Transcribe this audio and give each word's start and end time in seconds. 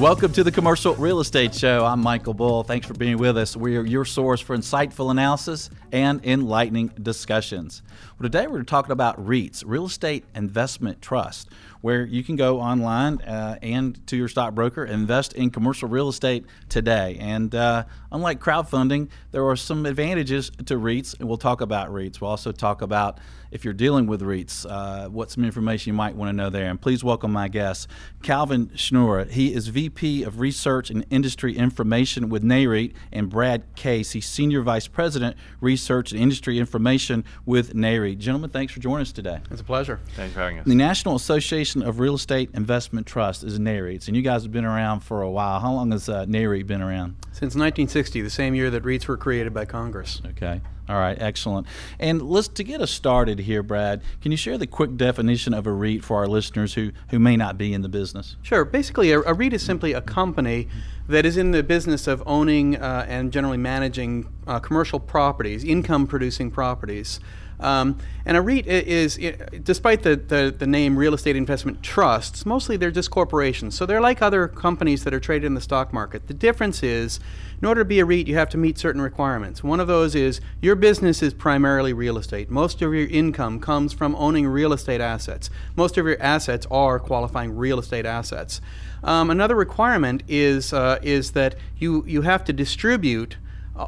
Welcome 0.00 0.34
to 0.34 0.44
the 0.44 0.52
Commercial 0.52 0.94
Real 0.96 1.20
Estate 1.20 1.54
Show. 1.54 1.86
I'm 1.86 2.02
Michael 2.02 2.34
Bull. 2.34 2.62
Thanks 2.62 2.86
for 2.86 2.92
being 2.92 3.16
with 3.16 3.38
us. 3.38 3.56
We 3.56 3.78
are 3.78 3.82
your 3.82 4.04
source 4.04 4.42
for 4.42 4.54
insightful 4.54 5.10
analysis 5.10 5.70
and 5.90 6.22
enlightening 6.22 6.88
discussions. 7.00 7.82
Well, 8.18 8.28
today 8.28 8.46
we're 8.46 8.62
talking 8.62 8.92
about 8.92 9.16
REITs, 9.24 9.64
Real 9.64 9.86
Estate 9.86 10.24
Investment 10.34 11.00
Trust, 11.00 11.48
where 11.80 12.04
you 12.04 12.22
can 12.22 12.36
go 12.36 12.60
online 12.60 13.22
uh, 13.22 13.58
and 13.62 14.06
to 14.08 14.18
your 14.18 14.28
stockbroker 14.28 14.84
invest 14.84 15.32
in 15.32 15.48
commercial 15.50 15.88
real 15.88 16.10
estate 16.10 16.44
today. 16.68 17.16
And 17.18 17.54
uh, 17.54 17.84
unlike 18.12 18.38
crowdfunding, 18.38 19.08
there 19.32 19.46
are 19.46 19.56
some 19.56 19.86
advantages 19.86 20.50
to 20.66 20.74
REITs, 20.74 21.18
and 21.18 21.26
we'll 21.26 21.38
talk 21.38 21.62
about 21.62 21.88
REITs. 21.88 22.20
We'll 22.20 22.30
also 22.30 22.52
talk 22.52 22.82
about 22.82 23.18
if 23.56 23.64
you're 23.64 23.74
dealing 23.74 24.06
with 24.06 24.20
REITs, 24.20 24.66
uh, 24.68 25.08
what 25.08 25.30
some 25.30 25.42
information 25.42 25.88
you 25.88 25.94
might 25.94 26.14
want 26.14 26.28
to 26.28 26.36
know 26.36 26.50
there. 26.50 26.68
And 26.68 26.78
please 26.78 27.02
welcome 27.02 27.32
my 27.32 27.48
guest, 27.48 27.88
Calvin 28.22 28.66
Schnure. 28.76 29.24
He 29.30 29.54
is 29.54 29.68
VP 29.68 30.24
of 30.24 30.40
Research 30.40 30.90
and 30.90 31.06
Industry 31.08 31.56
Information 31.56 32.28
with 32.28 32.44
NAREIT, 32.44 32.92
and 33.12 33.30
Brad 33.30 33.64
Case. 33.74 34.12
He's 34.12 34.26
Senior 34.26 34.60
Vice 34.60 34.86
President, 34.88 35.36
Research 35.62 36.12
and 36.12 36.20
Industry 36.20 36.58
Information 36.58 37.24
with 37.46 37.72
NAREIT. 37.72 38.18
Gentlemen, 38.18 38.50
thanks 38.50 38.74
for 38.74 38.80
joining 38.80 39.02
us 39.02 39.12
today. 39.12 39.40
It's 39.50 39.62
a 39.62 39.64
pleasure. 39.64 40.00
Thanks 40.16 40.34
for 40.34 40.40
having 40.40 40.58
us. 40.58 40.66
The 40.66 40.74
National 40.74 41.14
Association 41.16 41.82
of 41.82 41.98
Real 41.98 42.16
Estate 42.16 42.50
Investment 42.52 43.06
Trust 43.06 43.42
is 43.42 43.58
NAREIT, 43.58 44.06
and 44.06 44.14
you 44.14 44.22
guys 44.22 44.42
have 44.42 44.52
been 44.52 44.66
around 44.66 45.00
for 45.00 45.22
a 45.22 45.30
while. 45.30 45.60
How 45.60 45.72
long 45.72 45.92
has 45.92 46.10
uh, 46.10 46.26
NAREIT 46.26 46.66
been 46.66 46.82
around? 46.82 47.16
Since 47.32 47.54
1960, 47.54 48.20
the 48.20 48.28
same 48.28 48.54
year 48.54 48.68
that 48.68 48.82
REITs 48.82 49.08
were 49.08 49.16
created 49.16 49.54
by 49.54 49.64
Congress. 49.64 50.20
Okay. 50.26 50.60
All 50.88 50.96
right, 50.96 51.20
excellent. 51.20 51.66
And 51.98 52.22
let's 52.22 52.48
to 52.48 52.64
get 52.64 52.80
us 52.80 52.90
started 52.90 53.40
here, 53.40 53.62
Brad. 53.62 54.02
Can 54.20 54.30
you 54.30 54.36
share 54.36 54.56
the 54.56 54.68
quick 54.68 54.96
definition 54.96 55.52
of 55.52 55.66
a 55.66 55.72
REIT 55.72 56.04
for 56.04 56.18
our 56.18 56.28
listeners 56.28 56.74
who 56.74 56.92
who 57.08 57.18
may 57.18 57.36
not 57.36 57.58
be 57.58 57.74
in 57.74 57.82
the 57.82 57.88
business? 57.88 58.36
Sure. 58.42 58.64
Basically, 58.64 59.10
a, 59.10 59.20
a 59.20 59.34
REIT 59.34 59.52
is 59.52 59.62
simply 59.62 59.92
a 59.92 60.00
company 60.00 60.68
that 61.08 61.26
is 61.26 61.36
in 61.36 61.50
the 61.50 61.62
business 61.62 62.06
of 62.06 62.22
owning 62.26 62.76
uh, 62.76 63.04
and 63.08 63.32
generally 63.32 63.56
managing 63.56 64.28
uh, 64.46 64.58
commercial 64.58 65.00
properties, 65.00 65.64
income-producing 65.64 66.50
properties. 66.50 67.20
Um, 67.58 67.98
and 68.24 68.36
a 68.36 68.42
REIT 68.42 68.66
is, 68.66 69.18
despite 69.62 70.02
the, 70.02 70.16
the, 70.16 70.54
the, 70.56 70.66
name 70.66 70.98
real 70.98 71.14
estate 71.14 71.36
investment 71.36 71.82
trusts, 71.82 72.44
mostly 72.44 72.76
they're 72.76 72.90
just 72.90 73.10
corporations. 73.10 73.74
So 73.74 73.86
they're 73.86 74.00
like 74.00 74.20
other 74.20 74.48
companies 74.48 75.04
that 75.04 75.14
are 75.14 75.20
traded 75.20 75.46
in 75.46 75.54
the 75.54 75.60
stock 75.60 75.92
market. 75.92 76.26
The 76.26 76.34
difference 76.34 76.82
is, 76.82 77.18
in 77.60 77.66
order 77.66 77.80
to 77.80 77.84
be 77.86 78.00
a 78.00 78.04
REIT, 78.04 78.26
you 78.26 78.34
have 78.36 78.50
to 78.50 78.58
meet 78.58 78.78
certain 78.78 79.00
requirements. 79.00 79.64
One 79.64 79.80
of 79.80 79.86
those 79.86 80.14
is 80.14 80.40
your 80.60 80.74
business 80.74 81.22
is 81.22 81.32
primarily 81.32 81.92
real 81.92 82.18
estate. 82.18 82.50
Most 82.50 82.82
of 82.82 82.92
your 82.92 83.06
income 83.06 83.60
comes 83.60 83.92
from 83.92 84.14
owning 84.16 84.46
real 84.46 84.72
estate 84.74 85.00
assets. 85.00 85.48
Most 85.76 85.96
of 85.96 86.04
your 86.04 86.20
assets 86.20 86.66
are 86.70 86.98
qualifying 86.98 87.56
real 87.56 87.78
estate 87.78 88.04
assets. 88.04 88.60
Um, 89.02 89.30
another 89.30 89.54
requirement 89.54 90.24
is, 90.28 90.72
uh, 90.72 90.98
is 91.00 91.32
that 91.32 91.54
you, 91.78 92.04
you 92.06 92.22
have 92.22 92.44
to 92.44 92.52
distribute 92.52 93.36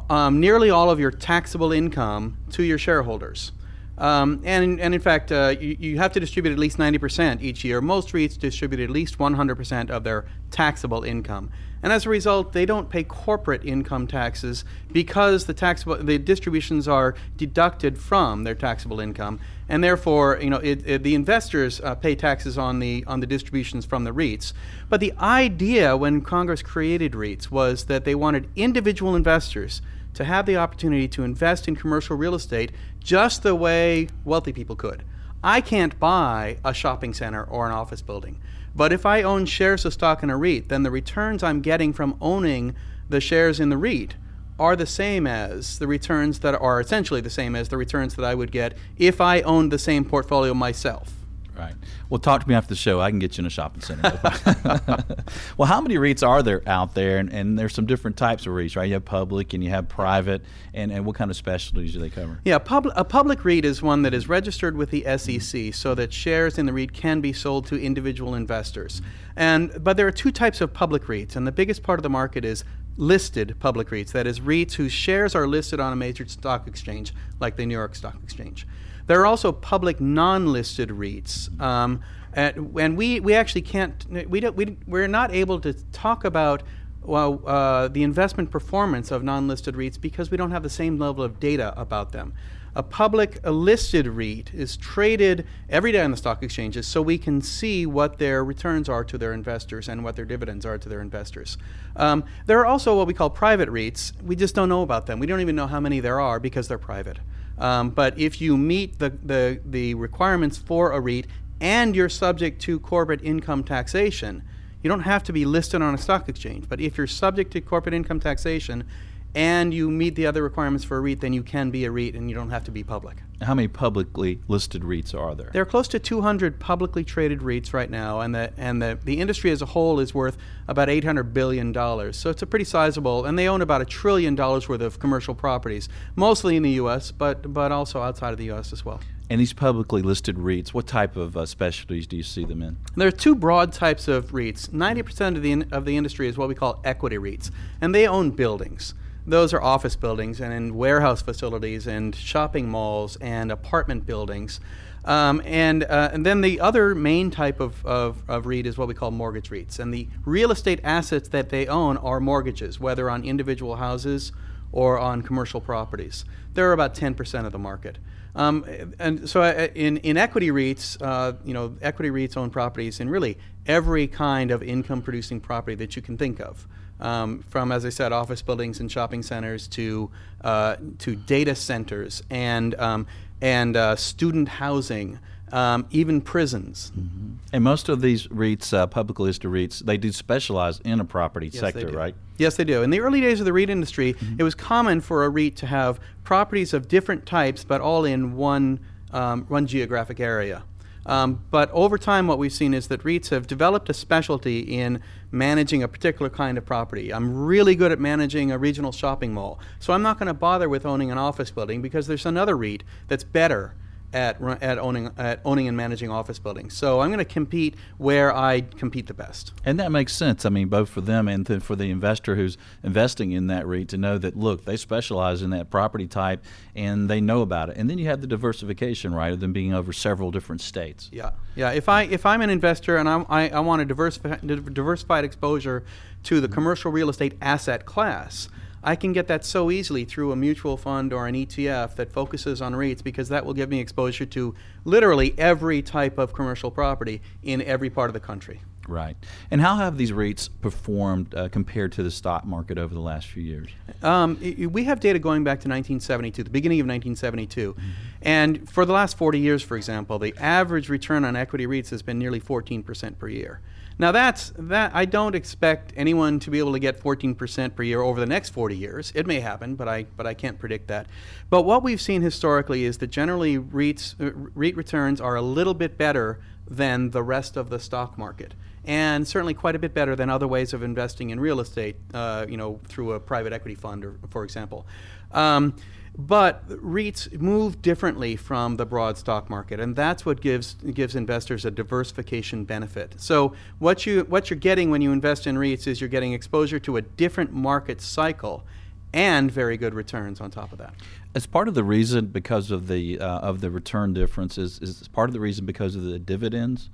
um, 0.09 0.39
nearly 0.39 0.69
all 0.69 0.89
of 0.89 0.99
your 0.99 1.11
taxable 1.11 1.71
income 1.71 2.37
to 2.51 2.63
your 2.63 2.77
shareholders. 2.77 3.51
Um, 3.99 4.41
and, 4.45 4.79
and 4.79 4.95
in 4.95 5.01
fact, 5.01 5.31
uh, 5.31 5.55
you, 5.59 5.75
you, 5.77 5.97
have 5.97 6.13
to 6.13 6.21
distribute 6.21 6.53
at 6.53 6.57
least 6.57 6.77
90% 6.77 7.41
each 7.41 7.65
year. 7.65 7.81
Most 7.81 8.13
REITs 8.13 8.39
distribute 8.39 8.79
at 8.79 8.89
least 8.89 9.17
100% 9.17 9.89
of 9.89 10.05
their 10.05 10.25
taxable 10.51 11.03
income. 11.03 11.51
And 11.81 11.93
as 11.93 12.05
a 12.05 12.09
result, 12.09 12.53
they 12.53 12.65
don't 12.65 12.89
pay 12.89 13.03
corporate 13.03 13.63
income 13.63 14.07
taxes 14.07 14.65
because 14.91 15.45
the 15.45 15.53
taxable 15.53 15.97
the 15.97 16.17
distributions 16.17 16.87
are 16.87 17.15
deducted 17.37 17.97
from 17.97 18.43
their 18.43 18.55
taxable 18.55 18.99
income, 18.99 19.39
and 19.69 19.83
therefore, 19.83 20.39
you 20.41 20.49
know, 20.49 20.57
it, 20.57 20.85
it, 20.85 21.03
the 21.03 21.15
investors 21.15 21.79
uh, 21.81 21.95
pay 21.95 22.15
taxes 22.15 22.57
on 22.57 22.79
the 22.79 23.05
on 23.07 23.21
the 23.21 23.27
distributions 23.27 23.85
from 23.85 24.03
the 24.03 24.11
REITs. 24.11 24.51
But 24.89 24.99
the 24.99 25.13
idea 25.19 25.95
when 25.95 26.21
Congress 26.21 26.61
created 26.61 27.13
REITs 27.13 27.49
was 27.49 27.85
that 27.85 28.03
they 28.03 28.15
wanted 28.15 28.49
individual 28.57 29.15
investors 29.15 29.81
to 30.13 30.23
have 30.23 30.45
the 30.45 30.57
opportunity 30.57 31.07
to 31.09 31.23
invest 31.23 31.67
in 31.67 31.75
commercial 31.75 32.17
real 32.17 32.35
estate 32.35 32.71
just 32.99 33.43
the 33.43 33.55
way 33.55 34.07
wealthy 34.25 34.53
people 34.53 34.75
could. 34.75 35.03
I 35.43 35.61
can't 35.61 35.99
buy 35.99 36.57
a 36.65 36.73
shopping 36.73 37.13
center 37.13 37.43
or 37.43 37.65
an 37.65 37.71
office 37.71 38.01
building. 38.01 38.41
But 38.75 38.93
if 38.93 39.05
I 39.05 39.23
own 39.23 39.45
shares 39.45 39.85
of 39.85 39.93
stock 39.93 40.21
in 40.21 40.29
a 40.29 40.37
REIT, 40.37 40.69
then 40.69 40.83
the 40.83 40.91
returns 40.91 41.43
I'm 41.43 41.61
getting 41.61 41.93
from 41.93 42.17
owning 42.21 42.75
the 43.07 43.21
shares 43.21 43.59
in 43.59 43.69
the 43.69 43.77
REIT 43.77 44.15
are 44.59 44.75
the 44.75 44.85
same 44.85 45.25
as 45.25 45.79
the 45.79 45.87
returns 45.87 46.39
that 46.39 46.53
are 46.55 46.81
essentially 46.81 47.21
the 47.21 47.29
same 47.29 47.55
as 47.55 47.69
the 47.69 47.77
returns 47.77 48.15
that 48.15 48.25
I 48.25 48.35
would 48.35 48.51
get 48.51 48.77
if 48.97 49.21
I 49.21 49.41
owned 49.41 49.71
the 49.71 49.79
same 49.79 50.03
portfolio 50.03 50.53
myself. 50.53 51.18
Right. 51.59 51.75
Well, 52.09 52.19
talk 52.19 52.43
to 52.43 52.47
me 52.47 52.55
after 52.55 52.69
the 52.69 52.77
show. 52.77 53.01
I 53.01 53.09
can 53.09 53.19
get 53.19 53.37
you 53.37 53.41
in 53.41 53.45
a 53.45 53.49
shopping 53.49 53.81
center. 53.81 54.17
well, 55.57 55.67
how 55.67 55.81
many 55.81 55.95
REITs 55.95 56.25
are 56.25 56.41
there 56.41 56.61
out 56.65 56.95
there? 56.95 57.17
And, 57.17 57.29
and, 57.33 57.59
there's 57.59 57.73
some 57.73 57.85
different 57.85 58.15
types 58.15 58.45
of 58.45 58.53
REITs, 58.53 58.77
right? 58.77 58.85
You 58.85 58.93
have 58.93 59.03
public 59.03 59.53
and 59.53 59.61
you 59.61 59.69
have 59.69 59.89
private. 59.89 60.41
And, 60.73 60.89
and 60.89 61.05
what 61.05 61.17
kind 61.17 61.29
of 61.29 61.35
specialties 61.35 61.91
do 61.91 61.99
they 61.99 62.09
cover? 62.09 62.39
Yeah, 62.45 62.59
pub- 62.59 62.93
a 62.95 63.03
public 63.03 63.43
REIT 63.43 63.65
is 63.65 63.81
one 63.81 64.03
that 64.03 64.13
is 64.13 64.29
registered 64.29 64.77
with 64.77 64.89
the 64.89 65.03
SEC 65.17 65.73
so 65.73 65.93
that 65.95 66.13
shares 66.13 66.57
in 66.57 66.65
the 66.65 66.71
REIT 66.71 66.93
can 66.93 67.19
be 67.19 67.33
sold 67.33 67.65
to 67.67 67.75
individual 67.77 68.35
investors. 68.35 69.01
And 69.35 69.83
But 69.83 69.97
there 69.97 70.07
are 70.07 70.11
two 70.11 70.31
types 70.31 70.61
of 70.61 70.73
public 70.73 71.03
REITs. 71.07 71.35
And 71.35 71.45
the 71.45 71.51
biggest 71.51 71.83
part 71.83 71.99
of 71.99 72.03
the 72.03 72.09
market 72.09 72.45
is 72.45 72.63
listed 72.95 73.57
public 73.59 73.89
REITs, 73.89 74.13
that 74.13 74.27
is, 74.27 74.39
REITs 74.39 74.73
whose 74.73 74.93
shares 74.93 75.35
are 75.35 75.45
listed 75.45 75.81
on 75.81 75.91
a 75.91 75.97
major 75.97 76.25
stock 76.25 76.67
exchange, 76.67 77.13
like 77.41 77.57
the 77.57 77.65
New 77.65 77.75
York 77.75 77.95
Stock 77.95 78.15
Exchange. 78.23 78.65
There 79.09 79.19
are 79.21 79.25
also 79.25 79.51
public 79.51 79.99
non-listed 79.99 80.89
REITs, 80.89 81.59
um, 81.59 82.01
and, 82.31 82.77
and, 82.79 82.95
we, 82.95 83.19
we 83.19 83.33
actually 83.33 83.63
can't 83.63 84.05
we 84.29 84.39
don't 84.39 84.55
we, 84.55 84.77
we're 84.85 85.07
not 85.07 85.33
able 85.33 85.59
to 85.61 85.73
talk 85.91 86.25
about 86.25 86.61
well, 87.01 87.41
uh, 87.47 87.87
the 87.87 88.03
investment 88.03 88.51
performance 88.51 89.09
of 89.09 89.23
non-listed 89.23 89.73
REITs 89.73 89.99
because 89.99 90.29
we 90.29 90.37
don't 90.37 90.51
have 90.51 90.61
the 90.61 90.69
same 90.69 90.99
level 90.99 91.23
of 91.23 91.39
data 91.39 91.73
about 91.75 92.11
them. 92.11 92.35
A 92.75 92.83
public 92.83 93.39
a 93.43 93.51
listed 93.51 94.05
REIT 94.05 94.53
is 94.53 94.77
traded 94.77 95.47
every 95.71 95.91
day 95.91 96.01
on 96.01 96.11
the 96.11 96.17
stock 96.17 96.43
exchanges 96.43 96.85
so 96.85 97.01
we 97.01 97.17
can 97.17 97.41
see 97.41 97.87
what 97.87 98.19
their 98.19 98.43
returns 98.43 98.87
are 98.87 99.03
to 99.05 99.17
their 99.17 99.33
investors 99.33 99.89
and 99.89 100.03
what 100.03 100.17
their 100.17 100.25
dividends 100.25 100.67
are 100.67 100.77
to 100.77 100.87
their 100.87 101.01
investors. 101.01 101.57
Um, 101.95 102.25
there 102.45 102.59
are 102.59 102.67
also 102.67 102.95
what 102.95 103.07
we 103.07 103.15
call 103.15 103.31
private 103.31 103.69
REITs. 103.69 104.21
We 104.21 104.35
just 104.35 104.53
don't 104.53 104.69
know 104.69 104.83
about 104.83 105.07
them. 105.07 105.19
We 105.19 105.25
don't 105.25 105.41
even 105.41 105.55
know 105.55 105.65
how 105.65 105.79
many 105.79 105.99
there 105.99 106.19
are 106.19 106.39
because 106.39 106.67
they're 106.67 106.77
private. 106.77 107.17
Um, 107.59 107.89
but 107.89 108.17
if 108.17 108.41
you 108.41 108.57
meet 108.57 108.99
the, 108.99 109.09
the, 109.09 109.59
the 109.65 109.93
requirements 109.95 110.57
for 110.57 110.91
a 110.91 110.99
REIT 110.99 111.27
and 111.59 111.95
you're 111.95 112.09
subject 112.09 112.61
to 112.63 112.79
corporate 112.79 113.21
income 113.23 113.63
taxation, 113.63 114.43
you 114.81 114.89
don't 114.89 115.01
have 115.01 115.23
to 115.23 115.33
be 115.33 115.45
listed 115.45 115.81
on 115.81 115.93
a 115.93 115.97
stock 115.97 116.29
exchange. 116.29 116.69
But 116.69 116.79
if 116.79 116.97
you're 116.97 117.07
subject 117.07 117.51
to 117.51 117.61
corporate 117.61 117.93
income 117.93 118.19
taxation, 118.19 118.85
and 119.35 119.73
you 119.73 119.89
meet 119.89 120.15
the 120.15 120.25
other 120.25 120.43
requirements 120.43 120.83
for 120.83 120.97
a 120.97 121.01
REIT, 121.01 121.21
then 121.21 121.33
you 121.33 121.43
can 121.43 121.69
be 121.69 121.85
a 121.85 121.91
REIT 121.91 122.15
and 122.15 122.29
you 122.29 122.35
don't 122.35 122.49
have 122.49 122.63
to 122.65 122.71
be 122.71 122.83
public. 122.83 123.17
How 123.41 123.53
many 123.53 123.67
publicly 123.67 124.41
listed 124.47 124.81
REITs 124.81 125.17
are 125.17 125.33
there? 125.33 125.49
There 125.53 125.61
are 125.61 125.65
close 125.65 125.87
to 125.89 125.99
200 125.99 126.59
publicly 126.59 127.03
traded 127.03 127.39
REITs 127.39 127.73
right 127.73 127.89
now, 127.89 128.19
and 128.19 128.35
the 128.35 128.51
and 128.57 128.81
the, 128.81 128.99
the 129.03 129.21
industry 129.21 129.51
as 129.51 129.61
a 129.61 129.67
whole 129.67 129.99
is 129.99 130.13
worth 130.13 130.37
about 130.67 130.89
800 130.89 131.33
billion 131.33 131.71
dollars. 131.71 132.17
So 132.17 132.29
it's 132.29 132.41
a 132.41 132.47
pretty 132.47 132.65
sizable, 132.65 133.25
and 133.25 133.39
they 133.39 133.47
own 133.47 133.61
about 133.61 133.81
a 133.81 133.85
trillion 133.85 134.35
dollars 134.35 134.67
worth 134.67 134.81
of 134.81 134.99
commercial 134.99 135.35
properties, 135.35 135.87
mostly 136.15 136.57
in 136.57 136.63
the 136.63 136.71
U.S., 136.71 137.11
but 137.11 137.53
but 137.53 137.71
also 137.71 138.01
outside 138.01 138.31
of 138.31 138.37
the 138.37 138.45
U.S. 138.45 138.73
as 138.73 138.83
well. 138.83 138.99
And 139.29 139.39
these 139.39 139.53
publicly 139.53 140.01
listed 140.01 140.37
REITs, 140.37 140.69
what 140.69 140.87
type 140.87 141.15
of 141.15 141.37
uh, 141.37 141.45
specialties 141.45 142.07
do 142.07 142.17
you 142.17 142.23
see 142.23 142.45
them 142.45 142.63
in? 142.63 142.77
There 142.95 143.07
are 143.07 143.11
two 143.11 143.35
broad 143.35 143.71
types 143.71 144.07
of 144.07 144.31
REITs. 144.31 144.69
90% 144.69 145.35
of 145.35 145.43
the 145.43 145.51
in, 145.51 145.71
of 145.71 145.85
the 145.85 145.97
industry 145.97 146.27
is 146.27 146.35
what 146.35 146.49
we 146.49 146.55
call 146.55 146.81
equity 146.83 147.17
REITs, 147.17 147.51
and 147.79 147.93
they 147.93 148.07
own 148.07 148.31
buildings. 148.31 148.95
Those 149.25 149.53
are 149.53 149.61
office 149.61 149.95
buildings 149.95 150.39
and 150.39 150.53
in 150.53 150.75
warehouse 150.75 151.21
facilities 151.21 151.87
and 151.87 152.15
shopping 152.15 152.69
malls 152.69 153.15
and 153.17 153.51
apartment 153.51 154.05
buildings. 154.05 154.59
Um, 155.05 155.41
and, 155.45 155.83
uh, 155.83 156.09
and 156.13 156.25
then 156.25 156.41
the 156.41 156.59
other 156.59 156.93
main 156.93 157.31
type 157.31 157.59
of, 157.59 157.85
of, 157.85 158.21
of 158.27 158.45
REIT 158.45 158.65
is 158.65 158.77
what 158.77 158.87
we 158.87 158.93
call 158.93 159.11
mortgage 159.11 159.49
REITs. 159.49 159.79
And 159.79 159.93
the 159.93 160.07
real 160.25 160.51
estate 160.51 160.79
assets 160.83 161.29
that 161.29 161.49
they 161.49 161.67
own 161.67 161.97
are 161.97 162.19
mortgages, 162.19 162.79
whether 162.79 163.09
on 163.09 163.23
individual 163.23 163.77
houses 163.77 164.31
or 164.71 164.99
on 164.99 165.21
commercial 165.21 165.61
properties. 165.61 166.25
They're 166.53 166.73
about 166.73 166.93
10% 166.95 167.45
of 167.45 167.51
the 167.51 167.59
market. 167.59 167.97
Um, 168.35 168.65
and 168.99 169.27
so 169.27 169.41
uh, 169.41 169.69
in, 169.73 169.97
in 169.97 170.17
equity 170.17 170.49
REITs, 170.49 171.01
uh, 171.01 171.33
you 171.43 171.53
know, 171.53 171.75
equity 171.81 172.11
REITs 172.11 172.37
own 172.37 172.49
properties 172.49 172.99
in 172.99 173.09
really 173.09 173.37
every 173.65 174.07
kind 174.07 174.51
of 174.51 174.61
income 174.61 175.01
producing 175.01 175.39
property 175.39 175.75
that 175.75 175.95
you 175.95 176.01
can 176.01 176.17
think 176.17 176.39
of 176.39 176.67
um, 176.99 177.43
from, 177.49 177.71
as 177.71 177.85
I 177.85 177.89
said, 177.89 178.11
office 178.11 178.41
buildings 178.41 178.79
and 178.79 178.91
shopping 178.91 179.23
centers 179.23 179.67
to 179.69 180.09
uh, 180.41 180.75
to 180.99 181.15
data 181.15 181.55
centers 181.55 182.23
and 182.29 182.75
um, 182.75 183.07
and 183.41 183.77
uh, 183.77 183.95
student 183.95 184.47
housing, 184.47 185.19
um, 185.51 185.85
even 185.91 186.21
prisons. 186.21 186.91
Mm-hmm. 186.97 187.35
And 187.53 187.63
most 187.63 187.89
of 187.89 188.01
these 188.01 188.27
REITs, 188.27 188.73
uh, 188.73 188.87
publicly 188.87 189.27
listed 189.27 189.49
REITs, 189.49 189.79
they 189.79 189.97
do 189.97 190.11
specialize 190.11 190.79
in 190.81 190.99
a 190.99 191.05
property 191.05 191.47
yes, 191.47 191.59
sector, 191.59 191.87
right? 191.89 192.15
Yes, 192.37 192.57
they 192.57 192.63
do. 192.63 192.83
In 192.83 192.89
the 192.89 192.99
early 192.99 193.21
days 193.21 193.39
of 193.39 193.45
the 193.45 193.53
REIT 193.53 193.69
industry, 193.69 194.13
mm-hmm. 194.13 194.35
it 194.39 194.43
was 194.43 194.55
common 194.55 195.01
for 195.01 195.23
a 195.25 195.29
REIT 195.29 195.55
to 195.57 195.67
have 195.67 195.99
properties 196.23 196.73
of 196.73 196.87
different 196.87 197.25
types, 197.25 197.63
but 197.63 197.81
all 197.81 198.05
in 198.05 198.35
one 198.35 198.79
um, 199.11 199.45
one 199.45 199.65
geographic 199.65 200.19
area. 200.19 200.63
Um, 201.05 201.43
but 201.49 201.71
over 201.71 201.97
time, 201.97 202.27
what 202.27 202.37
we've 202.37 202.53
seen 202.53 202.73
is 202.73 202.87
that 202.87 203.03
REITs 203.03 203.29
have 203.29 203.47
developed 203.47 203.89
a 203.89 203.93
specialty 203.93 204.59
in 204.59 205.01
managing 205.31 205.81
a 205.81 205.87
particular 205.87 206.29
kind 206.29 206.57
of 206.57 206.65
property. 206.65 207.13
I'm 207.13 207.45
really 207.45 207.75
good 207.75 207.91
at 207.91 207.99
managing 207.99 208.51
a 208.51 208.57
regional 208.57 208.91
shopping 208.91 209.33
mall, 209.33 209.59
so 209.79 209.93
I'm 209.93 210.01
not 210.01 210.19
going 210.19 210.27
to 210.27 210.33
bother 210.33 210.69
with 210.69 210.85
owning 210.85 211.11
an 211.11 211.17
office 211.17 211.51
building 211.51 211.81
because 211.81 212.07
there's 212.07 212.25
another 212.25 212.57
REIT 212.57 212.83
that's 213.07 213.23
better 213.23 213.73
at, 214.13 214.41
at 214.61 214.77
owning 214.79 215.11
at 215.17 215.39
owning 215.45 215.67
and 215.67 215.77
managing 215.77 216.09
office 216.09 216.39
buildings. 216.39 216.75
So 216.75 217.01
I'm 217.01 217.09
going 217.09 217.19
to 217.19 217.25
compete 217.25 217.75
where 217.97 218.35
I 218.35 218.61
compete 218.61 219.07
the 219.07 219.13
best. 219.13 219.53
And 219.63 219.79
that 219.79 219.91
makes 219.91 220.15
sense. 220.15 220.45
I 220.45 220.49
mean, 220.49 220.67
both 220.67 220.89
for 220.89 221.01
them 221.01 221.27
and 221.27 221.63
for 221.63 221.75
the 221.75 221.91
investor 221.91 222.35
who's 222.35 222.57
investing 222.83 223.31
in 223.31 223.47
that 223.47 223.67
REIT 223.67 223.89
to 223.89 223.97
know 223.97 224.17
that 224.17 224.35
look, 224.35 224.65
they 224.65 224.77
specialize 224.77 225.41
in 225.41 225.51
that 225.51 225.69
property 225.69 226.07
type 226.07 226.43
and 226.75 227.09
they 227.09 227.21
know 227.21 227.41
about 227.41 227.69
it. 227.69 227.77
And 227.77 227.89
then 227.89 227.97
you 227.97 228.07
have 228.07 228.21
the 228.21 228.27
diversification, 228.27 229.13
right, 229.13 229.33
of 229.33 229.39
them 229.39 229.53
being 229.53 229.73
over 229.73 229.93
several 229.93 230.31
different 230.31 230.61
states. 230.61 231.09
Yeah, 231.11 231.31
yeah. 231.55 231.71
If 231.71 231.89
I 231.89 232.03
if 232.03 232.25
I'm 232.25 232.41
an 232.41 232.49
investor 232.49 232.97
and 232.97 233.07
I'm, 233.07 233.25
I 233.29 233.49
I 233.49 233.59
want 233.59 233.81
a 233.81 233.85
diversified 233.85 234.73
diversified 234.73 235.23
exposure 235.23 235.83
to 236.23 236.41
the 236.41 236.47
commercial 236.47 236.91
real 236.91 237.09
estate 237.09 237.33
asset 237.41 237.85
class. 237.85 238.49
I 238.83 238.95
can 238.95 239.13
get 239.13 239.27
that 239.27 239.45
so 239.45 239.71
easily 239.71 240.05
through 240.05 240.31
a 240.31 240.35
mutual 240.35 240.77
fund 240.77 241.11
or 241.13 241.27
an 241.27 241.35
ETF 241.35 241.95
that 241.95 242.11
focuses 242.11 242.61
on 242.61 242.73
REITs 242.73 243.03
because 243.03 243.29
that 243.29 243.45
will 243.45 243.53
give 243.53 243.69
me 243.69 243.79
exposure 243.79 244.25
to 244.27 244.55
literally 244.85 245.33
every 245.37 245.81
type 245.81 246.17
of 246.17 246.33
commercial 246.33 246.71
property 246.71 247.21
in 247.43 247.61
every 247.61 247.89
part 247.89 248.09
of 248.09 248.13
the 248.13 248.19
country. 248.19 248.61
Right. 248.89 249.15
And 249.51 249.61
how 249.61 249.75
have 249.75 249.97
these 249.97 250.11
REITs 250.11 250.49
performed 250.61 251.35
uh, 251.35 251.49
compared 251.49 251.91
to 251.93 252.03
the 252.03 252.09
stock 252.09 252.43
market 252.43 252.79
over 252.79 252.93
the 252.93 252.99
last 252.99 253.27
few 253.27 253.43
years? 253.43 253.69
Um, 254.01 254.39
we 254.71 254.85
have 254.85 254.99
data 254.99 255.19
going 255.19 255.43
back 255.43 255.59
to 255.59 255.69
1972, 255.69 256.43
the 256.43 256.49
beginning 256.49 256.79
of 256.79 256.87
1972. 256.87 257.73
Mm-hmm. 257.73 257.89
And 258.23 258.69
for 258.69 258.85
the 258.85 258.93
last 258.93 259.15
40 259.15 259.39
years, 259.39 259.61
for 259.61 259.77
example, 259.77 260.17
the 260.17 260.33
average 260.39 260.89
return 260.89 261.23
on 261.23 261.35
equity 261.35 261.67
REITs 261.67 261.91
has 261.91 262.01
been 262.01 262.17
nearly 262.17 262.41
14% 262.41 263.19
per 263.19 263.27
year. 263.27 263.61
Now 263.99 264.13
that's 264.13 264.53
that 264.57 264.91
I 264.95 265.03
don't 265.03 265.35
expect 265.35 265.91
anyone 265.95 266.39
to 266.39 266.49
be 266.49 266.57
able 266.59 266.71
to 266.71 266.79
get 266.79 267.01
14% 267.01 267.75
per 267.75 267.83
year 267.83 268.01
over 268.01 268.19
the 268.19 268.25
next 268.25 268.49
40 268.49 268.75
years. 268.75 269.11
It 269.13 269.27
may 269.27 269.41
happen, 269.41 269.75
but 269.75 269.89
I 269.89 270.05
but 270.15 270.25
I 270.25 270.33
can't 270.33 270.57
predict 270.57 270.87
that. 270.87 271.07
But 271.49 271.63
what 271.63 271.83
we've 271.83 272.01
seen 272.01 272.21
historically 272.21 272.85
is 272.85 272.99
that 272.99 273.07
generally 273.07 273.59
REITs 273.59 274.15
uh, 274.19 274.31
REIT 274.55 274.77
returns 274.77 275.19
are 275.19 275.35
a 275.35 275.41
little 275.41 275.73
bit 275.73 275.97
better 275.97 276.39
than 276.65 277.09
the 277.11 277.23
rest 277.23 277.57
of 277.57 277.69
the 277.69 277.79
stock 277.79 278.17
market 278.17 278.53
and 278.85 279.27
certainly 279.27 279.53
quite 279.53 279.75
a 279.75 279.79
bit 279.79 279.93
better 279.93 280.15
than 280.15 280.29
other 280.29 280.47
ways 280.47 280.73
of 280.73 280.81
investing 280.81 281.29
in 281.29 281.39
real 281.39 281.59
estate, 281.59 281.95
uh, 282.13 282.45
you 282.49 282.57
know, 282.57 282.79
through 282.87 283.11
a 283.11 283.19
private 283.19 283.53
equity 283.53 283.75
fund, 283.75 284.05
or, 284.05 284.15
for 284.29 284.43
example. 284.43 284.87
Um, 285.31 285.75
but 286.19 286.67
REITs 286.67 287.39
move 287.39 287.81
differently 287.81 288.35
from 288.35 288.75
the 288.75 288.85
broad 288.85 289.17
stock 289.17 289.49
market, 289.49 289.79
and 289.79 289.95
that's 289.95 290.25
what 290.25 290.41
gives 290.41 290.73
gives 290.73 291.15
investors 291.15 291.63
a 291.63 291.71
diversification 291.71 292.65
benefit. 292.65 293.15
So 293.17 293.53
what 293.79 294.05
you 294.05 294.25
what 294.25 294.49
you're 294.49 294.59
getting 294.59 294.91
when 294.91 295.01
you 295.01 295.13
invest 295.13 295.47
in 295.47 295.55
REITs 295.55 295.87
is 295.87 296.01
you're 296.01 296.09
getting 296.09 296.33
exposure 296.33 296.77
to 296.79 296.97
a 296.97 297.01
different 297.01 297.53
market 297.53 298.01
cycle, 298.01 298.65
and 299.13 299.49
very 299.49 299.77
good 299.77 299.93
returns 299.93 300.41
on 300.41 300.51
top 300.51 300.73
of 300.73 300.77
that. 300.79 300.93
As 301.33 301.45
part 301.45 301.69
of 301.69 301.73
the 301.73 301.85
reason, 301.85 302.25
because 302.25 302.69
of 302.69 302.89
the 302.89 303.17
uh, 303.17 303.39
of 303.39 303.61
the 303.61 303.71
return 303.71 304.13
differences, 304.13 304.77
is 304.81 305.07
part 305.07 305.29
of 305.29 305.33
the 305.33 305.39
reason 305.39 305.65
because 305.65 305.95
of 305.95 306.03
the 306.03 306.19
dividends. 306.19 306.89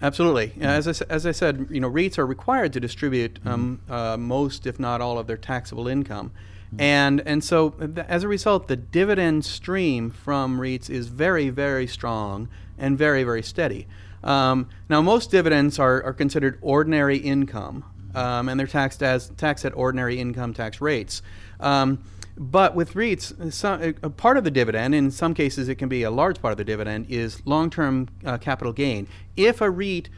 Absolutely. 0.00 0.50
Mm-hmm. 0.50 0.62
As, 0.62 1.02
I, 1.02 1.06
as 1.10 1.26
I 1.26 1.32
said, 1.32 1.66
you 1.68 1.80
know, 1.80 1.90
REITs 1.90 2.16
are 2.16 2.26
required 2.26 2.72
to 2.74 2.80
distribute 2.80 3.40
um, 3.44 3.80
mm-hmm. 3.88 3.92
uh, 3.92 4.16
most, 4.16 4.68
if 4.68 4.78
not 4.78 5.00
all, 5.00 5.18
of 5.18 5.26
their 5.26 5.36
taxable 5.36 5.88
income. 5.88 6.30
Mm-hmm. 6.74 6.80
And, 6.80 7.20
and 7.24 7.44
so, 7.44 7.70
th- 7.70 8.06
as 8.08 8.24
a 8.24 8.28
result, 8.28 8.68
the 8.68 8.76
dividend 8.76 9.44
stream 9.44 10.10
from 10.10 10.58
REITs 10.58 10.90
is 10.90 11.06
very, 11.06 11.50
very 11.50 11.86
strong 11.86 12.48
and 12.76 12.98
very, 12.98 13.22
very 13.22 13.42
steady. 13.42 13.86
Um, 14.24 14.68
now, 14.88 15.00
most 15.00 15.30
dividends 15.30 15.78
are, 15.78 16.02
are 16.02 16.12
considered 16.12 16.58
ordinary 16.62 17.18
income, 17.18 17.84
um, 18.14 18.48
and 18.48 18.58
they're 18.58 18.66
taxed 18.66 19.02
as 19.02 19.28
taxed 19.36 19.64
at 19.64 19.76
ordinary 19.76 20.18
income 20.18 20.52
tax 20.52 20.80
rates. 20.80 21.22
Um, 21.60 22.02
but 22.36 22.74
with 22.74 22.94
REITs, 22.94 23.52
some, 23.52 23.94
a 24.02 24.10
part 24.10 24.36
of 24.36 24.42
the 24.42 24.50
dividend, 24.50 24.94
in 24.94 25.12
some 25.12 25.34
cases 25.34 25.68
it 25.68 25.76
can 25.76 25.88
be 25.88 26.02
a 26.02 26.10
large 26.10 26.42
part 26.42 26.50
of 26.50 26.58
the 26.58 26.64
dividend, 26.64 27.06
is 27.08 27.46
long 27.46 27.70
term 27.70 28.08
uh, 28.24 28.38
capital 28.38 28.72
gain. 28.72 29.06
If 29.36 29.60
a 29.60 29.70
REIT 29.70 30.08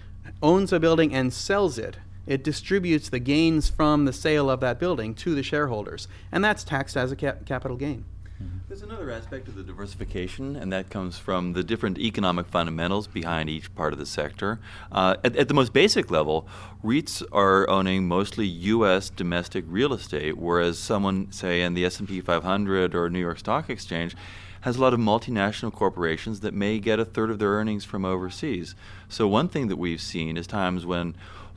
owns 0.43 0.73
a 0.73 0.81
building 0.81 1.13
and 1.13 1.33
sells 1.33 1.77
it, 1.77 1.99
it 2.27 2.45
distributes 2.45 3.09
the 3.09 3.19
gains 3.19 3.69
from 3.69 4.05
the 4.05 4.13
sale 4.13 4.51
of 4.51 4.61
that 4.61 4.79
building 4.79 5.15
to 5.15 5.35
the 5.35 5.43
shareholders, 5.43 6.09
and 6.33 6.45
that's 6.45 6.65
taxed 6.65 6.97
as 6.97 7.13
a 7.13 7.17
cap- 7.17 7.47
capital 7.47 7.77
gain. 7.77 8.05
Mm-hmm. 8.43 8.59
There's 8.69 8.83
another 8.83 9.11
aspect 9.11 9.49
of 9.49 9.55
the 9.55 9.63
diversification, 9.63 10.57
and 10.57 10.71
that 10.73 10.91
comes 10.91 11.17
from 11.19 11.55
the 11.55 11.65
different 11.65 11.99
economic 11.99 12.47
fundamentals 12.47 13.07
behind 13.07 13.49
each 13.49 13.75
part 13.75 13.95
of 13.95 13.99
the 13.99 14.05
sector. 14.05 14.61
Uh, 14.93 15.17
at, 15.25 15.37
at, 15.37 15.49
the 15.49 15.55
most 15.55 15.73
basic 15.73 16.11
level, 16.11 16.47
REITs 16.85 17.23
are 17.33 17.69
owning 17.71 18.07
mostly 18.07 18.47
U.S. 18.47 19.09
domestic 19.09 19.65
real 19.69 19.95
estate, 19.95 20.37
whereas 20.37 20.79
someone, 20.79 21.33
say, 21.33 21.63
in 21.63 21.73
the 21.73 21.87
S&P 21.87 22.21
500 22.21 22.95
or 22.95 23.09
New 23.09 23.21
York 23.21 23.39
Stock 23.39 23.71
Exchange, 23.71 24.15
has 24.61 24.77
a 24.77 24.81
lot 24.81 24.93
of 24.93 25.01
multinational 25.01 25.73
corporations 25.73 26.41
that 26.41 26.53
may 26.53 26.79
get 26.79 26.99
a 26.99 27.05
third 27.05 27.31
of 27.31 27.39
their 27.39 27.51
earnings 27.51 27.85
from 27.85 28.05
overseas. 28.05 28.75
So 29.09 29.29
one 29.29 29.49
thing 29.49 29.69
that 29.69 29.77
we've 29.77 30.01
seen 30.01 30.37
is 30.37 30.47
times 30.47 30.85
when 30.85 31.15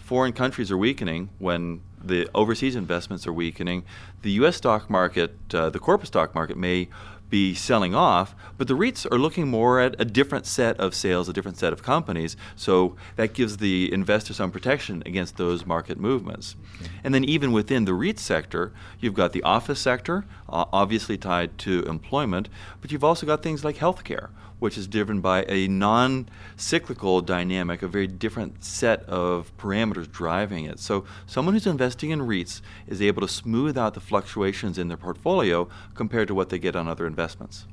foreign 0.10 0.34
countries 0.34 0.72
are 0.72 0.78
weakening, 0.78 1.30
when 1.38 1.82
the 2.04 2.28
overseas 2.34 2.76
investments 2.76 3.28
are 3.28 3.32
weakening, 3.32 3.84
the 4.24 4.32
U.S. 4.42 4.56
stock 4.56 4.90
market, 4.90 5.36
uh, 5.54 5.70
the 5.70 5.78
corporate 5.78 6.08
stock 6.08 6.34
market, 6.34 6.58
may 6.58 6.90
be 7.30 7.54
selling 7.54 7.94
off, 7.94 8.34
but 8.58 8.68
the 8.68 8.74
REITs 8.74 9.06
are 9.12 9.20
looking 9.20 9.48
more 9.48 9.80
at 9.80 9.94
a 10.02 10.06
different 10.06 10.48
set 10.48 10.80
of 10.80 10.96
sales, 10.96 11.30
a 11.30 11.34
different 11.34 11.60
set 11.60 11.72
of 11.72 11.84
companies. 11.84 12.36
So 12.56 12.96
that 13.18 13.34
gives 13.34 13.58
the 13.58 13.94
investor 13.94 14.34
some 14.34 14.50
protection 14.50 15.04
against 15.06 15.38
those 15.38 15.68
market 15.68 16.00
movements. 16.00 16.56
Okay. 16.82 16.90
And 17.04 17.14
then 17.14 17.24
even 17.24 17.52
within 17.52 17.86
the 17.86 17.94
REIT 17.94 18.18
sector, 18.18 18.72
you've 19.00 19.14
got 19.14 19.32
the 19.32 19.44
office 19.44 19.80
sector, 19.80 20.26
uh, 20.50 20.66
obviously 20.74 21.20
tied 21.20 21.60
to 21.60 21.84
employment, 21.84 22.50
but 22.82 22.92
you've 22.92 23.04
also 23.04 23.28
got 23.28 23.44
things 23.44 23.64
like 23.64 23.76
healthcare, 23.78 24.30
which 24.60 24.78
is 24.78 24.88
driven 24.88 25.22
by 25.22 25.46
a 25.48 25.68
non 25.68 26.30
cyclical 26.56 27.22
dynamic, 27.22 27.82
a 27.82 27.88
very 27.88 28.08
different 28.08 28.64
set 28.64 29.04
of 29.04 29.56
parameters 29.58 30.12
driving 30.12 30.66
it. 30.66 30.80
So, 30.80 31.06
someone 31.26 31.54
who's 31.54 31.68
investing 31.68 32.12
in 32.12 32.22
REITs 32.22 32.62
is 32.88 33.02
able 33.02 33.22
to 33.22 33.28
smooth 33.28 33.78
out 33.78 33.94
the 33.94 34.00
fluctuations 34.00 34.78
in 34.78 34.88
their 34.88 34.98
portfolio 34.98 35.68
compared 35.96 36.28
to 36.28 36.36
what 36.36 36.50
they 36.50 36.60
get 36.60 36.76
on 36.76 36.88
other 36.88 37.08
investments. 37.08 37.66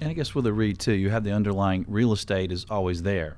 And 0.00 0.10
I 0.10 0.14
guess 0.14 0.34
with 0.34 0.46
a 0.46 0.52
REIT, 0.52 0.78
too, 0.80 0.94
you 0.94 1.10
have 1.10 1.22
the 1.22 1.32
underlying 1.32 1.84
real 1.86 2.12
estate 2.12 2.50
is 2.50 2.66
always 2.68 3.02
there 3.02 3.36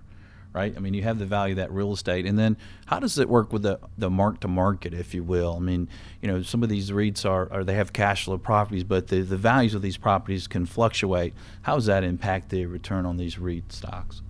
right? 0.55 0.73
I 0.75 0.81
mean, 0.81 0.94
you 0.94 1.03
have 1.03 1.19
the 1.19 1.27
value 1.27 1.53
of 1.53 1.56
that 1.56 1.73
real 1.73 1.93
estate, 1.93 2.25
and 2.25 2.39
then 2.39 2.56
how 2.87 3.01
does 3.01 3.19
it 3.19 3.29
work 3.29 3.53
with 3.53 3.63
the 3.63 3.79
the 3.99 4.08
mark 4.08 4.41
to 4.41 4.49
market, 4.49 4.94
if 4.94 5.13
you 5.13 5.23
will? 5.23 5.56
I 5.56 5.61
mean, 5.61 5.89
you 6.23 6.29
know, 6.29 6.43
some 6.43 6.63
of 6.63 6.69
these 6.69 6.91
REITs 6.91 7.29
are, 7.29 7.53
are 7.53 7.65
they 7.65 7.75
have 7.75 7.93
cash 7.93 8.25
flow 8.25 8.39
properties, 8.39 8.84
but 8.84 9.08
the 9.08 9.20
the 9.20 9.37
values 9.37 9.75
of 9.75 9.82
these 9.82 9.96
properties 9.96 10.46
can 10.46 10.65
fluctuate. 10.65 11.34
How 11.63 11.75
does 11.75 11.87
that 11.87 12.05
impact 12.05 12.49
the 12.51 12.67
return 12.67 13.05
on 13.05 13.17
these 13.17 13.39
REIT 13.39 13.73
stocks? 13.73 14.23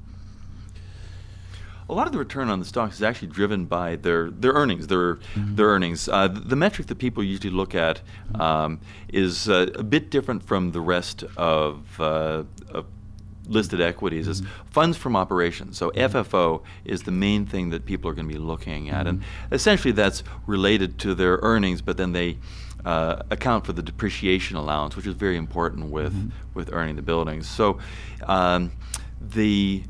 a 1.88 1.92
lot 1.92 2.06
of 2.06 2.12
the 2.12 2.18
return 2.18 2.48
on 2.48 2.58
the 2.58 2.64
stocks 2.64 2.96
is 2.96 3.02
actually 3.02 3.28
driven 3.28 3.66
by 3.66 3.96
their 3.96 4.30
their 4.30 4.52
earnings. 4.52 4.86
Their 4.86 5.16
mm-hmm. 5.16 5.56
their 5.56 5.66
earnings. 5.66 6.08
Uh, 6.08 6.28
the, 6.28 6.56
metric 6.56 6.86
that 6.88 6.98
people 6.98 7.22
usually 7.22 7.50
look 7.50 7.74
at 7.74 8.00
um, 8.36 8.80
is 9.08 9.48
uh, 9.48 9.66
a 9.74 9.82
bit 9.82 10.10
different 10.10 10.42
from 10.42 10.72
the 10.72 10.80
rest 10.80 11.24
of, 11.36 12.00
uh, 12.00 12.44
of 12.70 12.86
listed 13.46 13.80
equities 13.80 14.28
is 14.28 14.42
mm-hmm. 14.42 14.68
funds 14.70 14.96
from 14.96 15.16
operations. 15.16 15.76
So 15.76 15.90
mm-hmm. 15.90 16.16
FFO 16.16 16.62
is 16.84 17.02
the 17.02 17.10
main 17.10 17.46
thing 17.46 17.70
that 17.70 17.84
people 17.84 18.10
are 18.10 18.14
going 18.14 18.28
to 18.28 18.32
be 18.32 18.40
looking 18.40 18.90
at, 18.90 19.06
and 19.06 19.20
mm-hmm. 19.20 19.54
essentially 19.54 19.92
that's 19.92 20.22
related 20.46 20.98
to 21.00 21.14
their 21.14 21.38
earnings, 21.42 21.82
but 21.82 21.96
then 21.96 22.12
they 22.12 22.38
uh, 22.84 23.22
account 23.30 23.64
for 23.64 23.72
the 23.72 23.82
depreciation 23.82 24.56
allowance, 24.56 24.96
which 24.96 25.06
is 25.06 25.14
very 25.14 25.36
important 25.36 25.90
with 25.90 26.14
mm-hmm. 26.14 26.28
with 26.54 26.72
earning 26.72 26.96
the 26.96 27.02
buildings. 27.02 27.48
So 27.48 27.78
um, 28.26 28.72
the 29.20 29.82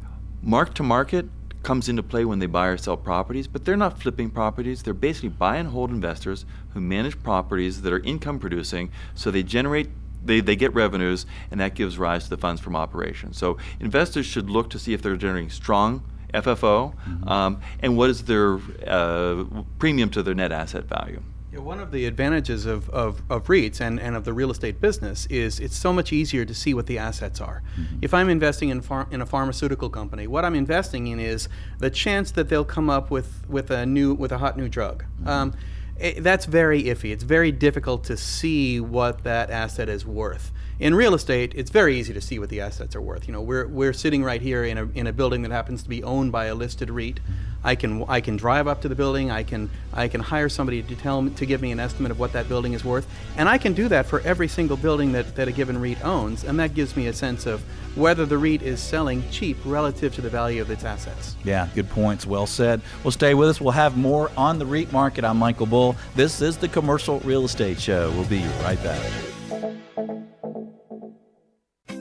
mark 0.42 0.74
to 0.74 0.82
market 0.82 1.26
comes 1.62 1.88
into 1.88 2.02
play 2.02 2.24
when 2.26 2.38
they 2.38 2.46
buy 2.46 2.66
or 2.66 2.76
sell 2.76 2.96
properties, 2.96 3.48
but 3.48 3.64
they're 3.64 3.76
not 3.76 3.98
flipping 4.00 4.30
properties. 4.30 4.82
They're 4.82 4.94
basically 4.94 5.30
buy 5.30 5.56
and 5.56 5.70
hold 5.70 5.90
investors 5.90 6.44
who 6.74 6.80
manage 6.80 7.20
properties 7.22 7.82
that 7.82 7.92
are 7.92 8.00
income 8.00 8.38
producing, 8.38 8.90
so 9.14 9.30
they 9.30 9.42
generate 9.42 9.88
they, 10.24 10.40
they 10.40 10.56
get 10.56 10.74
revenues, 10.74 11.26
and 11.50 11.60
that 11.60 11.74
gives 11.74 11.98
rise 11.98 12.24
to 12.24 12.30
the 12.30 12.38
funds 12.38 12.60
from 12.60 12.76
operations. 12.76 13.36
So 13.36 13.58
investors 13.80 14.26
should 14.26 14.50
look 14.50 14.70
to 14.70 14.78
see 14.78 14.92
if 14.92 15.02
they're 15.02 15.16
generating 15.16 15.50
strong 15.50 16.02
FFO 16.34 16.94
mm-hmm. 16.94 17.28
um, 17.28 17.60
and 17.80 17.96
what 17.96 18.10
is 18.10 18.24
their 18.24 18.58
uh, 18.86 19.44
premium 19.78 20.10
to 20.10 20.22
their 20.22 20.34
net 20.34 20.52
asset 20.52 20.84
value. 20.84 21.22
Yeah, 21.52 21.60
one 21.60 21.78
of 21.78 21.92
the 21.92 22.06
advantages 22.06 22.66
of, 22.66 22.90
of, 22.90 23.22
of 23.30 23.44
REITs 23.44 23.80
and, 23.80 24.00
and 24.00 24.16
of 24.16 24.24
the 24.24 24.32
real 24.32 24.50
estate 24.50 24.80
business 24.80 25.26
is 25.26 25.60
it's 25.60 25.76
so 25.76 25.92
much 25.92 26.12
easier 26.12 26.44
to 26.44 26.52
see 26.52 26.74
what 26.74 26.86
the 26.86 26.98
assets 26.98 27.40
are. 27.40 27.62
Mm-hmm. 27.78 27.98
If 28.02 28.12
I'm 28.12 28.28
investing 28.28 28.70
in, 28.70 28.80
phar- 28.80 29.06
in 29.12 29.20
a 29.20 29.26
pharmaceutical 29.26 29.88
company, 29.88 30.26
what 30.26 30.44
I'm 30.44 30.56
investing 30.56 31.06
in 31.06 31.20
is 31.20 31.48
the 31.78 31.90
chance 31.90 32.32
that 32.32 32.48
they'll 32.48 32.64
come 32.64 32.90
up 32.90 33.12
with, 33.12 33.44
with 33.48 33.70
a 33.70 33.86
new 33.86 34.14
with 34.14 34.32
a 34.32 34.38
hot 34.38 34.56
new 34.56 34.68
drug. 34.68 35.04
Mm-hmm. 35.04 35.28
Um, 35.28 35.54
eh, 36.00 36.14
that's 36.18 36.46
very 36.46 36.84
iffy. 36.84 37.12
It's 37.12 37.24
very 37.24 37.52
difficult 37.52 38.04
to 38.04 38.16
see 38.16 38.80
what 38.80 39.24
that 39.24 39.50
asset 39.50 39.88
is 39.88 40.04
worth. 40.04 40.52
In 40.80 40.92
real 40.92 41.14
estate, 41.14 41.52
it's 41.54 41.70
very 41.70 41.96
easy 41.96 42.12
to 42.14 42.20
see 42.20 42.40
what 42.40 42.48
the 42.48 42.60
assets 42.60 42.96
are 42.96 43.00
worth. 43.00 43.28
You 43.28 43.32
know, 43.32 43.40
we're, 43.40 43.68
we're 43.68 43.92
sitting 43.92 44.24
right 44.24 44.42
here 44.42 44.64
in 44.64 44.76
a, 44.76 44.88
in 44.94 45.06
a 45.06 45.12
building 45.12 45.42
that 45.42 45.52
happens 45.52 45.84
to 45.84 45.88
be 45.88 46.02
owned 46.02 46.32
by 46.32 46.46
a 46.46 46.54
listed 46.54 46.90
REIT. 46.90 47.20
I 47.62 47.76
can 47.76 48.04
I 48.08 48.20
can 48.20 48.36
drive 48.36 48.68
up 48.68 48.82
to 48.82 48.88
the 48.88 48.94
building. 48.94 49.30
I 49.30 49.42
can 49.42 49.70
I 49.92 50.08
can 50.08 50.20
hire 50.20 50.50
somebody 50.50 50.82
to 50.82 50.96
tell 50.96 51.26
to 51.28 51.46
give 51.46 51.62
me 51.62 51.72
an 51.72 51.80
estimate 51.80 52.10
of 52.10 52.18
what 52.18 52.32
that 52.32 52.46
building 52.46 52.74
is 52.74 52.84
worth, 52.84 53.06
and 53.38 53.48
I 53.48 53.56
can 53.56 53.72
do 53.72 53.88
that 53.88 54.04
for 54.04 54.20
every 54.20 54.48
single 54.48 54.76
building 54.76 55.12
that, 55.12 55.34
that 55.36 55.48
a 55.48 55.52
given 55.52 55.80
REIT 55.80 56.04
owns, 56.04 56.44
and 56.44 56.60
that 56.60 56.74
gives 56.74 56.94
me 56.94 57.06
a 57.06 57.12
sense 57.12 57.46
of 57.46 57.62
whether 57.96 58.26
the 58.26 58.36
REIT 58.36 58.60
is 58.60 58.80
selling 58.80 59.22
cheap 59.30 59.56
relative 59.64 60.14
to 60.16 60.20
the 60.20 60.28
value 60.28 60.60
of 60.60 60.70
its 60.70 60.84
assets. 60.84 61.36
Yeah, 61.42 61.68
good 61.74 61.88
points. 61.88 62.26
Well 62.26 62.46
said. 62.46 62.82
Well, 63.02 63.12
stay 63.12 63.32
with 63.32 63.48
us. 63.48 63.60
We'll 63.62 63.72
have 63.72 63.96
more 63.96 64.30
on 64.36 64.58
the 64.58 64.66
REIT 64.66 64.92
market. 64.92 65.24
I'm 65.24 65.38
Michael 65.38 65.66
Bull. 65.66 65.96
This 66.16 66.42
is 66.42 66.58
the 66.58 66.68
Commercial 66.68 67.20
Real 67.20 67.44
Estate 67.44 67.80
Show. 67.80 68.10
We'll 68.10 68.26
be 68.26 68.44
right 68.62 68.82
back. 68.82 69.10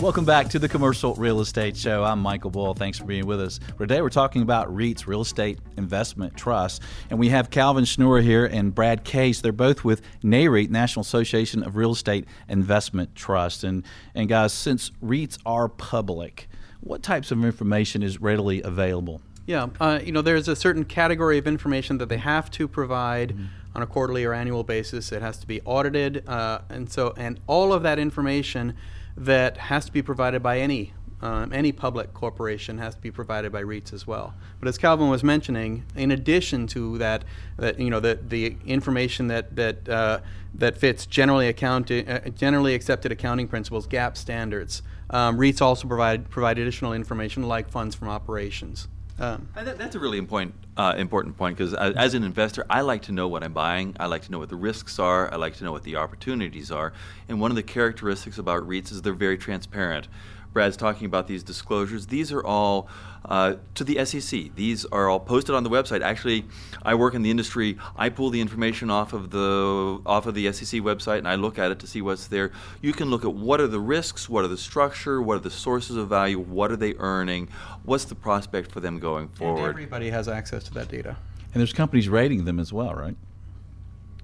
Welcome 0.00 0.24
back 0.24 0.48
to 0.48 0.58
the 0.58 0.66
Commercial 0.66 1.14
Real 1.16 1.42
Estate 1.42 1.76
Show. 1.76 2.02
I'm 2.02 2.20
Michael 2.20 2.50
Bull. 2.50 2.72
Thanks 2.72 2.96
for 2.96 3.04
being 3.04 3.26
with 3.26 3.38
us. 3.38 3.60
Today 3.76 4.00
we're 4.00 4.08
talking 4.08 4.40
about 4.40 4.74
REITs, 4.74 5.06
Real 5.06 5.20
Estate 5.20 5.58
Investment 5.76 6.34
Trust, 6.34 6.80
and 7.10 7.18
we 7.18 7.28
have 7.28 7.50
Calvin 7.50 7.84
Schnure 7.84 8.22
here 8.22 8.46
and 8.46 8.74
Brad 8.74 9.04
Case. 9.04 9.42
They're 9.42 9.52
both 9.52 9.84
with 9.84 10.00
NAREIT, 10.24 10.70
National 10.70 11.02
Association 11.02 11.62
of 11.62 11.76
Real 11.76 11.92
Estate 11.92 12.24
Investment 12.48 13.14
Trust. 13.14 13.62
And 13.62 13.84
and 14.14 14.26
guys, 14.26 14.54
since 14.54 14.90
REITs 15.04 15.36
are 15.44 15.68
public, 15.68 16.48
what 16.80 17.02
types 17.02 17.30
of 17.30 17.44
information 17.44 18.02
is 18.02 18.22
readily 18.22 18.62
available? 18.62 19.20
Yeah, 19.44 19.66
uh, 19.80 20.00
you 20.02 20.12
know, 20.12 20.22
there's 20.22 20.48
a 20.48 20.56
certain 20.56 20.86
category 20.86 21.36
of 21.36 21.46
information 21.46 21.98
that 21.98 22.08
they 22.08 22.18
have 22.18 22.50
to 22.52 22.66
provide. 22.66 23.34
Mm-hmm 23.34 23.44
on 23.72 23.82
a 23.82 23.86
quarterly 23.86 24.24
or 24.24 24.34
annual 24.34 24.64
basis. 24.64 25.12
It 25.12 25.22
has 25.22 25.38
to 25.38 25.46
be 25.46 25.60
audited, 25.60 26.28
uh, 26.28 26.62
and 26.68 26.90
so 26.90 27.14
and 27.16 27.38
all 27.46 27.72
of 27.72 27.84
that 27.84 28.00
information 28.00 28.74
that 29.16 29.56
has 29.56 29.84
to 29.86 29.92
be 29.92 30.02
provided 30.02 30.42
by 30.42 30.58
any 30.60 30.92
um, 31.22 31.52
any 31.52 31.70
public 31.70 32.14
corporation 32.14 32.78
has 32.78 32.94
to 32.94 33.00
be 33.00 33.10
provided 33.10 33.52
by 33.52 33.62
REITs 33.62 33.92
as 33.92 34.06
well. 34.06 34.34
But 34.58 34.68
as 34.68 34.78
Calvin 34.78 35.10
was 35.10 35.22
mentioning, 35.22 35.84
in 35.94 36.10
addition 36.10 36.66
to 36.68 36.96
that, 36.98 37.24
that 37.58 37.78
you 37.78 37.90
know 37.90 38.00
the 38.00 38.18
the 38.26 38.56
information 38.64 39.28
that 39.28 39.54
that 39.56 39.88
uh, 39.88 40.20
that 40.54 40.78
fits 40.78 41.06
generally 41.06 41.48
accounting 41.48 42.08
uh, 42.08 42.28
generally 42.30 42.74
accepted 42.74 43.12
accounting 43.12 43.48
principles, 43.48 43.86
GAAP 43.86 44.16
standards, 44.16 44.82
um, 45.10 45.36
REITs 45.36 45.60
also 45.60 45.86
provide 45.86 46.30
provide 46.30 46.58
additional 46.58 46.92
information 46.92 47.42
like 47.42 47.68
funds 47.68 47.94
from 47.94 48.08
operations. 48.08 48.88
Um, 49.18 49.48
that, 49.54 49.76
that's 49.76 49.94
a 49.94 49.98
really 49.98 50.16
important 50.16 50.54
uh, 50.80 50.94
important 50.94 51.36
point 51.36 51.58
because 51.58 51.74
as, 51.74 51.94
as, 51.94 52.14
an 52.14 52.24
investor, 52.24 52.64
I 52.70 52.80
like 52.80 53.02
to 53.02 53.12
know 53.12 53.28
what 53.28 53.44
I'm 53.44 53.52
buying. 53.52 53.94
I 54.00 54.06
like 54.06 54.22
to 54.22 54.32
know 54.32 54.38
what 54.38 54.48
the 54.48 54.56
risks 54.56 54.98
are. 54.98 55.30
I 55.30 55.36
like 55.36 55.54
to 55.56 55.64
know 55.64 55.72
what 55.72 55.82
the 55.82 55.96
opportunities 55.96 56.70
are. 56.70 56.94
And 57.28 57.38
one 57.38 57.50
of 57.50 57.56
the 57.56 57.62
characteristics 57.62 58.38
about 58.38 58.66
REITs 58.66 58.90
is 58.90 59.02
they're 59.02 59.12
very 59.12 59.36
transparent. 59.36 60.08
Brad's 60.52 60.76
talking 60.76 61.06
about 61.06 61.26
these 61.26 61.42
disclosures. 61.42 62.06
These 62.06 62.32
are 62.32 62.44
all 62.44 62.88
uh, 63.24 63.54
to 63.74 63.84
the 63.84 64.04
SEC. 64.04 64.54
These 64.54 64.84
are 64.86 65.08
all 65.08 65.20
posted 65.20 65.54
on 65.54 65.62
the 65.62 65.70
website. 65.70 66.02
Actually, 66.02 66.44
I 66.82 66.94
work 66.94 67.14
in 67.14 67.22
the 67.22 67.30
industry. 67.30 67.78
I 67.96 68.08
pull 68.08 68.30
the 68.30 68.40
information 68.40 68.90
off 68.90 69.12
of 69.12 69.30
the 69.30 70.00
off 70.06 70.26
of 70.26 70.34
the 70.34 70.52
SEC 70.52 70.80
website 70.80 71.18
and 71.18 71.28
I 71.28 71.36
look 71.36 71.58
at 71.58 71.70
it 71.70 71.78
to 71.80 71.86
see 71.86 72.02
what's 72.02 72.26
there. 72.26 72.50
You 72.80 72.92
can 72.92 73.10
look 73.10 73.24
at 73.24 73.32
what 73.32 73.60
are 73.60 73.66
the 73.66 73.80
risks, 73.80 74.28
what 74.28 74.44
are 74.44 74.48
the 74.48 74.56
structure, 74.56 75.22
what 75.22 75.36
are 75.36 75.40
the 75.40 75.50
sources 75.50 75.96
of 75.96 76.08
value, 76.08 76.38
what 76.38 76.72
are 76.72 76.76
they 76.76 76.94
earning, 76.98 77.48
what's 77.84 78.04
the 78.04 78.14
prospect 78.14 78.72
for 78.72 78.80
them 78.80 78.98
going 78.98 79.28
forward. 79.28 79.60
And 79.60 79.68
everybody 79.68 80.10
has 80.10 80.28
access 80.28 80.64
to 80.64 80.74
that 80.74 80.88
data. 80.88 81.16
And 81.52 81.60
there's 81.60 81.72
companies 81.72 82.08
rating 82.08 82.44
them 82.44 82.58
as 82.58 82.72
well, 82.72 82.94
right? 82.94 83.16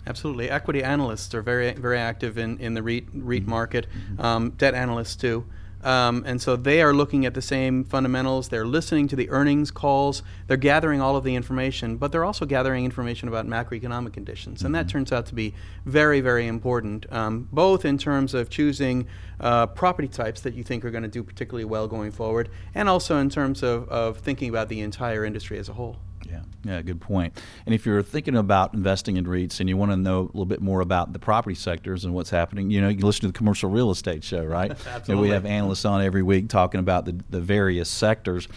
Absolutely. 0.06 0.48
Equity 0.48 0.84
analysts 0.84 1.34
are 1.34 1.42
very 1.42 1.72
very 1.72 1.98
active 1.98 2.38
in, 2.38 2.58
in 2.58 2.74
the 2.74 2.82
REIT, 2.82 3.06
REIT 3.12 3.42
mm-hmm. 3.42 3.50
market. 3.50 3.86
Um, 4.18 4.50
debt 4.50 4.74
analysts 4.74 5.16
too. 5.16 5.44
Um, 5.86 6.24
and 6.26 6.42
so 6.42 6.56
they 6.56 6.82
are 6.82 6.92
looking 6.92 7.24
at 7.26 7.34
the 7.34 7.40
same 7.40 7.84
fundamentals. 7.84 8.48
They're 8.48 8.66
listening 8.66 9.06
to 9.06 9.16
the 9.16 9.30
earnings 9.30 9.70
calls. 9.70 10.24
They're 10.48 10.56
gathering 10.56 11.00
all 11.00 11.14
of 11.14 11.22
the 11.22 11.36
information, 11.36 11.96
but 11.96 12.10
they're 12.10 12.24
also 12.24 12.44
gathering 12.44 12.84
information 12.84 13.28
about 13.28 13.46
macroeconomic 13.46 14.12
conditions. 14.12 14.64
And 14.64 14.74
that 14.74 14.86
mm-hmm. 14.86 14.98
turns 14.98 15.12
out 15.12 15.26
to 15.26 15.34
be 15.36 15.54
very, 15.84 16.20
very 16.20 16.48
important, 16.48 17.06
um, 17.12 17.48
both 17.52 17.84
in 17.84 17.98
terms 17.98 18.34
of 18.34 18.50
choosing 18.50 19.06
uh, 19.38 19.68
property 19.68 20.08
types 20.08 20.40
that 20.40 20.54
you 20.54 20.64
think 20.64 20.84
are 20.84 20.90
going 20.90 21.04
to 21.04 21.08
do 21.08 21.22
particularly 21.22 21.64
well 21.64 21.86
going 21.86 22.10
forward, 22.10 22.48
and 22.74 22.88
also 22.88 23.18
in 23.18 23.30
terms 23.30 23.62
of, 23.62 23.88
of 23.88 24.18
thinking 24.18 24.48
about 24.48 24.68
the 24.68 24.80
entire 24.80 25.24
industry 25.24 25.56
as 25.56 25.68
a 25.68 25.74
whole. 25.74 25.98
Yeah, 26.30 26.42
yeah, 26.64 26.82
good 26.82 27.00
point. 27.00 27.40
And 27.64 27.74
if 27.74 27.86
you're 27.86 28.02
thinking 28.02 28.36
about 28.36 28.74
investing 28.74 29.16
in 29.16 29.24
REITs 29.24 29.60
and 29.60 29.68
you 29.68 29.76
want 29.76 29.92
to 29.92 29.96
know 29.96 30.20
a 30.20 30.22
little 30.22 30.46
bit 30.46 30.60
more 30.60 30.80
about 30.80 31.12
the 31.12 31.18
property 31.18 31.54
sectors 31.54 32.04
and 32.04 32.14
what's 32.14 32.30
happening, 32.30 32.70
you 32.70 32.80
know, 32.80 32.88
you 32.88 33.04
listen 33.04 33.22
to 33.22 33.26
the 33.28 33.32
commercial 33.32 33.70
real 33.70 33.90
estate 33.90 34.24
show, 34.24 34.44
right? 34.44 34.70
Absolutely. 34.86 35.12
And 35.12 35.20
we 35.20 35.28
have 35.30 35.46
analysts 35.46 35.84
on 35.84 36.02
every 36.02 36.22
week 36.22 36.48
talking 36.48 36.80
about 36.80 37.04
the, 37.04 37.20
the 37.30 37.40
various 37.40 37.88
sectors. 37.88 38.48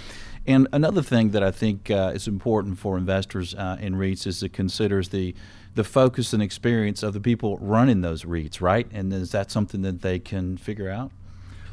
And 0.47 0.67
another 0.73 1.01
thing 1.01 1.31
that 1.31 1.43
I 1.43 1.51
think 1.51 1.91
uh, 1.91 2.11
is 2.15 2.27
important 2.27 2.79
for 2.79 2.97
investors 2.97 3.53
uh, 3.53 3.77
in 3.79 3.95
REITs 3.95 4.25
is 4.25 4.39
to 4.39 4.49
consider 4.49 5.03
the 5.03 5.35
the 5.75 5.83
focus 5.83 6.33
and 6.33 6.41
experience 6.41 7.03
of 7.03 7.13
the 7.13 7.21
people 7.21 7.57
running 7.59 8.01
those 8.01 8.23
REITs, 8.23 8.59
right? 8.59 8.87
And 8.91 9.13
is 9.13 9.31
that 9.31 9.51
something 9.51 9.83
that 9.83 10.01
they 10.01 10.19
can 10.19 10.57
figure 10.57 10.89
out? 10.89 11.11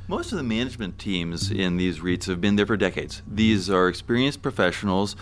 Most 0.09 0.31
of 0.31 0.39
the 0.39 0.45
management 0.45 1.01
teams 1.01 1.51
in 1.51 1.79
these 1.79 1.99
REITs 1.99 2.27
have 2.27 2.41
been 2.41 2.55
there 2.55 2.65
for 2.65 2.77
decades. 2.77 3.23
These 3.27 3.69
are 3.69 3.89
experienced 3.89 4.41
professionals. 4.41 5.17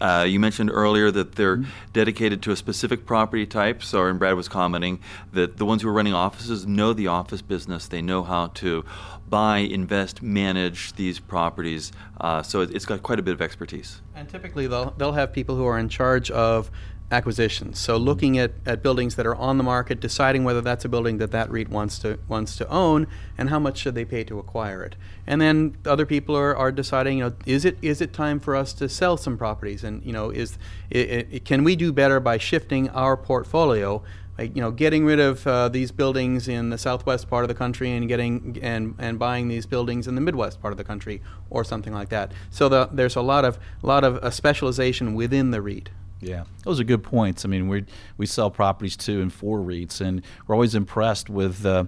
Uh, 0.00 0.24
you 0.26 0.40
mentioned 0.40 0.70
earlier 0.72 1.10
that 1.10 1.34
they're 1.34 1.58
mm-hmm. 1.58 1.70
dedicated 1.92 2.40
to 2.42 2.50
a 2.50 2.56
specific 2.56 3.04
property 3.04 3.44
type. 3.44 3.82
So, 3.82 4.06
and 4.06 4.18
Brad 4.18 4.36
was 4.36 4.48
commenting 4.48 5.00
that 5.34 5.58
the 5.58 5.66
ones 5.66 5.82
who 5.82 5.90
are 5.90 5.92
running 5.92 6.14
offices 6.14 6.66
know 6.66 6.94
the 6.94 7.06
office 7.06 7.42
business. 7.42 7.86
They 7.86 8.00
know 8.00 8.22
how 8.22 8.46
to 8.46 8.82
buy, 9.28 9.58
invest, 9.58 10.22
manage 10.22 10.94
these 10.94 11.20
properties. 11.20 11.92
Uh, 12.18 12.42
so 12.42 12.62
it, 12.62 12.74
it's 12.74 12.86
got 12.86 13.02
quite 13.02 13.18
a 13.18 13.22
bit 13.22 13.34
of 13.34 13.42
expertise. 13.42 14.00
And 14.14 14.26
typically, 14.26 14.66
they'll 14.66 14.92
they'll 14.96 15.12
have 15.12 15.34
people 15.34 15.56
who 15.56 15.66
are 15.66 15.78
in 15.78 15.90
charge 15.90 16.30
of 16.30 16.70
acquisitions. 17.10 17.78
So 17.78 17.96
looking 17.96 18.38
at, 18.38 18.52
at 18.64 18.82
buildings 18.82 19.16
that 19.16 19.26
are 19.26 19.34
on 19.34 19.58
the 19.58 19.64
market, 19.64 20.00
deciding 20.00 20.44
whether 20.44 20.60
that's 20.60 20.84
a 20.84 20.88
building 20.88 21.18
that 21.18 21.32
that 21.32 21.50
REIT 21.50 21.68
wants 21.68 21.98
to 22.00 22.18
wants 22.28 22.56
to 22.56 22.68
own, 22.68 23.06
and 23.36 23.50
how 23.50 23.58
much 23.58 23.78
should 23.78 23.94
they 23.94 24.04
pay 24.04 24.24
to 24.24 24.38
acquire 24.38 24.82
it. 24.84 24.96
And 25.26 25.40
then 25.40 25.76
other 25.84 26.06
people 26.06 26.36
are, 26.36 26.56
are 26.56 26.70
deciding, 26.70 27.18
you 27.18 27.24
know, 27.24 27.32
is 27.46 27.64
it 27.64 27.78
is 27.82 28.00
it 28.00 28.12
time 28.12 28.38
for 28.38 28.54
us 28.54 28.72
to 28.74 28.88
sell 28.88 29.16
some 29.16 29.36
properties? 29.36 29.82
And 29.84 30.04
you 30.04 30.12
know, 30.12 30.30
is 30.30 30.58
it, 30.90 31.28
it, 31.30 31.44
can 31.44 31.64
we 31.64 31.76
do 31.76 31.92
better 31.92 32.20
by 32.20 32.38
shifting 32.38 32.88
our 32.90 33.16
portfolio? 33.16 34.02
Like, 34.38 34.56
you 34.56 34.62
know, 34.62 34.70
getting 34.70 35.04
rid 35.04 35.20
of 35.20 35.46
uh, 35.46 35.68
these 35.68 35.92
buildings 35.92 36.48
in 36.48 36.70
the 36.70 36.78
southwest 36.78 37.28
part 37.28 37.44
of 37.44 37.48
the 37.48 37.54
country 37.54 37.90
and 37.90 38.08
getting 38.08 38.58
and 38.62 38.94
and 38.98 39.18
buying 39.18 39.48
these 39.48 39.66
buildings 39.66 40.06
in 40.08 40.14
the 40.14 40.20
midwest 40.22 40.62
part 40.62 40.72
of 40.72 40.78
the 40.78 40.84
country, 40.84 41.20
or 41.50 41.62
something 41.64 41.92
like 41.92 42.08
that. 42.08 42.32
So 42.50 42.68
the, 42.68 42.88
there's 42.90 43.16
a 43.16 43.20
lot 43.20 43.44
of 43.44 43.58
lot 43.82 44.02
of 44.04 44.16
uh, 44.16 44.30
specialization 44.30 45.14
within 45.14 45.50
the 45.50 45.60
REIT. 45.60 45.90
Yeah, 46.20 46.44
those 46.64 46.78
are 46.80 46.84
good 46.84 47.02
points. 47.02 47.44
I 47.44 47.48
mean, 47.48 47.68
we 47.68 47.84
we 48.16 48.26
sell 48.26 48.50
properties 48.50 48.96
too 48.96 49.22
and 49.22 49.32
for 49.32 49.58
REITs, 49.58 50.00
and 50.00 50.22
we're 50.46 50.54
always 50.54 50.74
impressed 50.74 51.30
with 51.30 51.64
uh, 51.64 51.84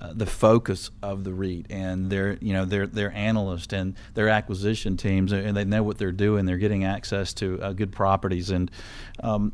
uh, 0.00 0.12
the 0.14 0.26
focus 0.26 0.90
of 1.02 1.24
the 1.24 1.32
REIT 1.32 1.66
and 1.70 2.10
their 2.10 2.38
you 2.40 2.52
know 2.52 2.64
their 2.64 2.86
their 2.86 3.12
analysts 3.12 3.72
and 3.72 3.94
their 4.14 4.28
acquisition 4.28 4.96
teams, 4.96 5.32
and 5.32 5.56
they 5.56 5.64
know 5.64 5.82
what 5.82 5.98
they're 5.98 6.12
doing. 6.12 6.44
They're 6.44 6.56
getting 6.56 6.84
access 6.84 7.32
to 7.34 7.60
uh, 7.60 7.72
good 7.72 7.92
properties. 7.92 8.50
And 8.50 8.70
um, 9.22 9.52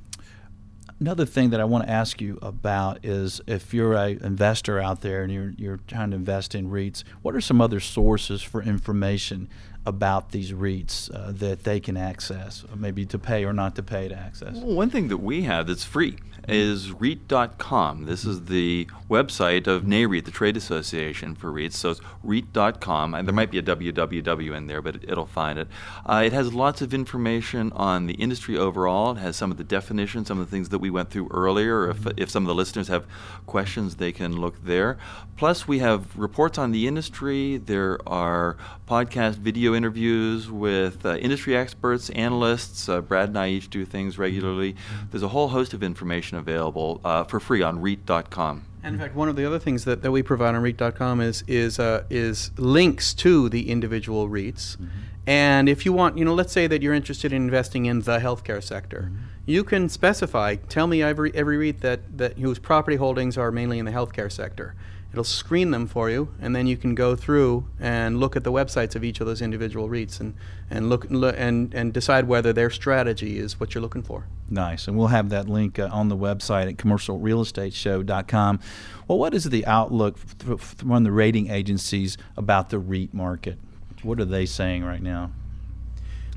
another 1.00 1.26
thing 1.26 1.50
that 1.50 1.60
I 1.60 1.64
want 1.64 1.84
to 1.84 1.90
ask 1.90 2.20
you 2.20 2.38
about 2.42 3.04
is 3.04 3.40
if 3.46 3.72
you're 3.74 3.94
an 3.94 4.22
investor 4.22 4.80
out 4.80 5.00
there 5.00 5.22
and 5.22 5.32
you're 5.32 5.54
you're 5.56 5.80
trying 5.86 6.10
to 6.10 6.16
invest 6.16 6.54
in 6.54 6.70
REITs, 6.70 7.04
what 7.22 7.34
are 7.34 7.40
some 7.40 7.60
other 7.60 7.80
sources 7.80 8.42
for 8.42 8.62
information 8.62 9.48
about 9.86 10.30
these 10.30 10.52
REITs 10.52 11.14
uh, 11.14 11.32
that 11.32 11.64
they 11.64 11.80
can 11.80 11.96
access, 11.96 12.64
maybe 12.74 13.04
to 13.06 13.18
pay 13.18 13.44
or 13.44 13.52
not 13.52 13.76
to 13.76 13.82
pay 13.82 14.08
to 14.08 14.14
access? 14.14 14.54
Well, 14.54 14.74
one 14.74 14.90
thing 14.90 15.08
that 15.08 15.18
we 15.18 15.42
have 15.42 15.66
that's 15.66 15.84
free 15.84 16.16
is 16.48 16.92
REIT.com. 16.92 18.06
This 18.06 18.24
is 18.24 18.46
the 18.46 18.86
website 19.08 19.66
of 19.66 19.84
NAREIT, 19.84 20.24
the 20.24 20.30
trade 20.30 20.56
association 20.56 21.34
for 21.34 21.50
REITs. 21.52 21.74
So 21.74 21.90
it's 21.90 22.00
REIT.com. 22.22 23.14
And 23.14 23.26
there 23.26 23.34
might 23.34 23.50
be 23.50 23.58
a 23.58 23.62
www 23.62 24.56
in 24.56 24.66
there, 24.66 24.82
but 24.82 24.96
it'll 25.04 25.26
find 25.26 25.58
it. 25.58 25.68
Uh, 26.06 26.22
it 26.24 26.32
has 26.32 26.52
lots 26.52 26.82
of 26.82 26.92
information 26.92 27.72
on 27.72 28.06
the 28.06 28.14
industry 28.14 28.56
overall. 28.56 29.12
It 29.12 29.20
has 29.20 29.36
some 29.36 29.50
of 29.50 29.56
the 29.56 29.64
definitions, 29.64 30.28
some 30.28 30.38
of 30.38 30.46
the 30.46 30.50
things 30.50 30.70
that 30.70 30.78
we 30.78 30.90
went 30.90 31.10
through 31.10 31.28
earlier. 31.30 31.88
If, 31.90 32.06
if 32.16 32.30
some 32.30 32.44
of 32.44 32.48
the 32.48 32.54
listeners 32.54 32.88
have 32.88 33.06
questions, 33.46 33.96
they 33.96 34.12
can 34.12 34.36
look 34.36 34.64
there. 34.64 34.98
Plus, 35.36 35.66
we 35.66 35.80
have 35.80 36.16
reports 36.16 36.58
on 36.58 36.72
the 36.72 36.86
industry. 36.86 37.56
There 37.56 37.98
are 38.06 38.56
podcast 38.88 39.34
video 39.34 39.74
interviews 39.74 40.50
with 40.50 41.04
uh, 41.04 41.16
industry 41.16 41.56
experts, 41.56 42.10
analysts. 42.10 42.88
Uh, 42.88 43.00
Brad 43.00 43.30
and 43.30 43.38
I 43.38 43.48
each 43.48 43.70
do 43.70 43.84
things 43.84 44.18
regularly. 44.18 44.76
There's 45.10 45.22
a 45.22 45.28
whole 45.28 45.48
host 45.48 45.74
of 45.74 45.82
information 45.82 46.33
available 46.36 47.00
uh, 47.04 47.24
for 47.24 47.40
free 47.40 47.62
on 47.62 47.80
REIT.com. 47.80 48.64
And 48.82 48.96
in 48.96 49.00
fact, 49.00 49.14
one 49.14 49.28
of 49.28 49.36
the 49.36 49.46
other 49.46 49.58
things 49.58 49.84
that, 49.86 50.02
that 50.02 50.10
we 50.10 50.22
provide 50.22 50.54
on 50.54 50.62
REIT.com 50.62 51.20
is 51.20 51.42
is 51.46 51.78
uh, 51.78 52.04
is 52.10 52.50
links 52.58 53.14
to 53.14 53.48
the 53.48 53.70
individual 53.70 54.28
REITs. 54.28 54.76
Mm-hmm. 54.76 54.86
And 55.26 55.68
if 55.70 55.86
you 55.86 55.92
want, 55.94 56.18
you 56.18 56.24
know, 56.24 56.34
let's 56.34 56.52
say 56.52 56.66
that 56.66 56.82
you're 56.82 56.92
interested 56.92 57.32
in 57.32 57.42
investing 57.42 57.86
in 57.86 58.00
the 58.00 58.18
healthcare 58.18 58.62
sector, 58.62 59.08
mm-hmm. 59.10 59.24
you 59.46 59.64
can 59.64 59.88
specify. 59.88 60.56
Tell 60.56 60.86
me 60.86 61.02
every 61.02 61.34
every 61.34 61.56
REIT 61.56 61.80
that 61.80 62.18
that 62.18 62.38
whose 62.38 62.58
property 62.58 62.96
holdings 62.96 63.38
are 63.38 63.50
mainly 63.50 63.78
in 63.78 63.86
the 63.86 63.92
healthcare 63.92 64.30
sector 64.30 64.74
It'll 65.14 65.22
screen 65.22 65.70
them 65.70 65.86
for 65.86 66.10
you, 66.10 66.34
and 66.40 66.56
then 66.56 66.66
you 66.66 66.76
can 66.76 66.96
go 66.96 67.14
through 67.14 67.68
and 67.78 68.18
look 68.18 68.34
at 68.34 68.42
the 68.42 68.50
websites 68.50 68.96
of 68.96 69.04
each 69.04 69.20
of 69.20 69.28
those 69.28 69.40
individual 69.40 69.88
REITs 69.88 70.18
and, 70.18 70.34
and 70.68 70.90
look 70.90 71.08
and, 71.08 71.72
and 71.72 71.92
decide 71.92 72.26
whether 72.26 72.52
their 72.52 72.68
strategy 72.68 73.38
is 73.38 73.60
what 73.60 73.76
you're 73.76 73.82
looking 73.82 74.02
for. 74.02 74.26
Nice, 74.50 74.88
and 74.88 74.98
we'll 74.98 75.06
have 75.06 75.28
that 75.28 75.48
link 75.48 75.78
uh, 75.78 75.88
on 75.92 76.08
the 76.08 76.16
website 76.16 76.68
at 76.68 76.78
commercialrealestateshow.com. 76.78 78.58
Well, 79.06 79.18
what 79.18 79.34
is 79.34 79.44
the 79.44 79.64
outlook 79.66 80.18
from 80.18 81.04
the 81.04 81.12
rating 81.12 81.48
agencies 81.48 82.18
about 82.36 82.70
the 82.70 82.80
REIT 82.80 83.14
market? 83.14 83.56
What 84.02 84.18
are 84.18 84.24
they 84.24 84.46
saying 84.46 84.82
right 84.82 85.00
now? 85.00 85.30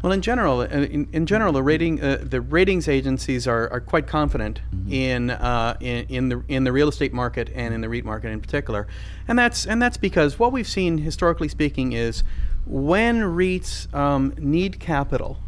Well, 0.04 0.12
in 0.12 0.22
general, 0.22 0.60
uh, 0.60 0.66
in, 0.68 1.08
in 1.12 1.26
general, 1.26 1.54
the 1.54 1.64
rating 1.64 2.02
uh, 2.02 2.20
the 2.22 2.40
ratings 2.40 2.88
agencies 2.88 3.48
are, 3.48 3.68
are 3.72 3.80
quite 3.80 4.06
confident 4.06 4.62
mm-hmm. 4.74 4.94
in, 4.94 5.30
uh, 5.32 5.76
in 5.80 6.06
in 6.08 6.30
the 6.30 6.44
in 6.48 6.64
the 6.66 6.72
real 6.72 6.88
estate 6.88 7.14
market 7.14 7.50
and 7.56 7.74
in 7.74 7.82
the 7.82 7.90
REIT 7.90 8.06
market 8.06 8.30
in 8.30 8.40
particular, 8.40 8.88
and 9.28 9.40
that's 9.40 9.66
and 9.66 9.82
that's 9.82 9.98
because 9.98 10.38
what 10.38 10.52
we've 10.52 10.68
seen 10.68 11.00
historically 11.00 11.48
speaking 11.48 11.94
is 11.94 12.24
when 12.68 13.22
REITs 13.22 13.92
um, 13.96 14.36
need 14.38 14.80
capital, 14.80 15.40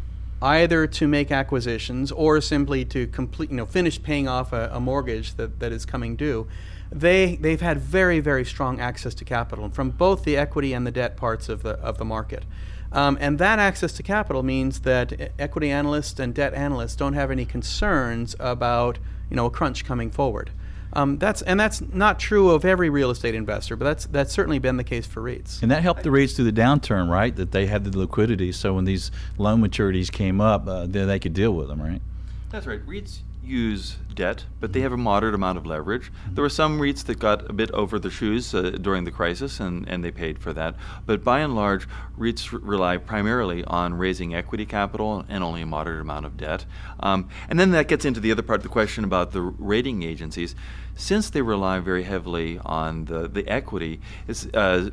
either 0.42 0.86
to 0.88 1.06
make 1.06 1.30
acquisitions 1.30 2.10
or 2.10 2.40
simply 2.40 2.84
to 2.86 3.06
complete 3.06 3.50
you 3.50 3.56
know 3.56 3.66
finish 3.66 4.02
paying 4.02 4.26
off 4.26 4.52
a, 4.52 4.68
a 4.72 4.80
mortgage 4.80 5.36
that, 5.36 5.60
that 5.60 5.70
is 5.70 5.86
coming 5.86 6.16
due 6.16 6.48
they 6.92 7.36
they've 7.36 7.60
had 7.60 7.78
very 7.78 8.18
very 8.18 8.44
strong 8.44 8.80
access 8.80 9.14
to 9.14 9.24
capital 9.24 9.68
from 9.70 9.90
both 9.90 10.24
the 10.24 10.36
equity 10.36 10.72
and 10.72 10.84
the 10.84 10.90
debt 10.90 11.16
parts 11.16 11.48
of 11.48 11.62
the 11.62 11.78
of 11.78 11.98
the 11.98 12.04
market. 12.04 12.44
Um, 12.92 13.16
and 13.20 13.38
that 13.38 13.58
access 13.58 13.92
to 13.92 14.02
capital 14.02 14.42
means 14.42 14.80
that 14.80 15.32
equity 15.38 15.70
analysts 15.70 16.18
and 16.18 16.34
debt 16.34 16.54
analysts 16.54 16.96
don't 16.96 17.12
have 17.12 17.30
any 17.30 17.44
concerns 17.44 18.34
about 18.40 18.98
you 19.28 19.36
know 19.36 19.46
a 19.46 19.50
crunch 19.50 19.84
coming 19.84 20.10
forward. 20.10 20.50
Um, 20.92 21.18
that's 21.18 21.40
and 21.42 21.58
that's 21.58 21.80
not 21.80 22.18
true 22.18 22.50
of 22.50 22.64
every 22.64 22.90
real 22.90 23.10
estate 23.10 23.36
investor, 23.36 23.76
but 23.76 23.84
that's 23.84 24.06
that's 24.06 24.32
certainly 24.32 24.58
been 24.58 24.76
the 24.76 24.84
case 24.84 25.06
for 25.06 25.22
REITs. 25.22 25.62
And 25.62 25.70
that 25.70 25.82
helped 25.82 26.02
the 26.02 26.10
REITs 26.10 26.34
through 26.34 26.50
the 26.50 26.60
downturn, 26.60 27.08
right? 27.08 27.34
That 27.34 27.52
they 27.52 27.66
had 27.66 27.84
the 27.84 27.96
liquidity, 27.96 28.50
so 28.50 28.74
when 28.74 28.84
these 28.84 29.12
loan 29.38 29.62
maturities 29.62 30.10
came 30.10 30.40
up, 30.40 30.66
uh, 30.66 30.86
then 30.86 31.06
they 31.06 31.20
could 31.20 31.34
deal 31.34 31.52
with 31.52 31.68
them, 31.68 31.80
right? 31.80 32.02
That's 32.50 32.66
right. 32.66 32.84
REITs 32.84 33.20
use 33.50 33.96
debt, 34.14 34.44
but 34.60 34.72
they 34.72 34.80
have 34.80 34.92
a 34.92 34.96
moderate 34.96 35.34
amount 35.34 35.58
of 35.58 35.66
leverage. 35.66 36.12
There 36.30 36.42
were 36.42 36.48
some 36.48 36.78
REITs 36.78 37.04
that 37.04 37.18
got 37.18 37.48
a 37.50 37.52
bit 37.52 37.70
over 37.72 37.98
their 37.98 38.10
shoes 38.10 38.54
uh, 38.54 38.70
during 38.80 39.04
the 39.04 39.10
crisis, 39.10 39.60
and, 39.60 39.88
and 39.88 40.04
they 40.04 40.10
paid 40.10 40.38
for 40.38 40.52
that. 40.52 40.76
But 41.06 41.24
by 41.24 41.40
and 41.40 41.54
large, 41.54 41.88
REITs 42.18 42.58
rely 42.62 42.96
primarily 42.96 43.64
on 43.64 43.94
raising 43.94 44.34
equity 44.34 44.66
capital 44.66 45.24
and 45.28 45.42
only 45.42 45.62
a 45.62 45.66
moderate 45.66 46.00
amount 46.00 46.26
of 46.26 46.36
debt. 46.36 46.64
Um, 47.00 47.28
and 47.48 47.58
then 47.58 47.70
that 47.72 47.88
gets 47.88 48.04
into 48.04 48.20
the 48.20 48.32
other 48.32 48.42
part 48.42 48.58
of 48.58 48.62
the 48.62 48.68
question 48.68 49.04
about 49.04 49.32
the 49.32 49.42
rating 49.42 50.02
agencies. 50.02 50.54
Since 50.94 51.30
they 51.30 51.42
rely 51.42 51.80
very 51.80 52.02
heavily 52.02 52.60
on 52.64 53.06
the, 53.06 53.26
the 53.26 53.48
equity, 53.48 54.00
it's 54.28 54.46
uh, 54.54 54.90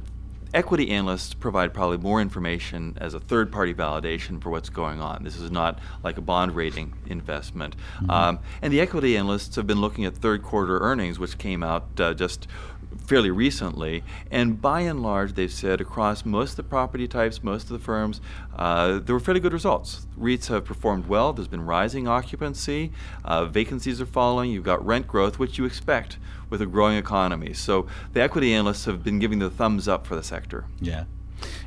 equity 0.54 0.90
analysts 0.92 1.34
provide 1.34 1.74
probably 1.74 1.98
more 1.98 2.22
information 2.22 2.98
as 3.00 3.14
a 3.14 3.20
third 3.20 3.52
party 3.52 3.74
validation 3.74 4.42
for 4.42 4.50
what's 4.50 4.70
going 4.70 5.00
on. 5.00 5.24
This 5.24 5.38
is 5.38 5.52
not 5.52 5.80
like 6.04 6.18
a 6.18 6.22
bond 6.22 6.56
rating 6.56 6.94
investment. 7.08 7.76
Mm-hmm. 7.98 8.10
Um, 8.10 8.40
and 8.62 8.72
the 8.72 8.82
equity 8.82 9.18
analysts 9.18 9.56
have 9.56 9.68
been 9.68 9.82
looking 9.82 10.06
at 10.06 10.16
third 10.16 10.44
quarter 10.44 10.80
earnings, 10.80 11.20
which 11.20 11.38
came 11.38 11.64
out 11.64 11.88
uh, 12.00 12.14
just 12.14 12.48
fairly 13.06 13.32
recently. 13.32 14.04
And 14.32 14.62
by 14.62 14.82
and 14.82 15.02
large, 15.02 15.34
they've 15.34 15.52
said 15.52 15.82
across 15.82 16.26
most 16.26 16.52
of 16.52 16.56
the 16.58 16.64
property 16.64 17.08
types, 17.08 17.44
most 17.44 17.64
of 17.64 17.70
the 17.70 17.80
firms, 17.80 18.22
uh, 18.56 19.00
there 19.00 19.16
were 19.16 19.20
fairly 19.20 19.40
good 19.40 19.54
results. 19.54 20.08
REITs 20.20 20.48
have 20.48 20.66
performed 20.66 21.08
well. 21.08 21.34
There's 21.34 21.48
been 21.48 21.66
rising 21.66 22.08
occupancy. 22.08 22.92
Uh, 23.24 23.46
vacancies 23.46 24.02
are 24.02 24.06
falling. 24.06 24.52
You've 24.52 24.64
got 24.64 24.86
rent 24.86 25.08
growth, 25.08 25.40
which 25.40 25.58
you 25.58 25.66
expect 25.66 26.18
with 26.50 26.62
a 26.62 26.66
growing 26.66 26.98
economy. 26.98 27.54
So 27.54 27.88
the 28.14 28.22
equity 28.22 28.54
analysts 28.54 28.86
have 28.86 29.04
been 29.04 29.20
giving 29.20 29.40
the 29.40 29.50
thumbs 29.50 29.88
up 29.88 30.08
for 30.08 30.16
the 30.16 30.24
sector. 30.24 30.66
Yeah. 30.80 31.06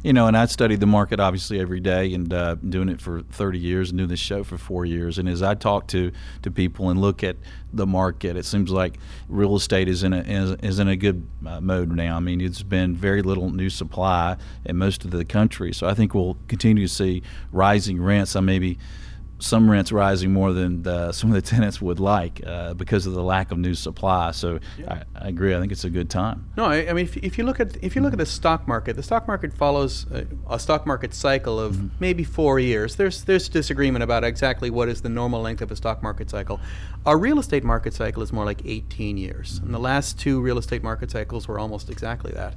You 0.02 0.12
know, 0.12 0.26
and 0.26 0.36
I 0.36 0.46
studied 0.46 0.80
the 0.80 0.86
market 0.86 1.20
obviously 1.20 1.60
every 1.60 1.80
day 1.80 2.14
and 2.14 2.32
uh, 2.32 2.54
doing 2.56 2.88
it 2.88 3.00
for 3.00 3.22
30 3.22 3.58
years 3.58 3.90
and 3.90 3.98
doing 3.98 4.08
this 4.08 4.20
show 4.20 4.42
for 4.44 4.58
four 4.58 4.84
years. 4.84 5.18
And 5.18 5.28
as 5.28 5.42
I 5.42 5.54
talk 5.54 5.86
to, 5.88 6.12
to 6.42 6.50
people 6.50 6.90
and 6.90 7.00
look 7.00 7.22
at 7.22 7.36
the 7.72 7.86
market, 7.86 8.36
it 8.36 8.44
seems 8.44 8.70
like 8.70 8.98
real 9.28 9.56
estate 9.56 9.88
is 9.88 10.02
in 10.02 10.12
a 10.12 10.20
is, 10.20 10.50
is 10.62 10.78
in 10.78 10.88
a 10.88 10.96
good 10.96 11.26
uh, 11.46 11.60
mode 11.60 11.90
now. 11.92 12.16
I 12.16 12.20
mean, 12.20 12.40
it's 12.40 12.62
been 12.62 12.96
very 12.96 13.22
little 13.22 13.50
new 13.50 13.70
supply 13.70 14.36
in 14.64 14.76
most 14.76 15.04
of 15.04 15.10
the 15.10 15.24
country, 15.24 15.72
so 15.72 15.86
I 15.86 15.94
think 15.94 16.14
we'll 16.14 16.36
continue 16.48 16.86
to 16.86 16.92
see 16.92 17.22
rising 17.52 18.00
rents. 18.02 18.34
I 18.36 18.40
maybe 18.40 18.78
some 19.40 19.70
rents 19.70 19.90
rising 19.90 20.32
more 20.32 20.52
than 20.52 20.82
the, 20.82 21.12
some 21.12 21.30
of 21.30 21.34
the 21.34 21.42
tenants 21.50 21.80
would 21.80 21.98
like 21.98 22.40
uh, 22.46 22.74
because 22.74 23.06
of 23.06 23.14
the 23.14 23.22
lack 23.22 23.50
of 23.50 23.58
new 23.58 23.74
supply. 23.74 24.30
So 24.30 24.60
yeah. 24.78 25.02
I, 25.16 25.24
I, 25.24 25.28
agree. 25.28 25.54
I 25.54 25.60
think 25.60 25.72
it's 25.72 25.84
a 25.84 25.90
good 25.90 26.10
time. 26.10 26.50
No, 26.56 26.66
I, 26.66 26.88
I 26.88 26.92
mean 26.92 27.06
if, 27.06 27.16
if, 27.16 27.38
you 27.38 27.44
look 27.44 27.58
at 27.58 27.82
if 27.82 27.96
you 27.96 28.02
look 28.02 28.12
at 28.12 28.18
the 28.18 28.26
stock 28.26 28.68
market, 28.68 28.96
the 28.96 29.02
stock 29.02 29.26
market 29.26 29.52
follows 29.52 30.06
a, 30.12 30.26
a 30.48 30.58
stock 30.58 30.86
market 30.86 31.14
cycle 31.14 31.58
of 31.58 31.74
mm-hmm. 31.74 31.88
maybe 31.98 32.22
four 32.22 32.60
years. 32.60 32.96
There's 32.96 33.24
there's 33.24 33.48
disagreement 33.48 34.02
about 34.02 34.24
exactly 34.24 34.70
what 34.70 34.88
is 34.88 35.02
the 35.02 35.08
normal 35.08 35.40
length 35.40 35.62
of 35.62 35.70
a 35.70 35.76
stock 35.76 36.02
market 36.02 36.30
cycle. 36.30 36.60
Our 37.06 37.18
real 37.18 37.38
estate 37.38 37.64
market 37.64 37.94
cycle 37.94 38.22
is 38.22 38.32
more 38.32 38.44
like 38.44 38.62
18 38.64 39.16
years, 39.16 39.56
mm-hmm. 39.56 39.66
and 39.66 39.74
the 39.74 39.78
last 39.78 40.18
two 40.18 40.40
real 40.40 40.58
estate 40.58 40.82
market 40.82 41.10
cycles 41.10 41.48
were 41.48 41.58
almost 41.58 41.90
exactly 41.90 42.32
that. 42.32 42.54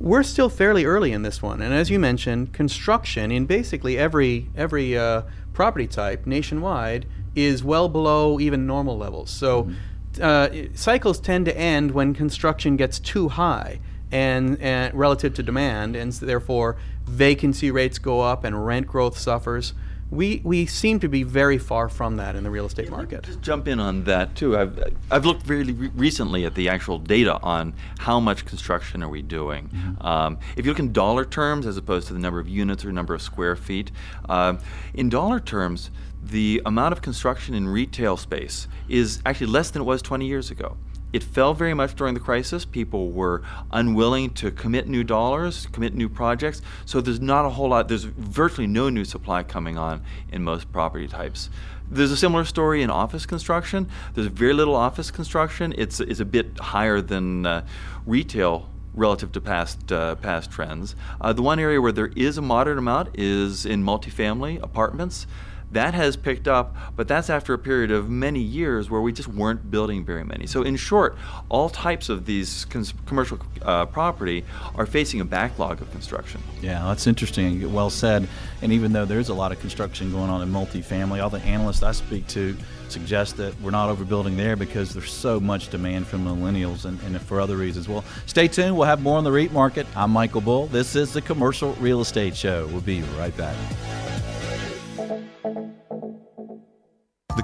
We're 0.00 0.22
still 0.22 0.48
fairly 0.48 0.84
early 0.84 1.12
in 1.12 1.22
this 1.22 1.40
one, 1.42 1.62
and 1.62 1.72
as 1.72 1.90
you 1.90 1.98
mentioned, 1.98 2.52
construction 2.52 3.30
in 3.30 3.46
basically 3.46 3.96
every 3.96 4.48
every 4.56 4.98
uh, 4.98 5.22
property 5.52 5.86
type 5.86 6.26
nationwide 6.26 7.06
is 7.34 7.62
well 7.64 7.88
below 7.88 8.38
even 8.40 8.66
normal 8.66 8.98
levels. 8.98 9.30
So 9.30 9.64
mm-hmm. 9.64 10.22
uh, 10.22 10.74
cycles 10.74 11.20
tend 11.20 11.46
to 11.46 11.56
end 11.56 11.92
when 11.92 12.14
construction 12.14 12.76
gets 12.76 12.98
too 12.98 13.28
high 13.30 13.80
and, 14.12 14.60
and 14.60 14.94
relative 14.94 15.34
to 15.34 15.42
demand, 15.42 15.96
and 15.96 16.12
therefore 16.12 16.76
vacancy 17.04 17.70
rates 17.70 17.98
go 17.98 18.20
up 18.20 18.44
and 18.44 18.66
rent 18.66 18.86
growth 18.86 19.18
suffers 19.18 19.74
we 20.10 20.40
we 20.44 20.66
seem 20.66 21.00
to 21.00 21.08
be 21.08 21.22
very 21.22 21.58
far 21.58 21.88
from 21.88 22.16
that 22.16 22.36
in 22.36 22.44
the 22.44 22.50
real 22.50 22.66
estate 22.66 22.90
market. 22.90 23.24
Just 23.24 23.40
jump 23.40 23.68
in 23.68 23.80
on 23.80 24.04
that 24.04 24.34
too. 24.34 24.56
I've 24.56 24.94
I've 25.10 25.26
looked 25.26 25.42
very 25.42 25.64
re- 25.64 25.90
recently 25.94 26.44
at 26.44 26.54
the 26.54 26.68
actual 26.68 26.98
data 26.98 27.40
on 27.42 27.74
how 27.98 28.20
much 28.20 28.44
construction 28.44 29.02
are 29.02 29.08
we 29.08 29.22
doing. 29.22 29.68
Mm-hmm. 29.68 30.06
Um, 30.06 30.38
if 30.56 30.64
you 30.64 30.70
look 30.70 30.78
in 30.78 30.92
dollar 30.92 31.24
terms 31.24 31.66
as 31.66 31.76
opposed 31.76 32.06
to 32.08 32.12
the 32.12 32.18
number 32.18 32.38
of 32.38 32.48
units 32.48 32.84
or 32.84 32.92
number 32.92 33.14
of 33.14 33.22
square 33.22 33.56
feet, 33.56 33.90
uh, 34.28 34.56
in 34.92 35.08
dollar 35.08 35.40
terms, 35.40 35.90
the 36.22 36.62
amount 36.64 36.92
of 36.92 37.02
construction 37.02 37.54
in 37.54 37.68
retail 37.68 38.16
space 38.16 38.68
is 38.88 39.20
actually 39.26 39.48
less 39.48 39.70
than 39.70 39.82
it 39.82 39.84
was 39.84 40.00
20 40.02 40.26
years 40.26 40.50
ago. 40.50 40.76
It 41.14 41.22
fell 41.22 41.54
very 41.54 41.74
much 41.74 41.94
during 41.94 42.14
the 42.14 42.20
crisis. 42.20 42.64
People 42.64 43.12
were 43.12 43.40
unwilling 43.70 44.30
to 44.30 44.50
commit 44.50 44.88
new 44.88 45.04
dollars, 45.04 45.66
commit 45.70 45.94
new 45.94 46.08
projects. 46.08 46.60
So 46.86 47.00
there's 47.00 47.20
not 47.20 47.44
a 47.44 47.50
whole 47.50 47.68
lot, 47.68 47.86
there's 47.86 48.02
virtually 48.02 48.66
no 48.66 48.88
new 48.88 49.04
supply 49.04 49.44
coming 49.44 49.78
on 49.78 50.02
in 50.32 50.42
most 50.42 50.72
property 50.72 51.06
types. 51.06 51.50
There's 51.88 52.10
a 52.10 52.16
similar 52.16 52.44
story 52.44 52.82
in 52.82 52.90
office 52.90 53.26
construction. 53.26 53.88
There's 54.14 54.26
very 54.26 54.54
little 54.54 54.74
office 54.74 55.12
construction. 55.12 55.72
It's, 55.78 56.00
it's 56.00 56.18
a 56.18 56.24
bit 56.24 56.58
higher 56.58 57.00
than 57.00 57.46
uh, 57.46 57.64
retail 58.06 58.68
relative 58.92 59.30
to 59.32 59.40
past 59.40 59.92
uh, 59.92 60.16
past 60.16 60.50
trends. 60.50 60.96
Uh, 61.20 61.32
the 61.32 61.42
one 61.42 61.60
area 61.60 61.80
where 61.80 61.92
there 61.92 62.10
is 62.16 62.38
a 62.38 62.42
moderate 62.42 62.78
amount 62.78 63.10
is 63.14 63.64
in 63.64 63.84
multifamily 63.84 64.60
apartments. 64.62 65.28
That 65.74 65.92
has 65.94 66.16
picked 66.16 66.46
up, 66.46 66.76
but 66.94 67.08
that's 67.08 67.28
after 67.28 67.52
a 67.52 67.58
period 67.58 67.90
of 67.90 68.08
many 68.08 68.38
years 68.38 68.90
where 68.90 69.00
we 69.00 69.12
just 69.12 69.26
weren't 69.26 69.72
building 69.72 70.04
very 70.04 70.22
many. 70.22 70.46
So, 70.46 70.62
in 70.62 70.76
short, 70.76 71.16
all 71.48 71.68
types 71.68 72.08
of 72.08 72.26
these 72.26 72.64
cons- 72.66 72.94
commercial 73.06 73.40
uh, 73.60 73.86
property 73.86 74.44
are 74.76 74.86
facing 74.86 75.20
a 75.20 75.24
backlog 75.24 75.82
of 75.82 75.90
construction. 75.90 76.40
Yeah, 76.62 76.84
that's 76.84 77.08
interesting. 77.08 77.72
Well 77.72 77.90
said. 77.90 78.28
And 78.62 78.72
even 78.72 78.92
though 78.92 79.04
there's 79.04 79.30
a 79.30 79.34
lot 79.34 79.50
of 79.50 79.58
construction 79.58 80.12
going 80.12 80.30
on 80.30 80.42
in 80.42 80.52
multifamily, 80.52 81.20
all 81.20 81.28
the 81.28 81.42
analysts 81.42 81.82
I 81.82 81.90
speak 81.90 82.28
to 82.28 82.56
suggest 82.88 83.36
that 83.38 83.60
we're 83.60 83.72
not 83.72 83.94
overbuilding 83.94 84.36
there 84.36 84.54
because 84.54 84.94
there's 84.94 85.12
so 85.12 85.40
much 85.40 85.70
demand 85.70 86.06
from 86.06 86.24
millennials 86.24 86.84
and, 86.84 87.00
and 87.02 87.20
for 87.20 87.40
other 87.40 87.56
reasons. 87.56 87.88
Well, 87.88 88.04
stay 88.26 88.46
tuned. 88.46 88.76
We'll 88.76 88.86
have 88.86 89.02
more 89.02 89.18
on 89.18 89.24
the 89.24 89.32
REIT 89.32 89.50
market. 89.50 89.88
I'm 89.96 90.12
Michael 90.12 90.40
Bull. 90.40 90.68
This 90.68 90.94
is 90.94 91.12
the 91.12 91.20
Commercial 91.20 91.72
Real 91.74 92.00
Estate 92.00 92.36
Show. 92.36 92.68
We'll 92.68 92.80
be 92.80 93.02
right 93.18 93.36
back. 93.36 93.56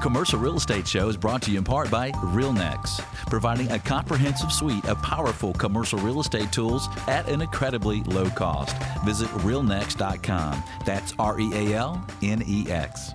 Commercial 0.00 0.38
Real 0.38 0.56
Estate 0.56 0.88
Show 0.88 1.10
is 1.10 1.16
brought 1.18 1.42
to 1.42 1.50
you 1.50 1.58
in 1.58 1.64
part 1.64 1.90
by 1.90 2.10
RealNex, 2.12 3.00
providing 3.28 3.70
a 3.70 3.78
comprehensive 3.78 4.50
suite 4.50 4.86
of 4.86 5.00
powerful 5.02 5.52
commercial 5.52 5.98
real 5.98 6.20
estate 6.20 6.50
tools 6.50 6.88
at 7.06 7.28
an 7.28 7.42
incredibly 7.42 8.02
low 8.04 8.30
cost. 8.30 8.74
Visit 9.04 9.28
realnex.com. 9.28 10.64
That's 10.86 11.12
R 11.18 11.38
E 11.38 11.50
A 11.52 11.76
L 11.76 12.06
N 12.22 12.42
E 12.46 12.70
X. 12.70 13.12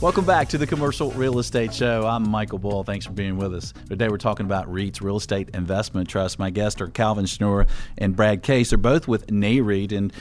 Welcome 0.00 0.26
back 0.26 0.48
to 0.50 0.58
the 0.58 0.66
Commercial 0.66 1.12
Real 1.12 1.38
Estate 1.38 1.72
Show. 1.72 2.06
I'm 2.06 2.28
Michael 2.28 2.58
Bull. 2.58 2.84
Thanks 2.84 3.06
for 3.06 3.12
being 3.12 3.38
with 3.38 3.54
us. 3.54 3.72
Today 3.88 4.08
we're 4.08 4.18
talking 4.18 4.44
about 4.44 4.70
REITs, 4.70 5.00
Real 5.00 5.16
Estate 5.16 5.50
Investment 5.54 6.10
Trust. 6.10 6.38
My 6.38 6.50
guests 6.50 6.80
are 6.82 6.88
Calvin 6.88 7.24
Schnure 7.24 7.66
and 7.96 8.14
Brad 8.14 8.42
Case. 8.42 8.68
They're 8.68 8.76
both 8.76 9.08
with 9.08 9.28
NAREIT. 9.28 9.92
And 9.92 10.12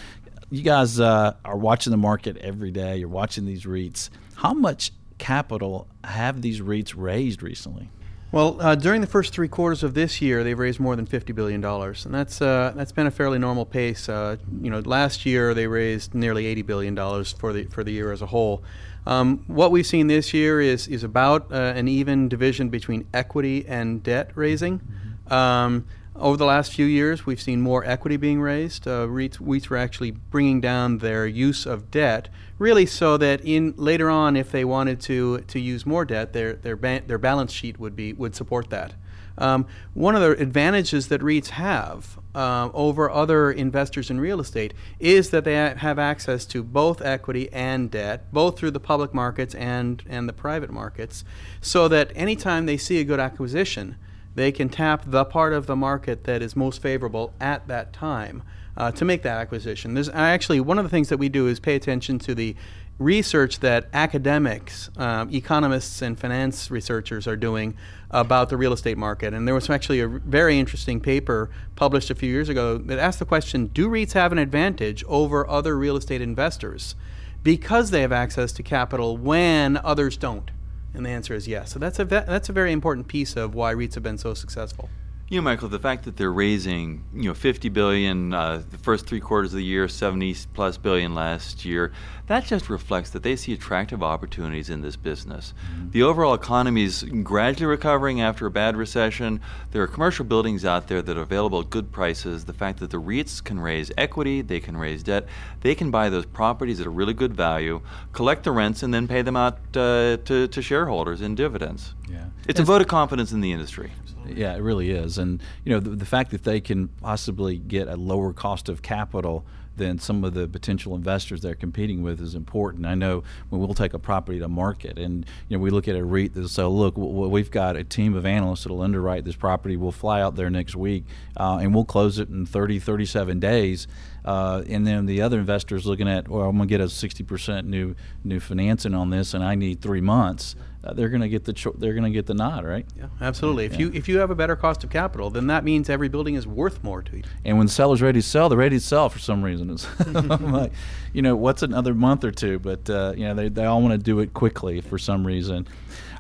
you 0.54 0.62
guys 0.62 1.00
uh, 1.00 1.34
are 1.44 1.58
watching 1.58 1.90
the 1.90 1.98
market 1.98 2.38
every 2.38 2.70
day. 2.70 2.98
You're 2.98 3.10
watching 3.10 3.48
these 3.48 3.64
REITs. 3.64 4.12
How 4.36 4.54
much 4.54 4.92
capital 5.18 5.88
have 6.04 6.44
these 6.44 6.62
REITs 6.62 6.94
raised 6.96 7.42
recently? 7.42 7.90
Well, 8.32 8.62
uh, 8.62 8.76
during 8.76 9.02
the 9.02 9.08
first 9.08 9.34
three 9.34 9.48
quarters 9.48 9.82
of 9.82 9.96
this 9.96 10.22
year, 10.22 10.44
they've 10.44 10.58
raised 10.58 10.80
more 10.80 10.96
than 10.96 11.08
fifty 11.08 11.34
billion 11.34 11.60
dollars, 11.60 12.06
and 12.06 12.14
that's 12.14 12.40
uh, 12.40 12.72
that's 12.76 12.92
been 12.92 13.08
a 13.08 13.12
fairly 13.12 13.40
normal 13.40 13.66
pace. 13.66 14.08
Uh, 14.08 14.38
you 14.62 14.70
know, 14.70 14.80
last 14.80 15.26
year 15.26 15.56
they 15.56 15.66
raised 15.66 16.14
nearly 16.14 16.46
eighty 16.46 16.62
billion 16.62 16.94
dollars 16.94 17.32
for 17.32 17.52
the 17.52 17.64
for 17.66 17.84
the 17.84 17.92
year 17.92 18.12
as 18.12 18.22
a 18.22 18.28
whole. 18.28 18.64
Um, 19.08 19.44
what 19.48 19.72
we've 19.72 19.88
seen 19.88 20.06
this 20.06 20.36
year 20.36 20.62
is 20.62 20.88
is 20.88 21.04
about 21.04 21.52
uh, 21.52 21.74
an 21.76 21.88
even 21.88 22.30
division 22.30 22.70
between 22.70 23.08
equity 23.12 23.66
and 23.68 24.04
debt 24.04 24.30
raising. 24.36 24.80
Mm-hmm. 24.80 25.34
Um, 25.34 25.86
over 26.16 26.38
the 26.38 26.46
last 26.46 26.74
few 26.74 26.86
years, 26.86 27.26
we've 27.26 27.42
seen 27.42 27.62
more 27.62 27.84
equity 27.86 28.18
being 28.18 28.40
raised. 28.40 28.88
Uh, 28.88 29.08
REITs, 29.08 29.38
REITs 29.40 29.70
were 29.70 29.78
actually 29.78 30.12
bringing 30.12 30.62
down 30.62 31.00
their 31.00 31.26
use 31.26 31.66
of 31.66 31.90
debt, 31.90 32.30
really, 32.60 32.86
so 32.86 33.18
that 33.18 33.42
in 33.44 33.74
later 33.78 34.10
on, 34.10 34.36
if 34.36 34.52
they 34.52 34.64
wanted 34.64 35.02
to 35.02 35.40
to 35.40 35.60
use 35.60 35.86
more 35.86 36.06
debt, 36.06 36.34
their 36.34 36.54
their 36.54 36.76
their 36.76 37.18
balance 37.18 37.52
sheet 37.52 37.80
would 37.80 37.96
be 37.96 38.14
would 38.14 38.36
support 38.36 38.70
that. 38.70 38.94
Um, 39.36 39.66
one 39.96 40.16
of 40.16 40.22
the 40.22 40.32
advantages 40.32 41.08
that 41.08 41.22
REITs 41.22 41.50
have 41.50 42.20
uh, 42.36 42.70
over 42.72 43.10
other 43.10 43.52
investors 43.52 44.12
in 44.12 44.20
real 44.20 44.40
estate 44.40 44.76
is 45.00 45.32
that 45.32 45.44
they 45.44 45.56
have 45.56 45.98
access 45.98 46.46
to 46.46 46.62
both 46.62 47.02
equity 47.02 47.52
and 47.52 47.90
debt, 47.90 48.32
both 48.32 48.60
through 48.60 48.72
the 48.72 48.80
public 48.80 49.16
markets 49.16 49.56
and 49.56 50.04
and 50.08 50.30
the 50.30 50.34
private 50.34 50.70
markets, 50.70 51.26
so 51.62 51.88
that 51.88 52.12
anytime 52.14 52.68
they 52.68 52.78
see 52.78 53.00
a 53.00 53.04
good 53.04 53.20
acquisition 53.20 53.96
they 54.36 54.52
can 54.52 54.70
tap 54.70 55.04
the 55.06 55.26
part 55.26 55.54
of 55.54 55.68
the 55.68 55.76
market 55.76 56.24
that 56.24 56.42
is 56.42 56.56
most 56.56 56.82
favorable 56.82 57.34
at 57.40 57.68
that 57.68 57.94
time 57.94 58.44
uh, 58.76 58.92
to 58.92 59.06
make 59.06 59.22
that 59.24 59.40
acquisition. 59.40 59.94
There's 59.94 60.10
actually 60.10 60.60
one 60.60 60.78
of 60.78 60.84
the 60.84 60.90
things 60.90 61.10
that 61.10 61.18
we 61.18 61.30
do 61.30 61.48
is 61.48 61.60
pay 61.60 61.76
attention 61.76 62.20
to 62.20 62.36
the 62.36 62.56
research 63.00 63.60
that 63.60 63.88
academics, 63.94 64.90
um, 64.98 65.34
economists, 65.34 66.02
and 66.02 66.20
finance 66.20 66.70
researchers 66.70 67.28
are 67.28 67.36
doing 67.36 67.76
about 68.12 68.50
the 68.50 68.58
real 68.58 68.74
estate 68.74 68.98
market. 68.98 69.34
And 69.34 69.48
there 69.48 69.56
was 69.56 69.70
actually 69.70 70.00
a 70.00 70.08
very 70.08 70.60
interesting 70.60 71.00
paper 71.00 71.50
published 71.76 72.12
a 72.12 72.16
few 72.16 72.30
years 72.30 72.50
ago 72.50 72.78
that 72.78 73.00
asked 73.00 73.20
the 73.20 73.26
question 73.26 73.68
Do 73.68 73.90
REITs 73.90 74.14
have 74.14 74.32
an 74.32 74.38
advantage 74.38 75.04
over 75.08 75.48
other 75.50 75.78
real 75.78 75.98
estate 75.98 76.22
investors 76.22 76.96
because 77.42 77.90
they 77.90 78.02
have 78.02 78.12
access 78.12 78.52
to 78.54 78.64
capital 78.64 79.18
when 79.18 79.78
others 79.78 80.16
don't? 80.16 80.52
And 80.94 81.06
the 81.06 81.10
answer 81.10 81.34
is 81.34 81.48
yes. 81.48 81.72
So 81.72 81.80
that's 81.80 82.00
a 82.00 82.06
that's 82.06 82.50
a 82.50 82.54
very 82.54 82.72
important 82.72 83.08
piece 83.08 83.36
of 83.36 83.56
why 83.56 83.74
REITs 83.74 83.96
have 83.96 84.04
been 84.04 84.18
so 84.18 84.34
successful. 84.34 84.90
You 85.30 85.40
know, 85.40 85.46
Michael, 85.46 85.70
the 85.70 85.80
fact 85.80 86.04
that 86.04 86.18
they're 86.18 86.34
raising, 86.34 87.06
you 87.14 87.30
know, 87.30 87.34
50 87.34 87.70
billion 87.70 88.34
uh, 88.34 88.62
the 88.70 88.78
first 88.78 89.08
three 89.08 89.22
quarters 89.22 89.54
of 89.54 89.58
the 89.58 89.64
year, 89.64 89.88
70 89.88 90.36
plus 90.54 90.78
billion 90.78 91.16
last 91.16 91.64
year, 91.64 91.94
that 92.28 92.46
just 92.46 92.70
reflects 92.70 93.10
that 93.12 93.24
they 93.24 93.38
see 93.38 93.54
attractive 93.54 94.04
opportunities 94.04 94.70
in 94.70 94.82
this 94.82 94.98
business. 94.98 95.54
Mm-hmm. 95.66 95.92
The 95.92 96.04
overall 96.04 96.34
economy 96.34 96.84
is 96.84 97.04
gradually 97.04 97.68
recovering 97.68 98.20
after 98.20 98.46
a 98.46 98.52
bad 98.52 98.76
recession. 98.76 99.40
There 99.72 99.82
are 99.82 99.88
commercial 99.88 100.26
buildings 100.26 100.66
out 100.66 100.88
there 100.88 101.02
that 101.02 101.18
are 101.18 101.22
available 101.22 101.62
at 101.62 101.70
good 101.70 101.92
prices. 101.92 102.44
The 102.44 102.54
fact 102.54 102.80
that 102.80 102.92
the 102.92 103.02
REITs 103.02 103.42
can 103.42 103.62
raise 103.62 103.92
equity, 103.98 104.42
they 104.42 104.60
can 104.60 104.76
raise 104.76 105.04
debt, 105.04 105.26
they 105.62 105.74
can 105.74 105.90
buy 105.90 106.10
those 106.10 106.26
properties 106.26 106.82
at 106.82 106.86
a 106.86 106.90
really 106.90 107.14
good 107.14 107.34
value, 107.34 107.82
collect 108.12 108.44
the 108.44 108.52
rents, 108.52 108.84
and 108.84 108.94
then 108.94 109.08
pay 109.08 109.22
them 109.22 109.38
out 109.38 109.58
uh, 109.76 110.18
to, 110.18 110.48
to 110.48 110.62
shareholders 110.62 111.22
in 111.22 111.34
dividends. 111.34 111.94
Yeah. 112.10 112.26
It's, 112.40 112.50
it's 112.50 112.60
a 112.60 112.64
vote 112.64 112.82
of 112.82 112.88
confidence 112.88 113.32
in 113.32 113.40
the 113.40 113.52
industry. 113.52 113.92
Yeah, 114.28 114.56
it 114.56 114.62
really 114.62 114.90
is. 114.90 115.13
And 115.18 115.42
you 115.64 115.72
know, 115.74 115.80
the, 115.80 115.92
the 115.92 116.06
fact 116.06 116.32
that 116.32 116.44
they 116.44 116.62
can 116.62 116.88
possibly 116.88 117.58
get 117.58 117.88
a 117.88 117.96
lower 117.96 118.34
cost 118.34 118.70
of 118.70 118.82
capital 118.82 119.46
than 119.76 119.98
some 119.98 120.24
of 120.24 120.34
the 120.34 120.48
potential 120.48 120.96
investors 120.96 121.42
they're 121.42 121.56
competing 121.56 122.04
with 122.04 122.22
is 122.22 122.36
important. 122.36 122.86
I 122.86 122.96
know 122.96 123.24
when 123.50 123.60
we'll 123.60 123.74
take 123.74 123.94
a 123.94 124.00
property 124.00 124.40
to 124.40 124.48
market 124.48 124.98
and 124.98 125.26
you 125.48 125.58
know 125.58 125.62
we 125.62 125.72
look 125.72 125.88
at 125.88 125.96
a 125.96 126.04
REIT 126.04 126.34
that 126.36 126.48
say, 126.50 126.64
look, 126.64 126.96
we've 126.96 127.50
got 127.50 127.76
a 127.76 127.84
team 127.84 128.16
of 128.16 128.26
analysts 128.26 128.64
that'll 128.64 128.82
underwrite 128.82 129.26
this 129.26 129.36
property. 129.36 129.76
We'll 129.76 129.92
fly 129.92 130.22
out 130.22 130.36
there 130.36 130.50
next 130.50 130.76
week 130.76 131.06
uh, 131.38 131.60
and 131.62 131.74
we'll 131.74 131.86
close 131.86 132.20
it 132.20 132.30
in 132.30 132.46
30, 132.46 132.80
37 132.80 133.40
days. 133.40 133.88
Uh, 134.24 134.64
and 134.70 134.88
then 134.88 135.06
the 135.06 135.22
other 135.22 135.38
investors 135.40 135.86
looking 135.86 136.08
at, 136.08 136.30
well, 136.30 136.48
I'm 136.48 136.56
going 136.56 136.70
to 136.70 136.72
get 136.72 136.82
a 136.82 136.86
60% 136.86 137.66
new 137.66 137.96
new 138.24 138.40
financing 138.40 138.94
on 138.94 139.10
this, 139.10 139.34
and 139.34 139.44
I 139.44 139.56
need 139.56 139.82
three 139.82 140.02
months. 140.02 140.56
Uh, 140.84 140.94
they're 140.94 141.10
going 141.10 141.22
to 141.22 141.30
get 141.30 141.46
the 141.46 141.54
cho- 141.54 141.76
they're 141.78 141.94
going 141.94 142.04
to 142.04 142.10
get 142.10 142.26
the 142.26 142.34
nod, 142.34 142.66
right? 142.66 142.86
Yeah, 142.98 143.06
absolutely. 143.22 143.66
If 143.66 143.80
you 143.80 143.90
if 143.94 144.10
you 144.10 144.20
have 144.20 144.32
a 144.32 144.36
better 144.36 144.56
cost 144.56 144.84
of 144.84 144.90
capital, 144.90 145.30
then 145.30 145.48
that 145.48 145.64
means 145.64 145.90
every 145.90 146.10
building 146.10 146.36
is 146.36 146.46
worth 146.46 146.84
more 146.84 147.02
to 147.02 147.18
you. 147.18 147.24
And 147.46 147.58
when 147.58 147.68
the 147.68 147.72
seller's 147.72 148.02
ready 148.02 148.20
to 148.22 148.28
sell, 148.28 148.50
they're 148.50 148.58
ready 148.58 148.78
to 148.78 148.86
sell 148.86 149.10
for 149.10 149.20
some 149.20 149.44
reason. 149.44 149.70
It's 149.70 149.88
like, 150.08 150.74
you 151.14 151.22
know, 151.22 151.38
what's 151.38 151.64
another 151.64 151.94
month 151.94 152.26
or 152.26 152.32
two? 152.32 152.60
But 152.60 152.90
uh, 152.90 153.14
you 153.16 153.26
know, 153.26 153.34
they 153.34 153.48
they 153.48 153.66
all 153.66 153.82
want 153.82 153.94
to 153.94 153.98
do 153.98 154.20
it 154.20 154.34
quickly 154.34 154.82
for 154.82 154.98
some 154.98 155.26
reason. 155.26 155.68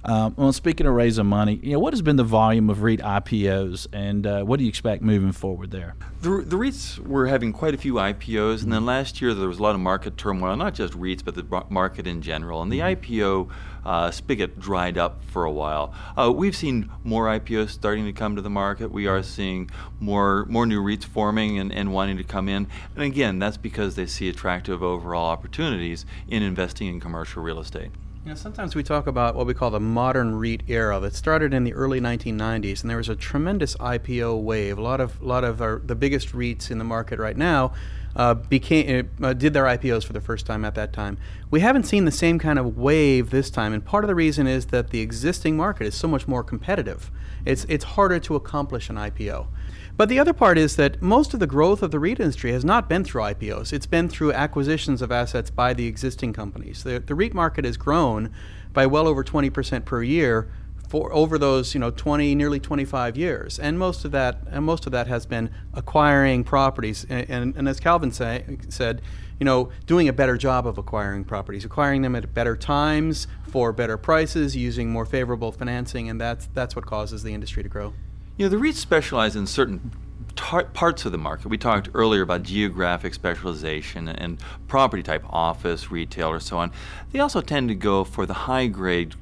Um, 0.05 0.33
well, 0.35 0.51
speaking 0.51 0.85
of 0.85 0.93
raising 0.93 1.27
money, 1.27 1.59
you 1.63 1.71
know, 1.71 1.79
what 1.79 1.93
has 1.93 2.01
been 2.01 2.17
the 2.17 2.25
volume 2.25 2.69
of 2.69 2.83
REIT 2.83 2.99
IPOs, 2.99 3.87
and 3.93 4.27
uh, 4.27 4.43
what 4.43 4.57
do 4.57 4.65
you 4.65 4.69
expect 4.69 5.01
moving 5.01 5.31
forward 5.31 5.71
there? 5.71 5.95
The, 6.21 6.43
the 6.45 6.57
REITs 6.57 6.99
were 6.99 7.27
having 7.27 7.53
quite 7.53 7.73
a 7.73 7.77
few 7.77 7.93
IPOs, 7.93 8.63
and 8.63 8.73
then 8.73 8.85
last 8.85 9.21
year 9.21 9.33
there 9.33 9.47
was 9.47 9.59
a 9.59 9.63
lot 9.63 9.75
of 9.75 9.81
market 9.81 10.17
turmoil, 10.17 10.57
not 10.57 10.73
just 10.73 10.93
REITs, 10.93 11.23
but 11.23 11.35
the 11.35 11.65
market 11.69 12.05
in 12.05 12.21
general. 12.21 12.61
And 12.61 12.69
the 12.69 12.79
mm-hmm. 12.79 13.13
IPO 13.13 13.49
uh, 13.85 14.11
spigot 14.11 14.59
dried 14.59 14.97
up 14.97 15.23
for 15.25 15.45
a 15.45 15.51
while. 15.51 15.93
Uh, 16.17 16.31
we've 16.35 16.55
seen 16.55 16.89
more 17.05 17.27
IPOs 17.27 17.69
starting 17.69 18.05
to 18.05 18.13
come 18.13 18.35
to 18.35 18.41
the 18.41 18.49
market. 18.49 18.91
We 18.91 19.07
are 19.07 19.23
seeing 19.23 19.69
more 20.01 20.45
more 20.49 20.65
new 20.65 20.83
REITs 20.83 21.05
forming 21.05 21.59
and, 21.59 21.71
and 21.71 21.93
wanting 21.93 22.17
to 22.17 22.23
come 22.25 22.49
in. 22.49 22.67
And 22.95 23.05
again, 23.05 23.39
that's 23.39 23.57
because 23.57 23.95
they 23.95 24.05
see 24.05 24.27
attractive 24.27 24.83
overall 24.83 25.29
opportunities 25.29 26.05
in 26.27 26.43
investing 26.43 26.87
in 26.87 26.99
commercial 26.99 27.41
real 27.41 27.59
estate. 27.59 27.91
You 28.23 28.29
know, 28.29 28.35
sometimes 28.35 28.73
we 28.73 28.83
talk 28.83 29.05
about 29.05 29.35
what 29.35 29.45
we 29.45 29.53
call 29.53 29.69
the 29.69 29.81
modern 29.81 30.35
REIT 30.35 30.63
era 30.69 30.97
that 31.01 31.13
started 31.13 31.53
in 31.53 31.65
the 31.65 31.73
early 31.73 31.99
1990s, 31.99 32.79
and 32.79 32.89
there 32.89 32.95
was 32.95 33.09
a 33.09 33.17
tremendous 33.17 33.75
IPO 33.75 34.41
wave. 34.41 34.77
A 34.77 34.81
lot 34.81 35.01
of, 35.01 35.21
lot 35.21 35.43
of 35.43 35.61
our, 35.61 35.81
the 35.83 35.93
biggest 35.93 36.29
REITs 36.29 36.71
in 36.71 36.77
the 36.77 36.85
market 36.85 37.19
right 37.19 37.35
now 37.35 37.73
uh, 38.15 38.33
became 38.33 39.09
uh, 39.21 39.33
did 39.33 39.53
their 39.53 39.65
IPOs 39.65 40.05
for 40.05 40.13
the 40.13 40.21
first 40.21 40.45
time 40.45 40.63
at 40.63 40.73
that 40.75 40.93
time. 40.93 41.17
We 41.51 41.59
haven't 41.59 41.83
seen 41.83 42.05
the 42.05 42.11
same 42.11 42.39
kind 42.39 42.57
of 42.57 42.77
wave 42.77 43.29
this 43.29 43.49
time, 43.49 43.73
and 43.73 43.83
part 43.83 44.05
of 44.05 44.07
the 44.07 44.15
reason 44.15 44.47
is 44.47 44.67
that 44.67 44.91
the 44.91 45.01
existing 45.01 45.57
market 45.57 45.85
is 45.85 45.95
so 45.95 46.07
much 46.07 46.25
more 46.25 46.45
competitive. 46.45 47.11
It's 47.43 47.65
it's 47.65 47.83
harder 47.83 48.19
to 48.21 48.35
accomplish 48.35 48.89
an 48.89 48.95
IPO. 48.95 49.47
But 49.95 50.09
the 50.09 50.17
other 50.17 50.33
part 50.33 50.57
is 50.57 50.75
that 50.77 51.01
most 51.01 51.35
of 51.35 51.39
the 51.39 51.47
growth 51.47 51.83
of 51.83 51.91
the 51.91 51.99
REIT 51.99 52.19
industry 52.19 52.51
has 52.51 52.65
not 52.65 52.89
been 52.89 53.03
through 53.03 53.21
IPOs. 53.21 53.71
It's 53.71 53.85
been 53.85 54.09
through 54.09 54.33
acquisitions 54.33 55.03
of 55.03 55.11
assets 55.11 55.51
by 55.51 55.73
the 55.73 55.85
existing 55.85 56.33
companies. 56.33 56.83
The, 56.83 56.99
the 56.99 57.13
REIT 57.13 57.35
market 57.35 57.63
has 57.63 57.77
grown 57.77 58.33
by 58.73 58.87
well 58.87 59.07
over 59.07 59.23
20% 59.23 59.85
per 59.85 60.01
year 60.01 60.49
for 60.89 61.11
over 61.13 61.39
those 61.39 61.73
you 61.73 61.79
know 61.79 61.89
20 61.89 62.35
nearly 62.35 62.59
25 62.59 63.17
years 63.17 63.57
and 63.57 63.79
most 63.79 64.05
of 64.05 64.11
that 64.11 64.43
and 64.51 64.63
most 64.63 64.85
of 64.85 64.91
that 64.91 65.07
has 65.07 65.25
been 65.25 65.49
acquiring 65.73 66.43
properties 66.43 67.03
and, 67.09 67.27
and, 67.31 67.55
and 67.55 67.67
as 67.67 67.79
calvin 67.79 68.11
say, 68.11 68.59
said 68.69 69.01
you 69.39 69.43
know 69.43 69.71
doing 69.87 70.07
a 70.07 70.13
better 70.13 70.37
job 70.37 70.67
of 70.67 70.77
acquiring 70.77 71.23
properties 71.23 71.65
acquiring 71.65 72.03
them 72.03 72.15
at 72.15 72.31
better 72.35 72.55
times 72.55 73.25
for 73.47 73.73
better 73.73 73.97
prices 73.97 74.55
using 74.55 74.91
more 74.91 75.05
favorable 75.05 75.51
financing 75.51 76.09
and 76.09 76.21
that's 76.21 76.47
that's 76.53 76.75
what 76.75 76.85
causes 76.85 77.23
the 77.23 77.33
industry 77.33 77.63
to 77.63 77.69
grow 77.69 77.91
you 78.37 78.45
know, 78.45 78.49
the 78.49 78.63
REITs 78.63 78.75
specialize 78.75 79.35
in 79.35 79.45
certain 79.45 79.91
tar- 80.35 80.65
parts 80.65 81.05
of 81.05 81.11
the 81.11 81.17
market. 81.17 81.47
We 81.47 81.57
talked 81.57 81.89
earlier 81.93 82.21
about 82.21 82.43
geographic 82.43 83.13
specialization 83.13 84.07
and 84.07 84.39
property 84.67 85.03
type, 85.03 85.23
office, 85.29 85.91
retail, 85.91 86.29
or 86.29 86.39
so 86.39 86.57
on. 86.57 86.71
They 87.11 87.19
also 87.19 87.41
tend 87.41 87.69
to 87.69 87.75
go 87.75 88.03
for 88.03 88.25
the 88.25 88.33
high 88.33 88.67
grade 88.67 89.15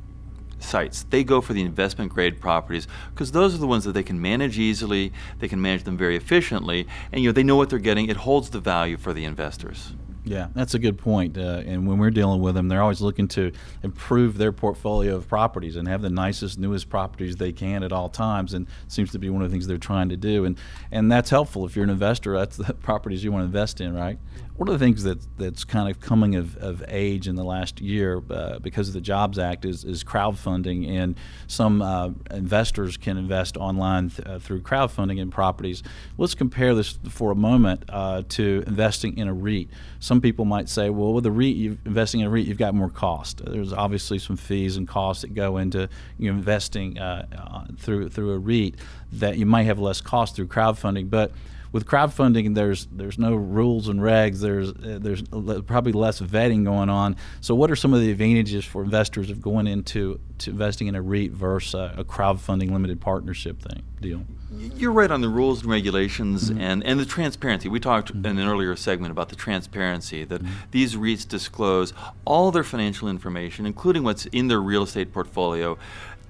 sites. 0.59 1.03
They 1.09 1.23
go 1.23 1.41
for 1.41 1.53
the 1.53 1.61
investment 1.61 2.13
grade 2.13 2.39
properties 2.39 2.87
because 3.09 3.31
those 3.31 3.53
are 3.53 3.57
the 3.57 3.67
ones 3.67 3.83
that 3.83 3.93
they 3.93 4.03
can 4.03 4.21
manage 4.21 4.57
easily, 4.57 5.11
they 5.39 5.47
can 5.47 5.61
manage 5.61 5.83
them 5.83 5.97
very 5.97 6.15
efficiently, 6.15 6.87
and 7.11 7.21
you 7.21 7.29
know 7.29 7.33
they 7.33 7.43
know 7.43 7.55
what 7.55 7.69
they're 7.69 7.79
getting. 7.79 8.09
It 8.09 8.17
holds 8.17 8.51
the 8.51 8.59
value 8.59 8.97
for 8.97 9.11
the 9.11 9.25
investors. 9.25 9.93
Yeah, 10.23 10.49
that's 10.53 10.73
a 10.75 10.79
good 10.79 10.97
point. 10.97 11.37
Uh, 11.37 11.63
and 11.65 11.87
when 11.87 11.97
we're 11.97 12.11
dealing 12.11 12.41
with 12.41 12.53
them, 12.53 12.67
they're 12.67 12.81
always 12.81 13.01
looking 13.01 13.27
to 13.29 13.51
improve 13.81 14.37
their 14.37 14.51
portfolio 14.51 15.15
of 15.15 15.27
properties 15.27 15.75
and 15.75 15.87
have 15.87 16.01
the 16.01 16.09
nicest, 16.09 16.59
newest 16.59 16.89
properties 16.89 17.37
they 17.37 17.51
can 17.51 17.81
at 17.83 17.91
all 17.91 18.07
times. 18.07 18.53
And 18.53 18.67
seems 18.87 19.11
to 19.11 19.19
be 19.19 19.29
one 19.29 19.41
of 19.41 19.49
the 19.49 19.53
things 19.53 19.65
they're 19.65 19.77
trying 19.77 20.09
to 20.09 20.17
do. 20.17 20.45
And 20.45 20.57
and 20.91 21.11
that's 21.11 21.29
helpful 21.29 21.65
if 21.65 21.75
you're 21.75 21.83
an 21.83 21.89
investor. 21.89 22.37
That's 22.37 22.57
the 22.57 22.73
properties 22.81 23.23
you 23.23 23.31
want 23.31 23.41
to 23.41 23.45
invest 23.45 23.81
in, 23.81 23.95
right? 23.95 24.19
One 24.57 24.67
of 24.67 24.79
the 24.79 24.85
things 24.85 25.03
that 25.03 25.19
that's 25.37 25.63
kind 25.63 25.89
of 25.89 25.99
coming 25.99 26.35
of, 26.35 26.55
of 26.57 26.83
age 26.87 27.27
in 27.27 27.35
the 27.35 27.43
last 27.43 27.81
year 27.81 28.21
uh, 28.29 28.59
because 28.59 28.89
of 28.89 28.93
the 28.93 29.01
Jobs 29.01 29.39
Act 29.39 29.65
is, 29.65 29.83
is 29.83 30.03
crowdfunding, 30.03 30.87
and 30.87 31.15
some 31.47 31.81
uh, 31.81 32.09
investors 32.29 32.95
can 32.97 33.17
invest 33.17 33.57
online 33.57 34.09
th- 34.09 34.27
uh, 34.27 34.39
through 34.39 34.61
crowdfunding 34.61 35.19
in 35.19 35.31
properties. 35.31 35.81
Let's 36.17 36.35
compare 36.35 36.75
this 36.75 36.99
for 37.09 37.31
a 37.31 37.35
moment 37.35 37.85
uh, 37.89 38.23
to 38.29 38.63
investing 38.67 39.17
in 39.17 39.27
a 39.27 39.33
REIT. 39.33 39.69
Some 39.99 40.21
people 40.21 40.45
might 40.45 40.69
say, 40.69 40.89
well, 40.89 41.13
with 41.13 41.25
a 41.25 41.31
REIT, 41.31 41.79
investing 41.85 42.19
in 42.19 42.27
a 42.27 42.29
REIT, 42.29 42.45
you've 42.45 42.57
got 42.57 42.75
more 42.75 42.89
cost. 42.89 43.43
There's 43.43 43.73
obviously 43.73 44.19
some 44.19 44.37
fees 44.37 44.77
and 44.77 44.87
costs 44.87 45.23
that 45.23 45.33
go 45.33 45.57
into 45.57 45.89
you 46.19 46.31
know, 46.31 46.37
investing 46.37 46.99
uh, 46.99 47.25
uh, 47.35 47.65
through 47.77 48.09
through 48.09 48.33
a 48.33 48.39
REIT 48.39 48.75
that 49.13 49.37
you 49.37 49.45
might 49.45 49.63
have 49.63 49.79
less 49.79 50.01
cost 50.01 50.35
through 50.35 50.47
crowdfunding, 50.47 51.09
but 51.09 51.31
with 51.71 51.85
crowdfunding, 51.85 52.53
there's 52.55 52.87
there's 52.91 53.17
no 53.17 53.35
rules 53.35 53.87
and 53.87 53.99
regs. 53.99 54.39
There's 54.39 54.69
uh, 54.69 54.99
there's 55.01 55.21
probably 55.21 55.93
less 55.93 56.19
vetting 56.19 56.65
going 56.65 56.89
on. 56.89 57.15
So, 57.39 57.55
what 57.55 57.71
are 57.71 57.75
some 57.75 57.93
of 57.93 58.01
the 58.01 58.11
advantages 58.11 58.65
for 58.65 58.83
investors 58.83 59.29
of 59.29 59.41
going 59.41 59.67
into 59.67 60.19
to 60.39 60.49
investing 60.49 60.87
in 60.87 60.95
a 60.95 61.01
REIT 61.01 61.31
versus 61.31 61.73
a, 61.73 61.95
a 61.97 62.03
crowdfunding 62.03 62.71
limited 62.71 62.99
partnership 62.99 63.61
thing 63.61 63.83
deal? 64.01 64.25
You're 64.53 64.91
right 64.91 65.09
on 65.09 65.21
the 65.21 65.29
rules 65.29 65.61
and 65.61 65.71
regulations 65.71 66.49
mm-hmm. 66.49 66.59
and, 66.59 66.83
and 66.83 66.99
the 66.99 67.05
transparency. 67.05 67.69
We 67.69 67.79
talked 67.79 68.09
mm-hmm. 68.09 68.25
in 68.25 68.37
an 68.37 68.47
earlier 68.47 68.75
segment 68.75 69.11
about 69.11 69.29
the 69.29 69.35
transparency 69.37 70.25
that 70.25 70.43
mm-hmm. 70.43 70.53
these 70.71 70.95
REITs 70.95 71.25
disclose 71.25 71.93
all 72.25 72.51
their 72.51 72.65
financial 72.65 73.07
information, 73.07 73.65
including 73.65 74.03
what's 74.03 74.25
in 74.27 74.49
their 74.49 74.59
real 74.59 74.83
estate 74.83 75.13
portfolio 75.13 75.77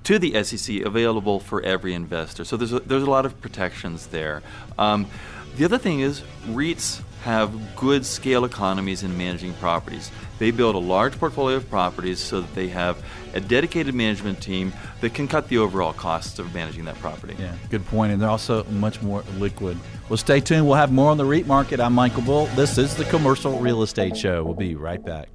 to 0.03 0.19
the 0.19 0.43
SEC 0.43 0.81
available 0.81 1.39
for 1.39 1.61
every 1.61 1.93
investor. 1.93 2.43
So 2.43 2.57
there's 2.57 2.73
a, 2.73 2.79
there's 2.79 3.03
a 3.03 3.09
lot 3.09 3.25
of 3.25 3.39
protections 3.41 4.07
there. 4.07 4.41
Um, 4.77 5.07
the 5.55 5.65
other 5.65 5.77
thing 5.77 5.99
is 5.99 6.21
REITs 6.47 7.01
have 7.23 7.75
good 7.75 8.03
scale 8.05 8.45
economies 8.45 9.03
in 9.03 9.15
managing 9.15 9.53
properties. 9.55 10.11
They 10.39 10.49
build 10.49 10.73
a 10.73 10.79
large 10.79 11.19
portfolio 11.19 11.57
of 11.57 11.69
properties 11.69 12.19
so 12.19 12.41
that 12.41 12.55
they 12.55 12.67
have 12.69 13.03
a 13.35 13.39
dedicated 13.39 13.93
management 13.93 14.41
team 14.41 14.73
that 15.01 15.13
can 15.13 15.27
cut 15.27 15.47
the 15.47 15.59
overall 15.59 15.93
costs 15.93 16.39
of 16.39 16.53
managing 16.53 16.85
that 16.85 16.97
property. 16.99 17.35
Yeah, 17.37 17.53
good 17.69 17.85
point. 17.85 18.11
And 18.11 18.21
they're 18.21 18.29
also 18.29 18.63
much 18.65 19.01
more 19.03 19.23
liquid. 19.37 19.77
Well, 20.09 20.17
stay 20.17 20.39
tuned. 20.39 20.65
We'll 20.65 20.75
have 20.75 20.91
more 20.91 21.11
on 21.11 21.17
the 21.17 21.25
REIT 21.25 21.45
market. 21.45 21.79
I'm 21.79 21.93
Michael 21.93 22.23
Bull. 22.23 22.47
This 22.55 22.79
is 22.79 22.95
the 22.95 23.05
Commercial 23.05 23.59
Real 23.59 23.83
Estate 23.83 24.17
Show. 24.17 24.43
We'll 24.43 24.55
be 24.55 24.75
right 24.75 25.03
back. 25.03 25.29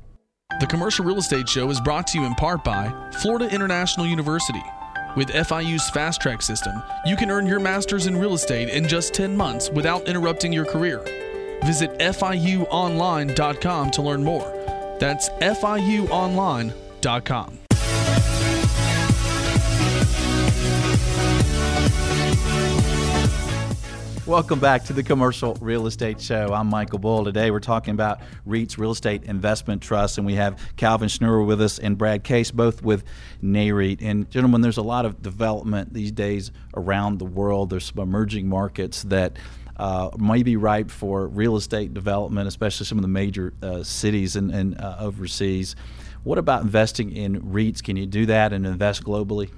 The 0.59 0.67
Commercial 0.67 1.05
Real 1.05 1.19
Estate 1.19 1.47
Show 1.47 1.69
is 1.69 1.83
brought 1.83 2.07
to 2.09 2.19
you 2.19 2.25
in 2.25 2.35
part 2.35 2.65
by 2.65 2.91
Florida 3.21 3.47
International 3.55 4.07
University. 4.07 4.63
With 5.15 5.29
FIU's 5.29 5.91
Fast 5.91 6.23
Track 6.23 6.41
system, 6.41 6.83
you 7.05 7.15
can 7.15 7.31
earn 7.31 7.45
your 7.45 7.61
master's 7.61 8.07
in 8.07 8.17
real 8.17 8.33
estate 8.33 8.71
in 8.71 8.89
just 8.89 9.13
10 9.13 9.37
months 9.37 9.69
without 9.69 10.09
interrupting 10.09 10.55
your 10.55 10.65
career. 10.65 11.01
Visit 11.65 11.91
FIUonline.com 11.99 13.91
to 13.91 14.01
learn 14.01 14.25
more. 14.25 14.97
That's 14.99 15.29
FIUonline.com. 15.29 16.73
Welcome 24.27 24.59
back 24.59 24.83
to 24.87 24.93
the 24.93 25.05
Commercial 25.05 25.55
Real 25.61 25.87
Estate 25.87 26.21
Show. 26.21 26.53
I'm 26.53 26.67
Michael 26.67 26.99
Bull. 26.99 27.25
Today 27.25 27.53
we're 27.53 27.61
talking 27.61 27.95
about 27.95 28.19
REITs, 28.45 28.77
Real 28.77 28.91
Estate 28.91 29.23
Investment 29.23 29.81
Trusts, 29.81 30.19
and 30.19 30.27
we 30.27 30.35
have 30.35 30.61
Calvin 30.77 31.09
Schnure 31.09 31.47
with 31.47 31.63
us 31.63 31.79
and 31.79 31.97
Brad 31.97 32.25
Case, 32.25 32.51
both 32.51 32.83
with 32.83 33.05
NAREIT. 33.41 34.03
And 34.03 34.29
gentlemen, 34.29 34.63
there's 34.63 34.79
a 34.79 34.83
lot 34.83 35.07
of 35.07 35.23
development 35.23 35.95
these 35.95 36.11
days 36.11 36.51
around 36.75 37.21
the 37.21 37.25
world. 37.25 37.71
There's 37.71 37.85
some 37.85 38.01
emerging 38.01 38.49
markets 38.49 39.05
that 39.05 39.37
uh, 39.77 40.11
may 40.19 40.43
be 40.43 40.57
ripe 40.57 40.91
for 40.91 41.29
real 41.29 41.55
estate 41.55 41.95
development, 41.95 42.49
especially 42.49 42.87
some 42.87 42.99
of 42.99 43.03
the 43.03 43.09
major 43.09 43.55
uh, 43.63 43.85
cities 43.85 44.35
and, 44.35 44.51
and 44.51 44.81
uh, 44.81 44.97
overseas. 44.99 45.77
What 46.25 46.39
about 46.39 46.63
investing 46.63 47.13
in 47.13 47.43
REITs? 47.43 47.81
Can 47.81 47.97
you 47.97 48.07
do 48.07 48.27
that 48.27 48.53
and 48.53 48.67
invest 48.67 49.05
globally? 49.05 49.51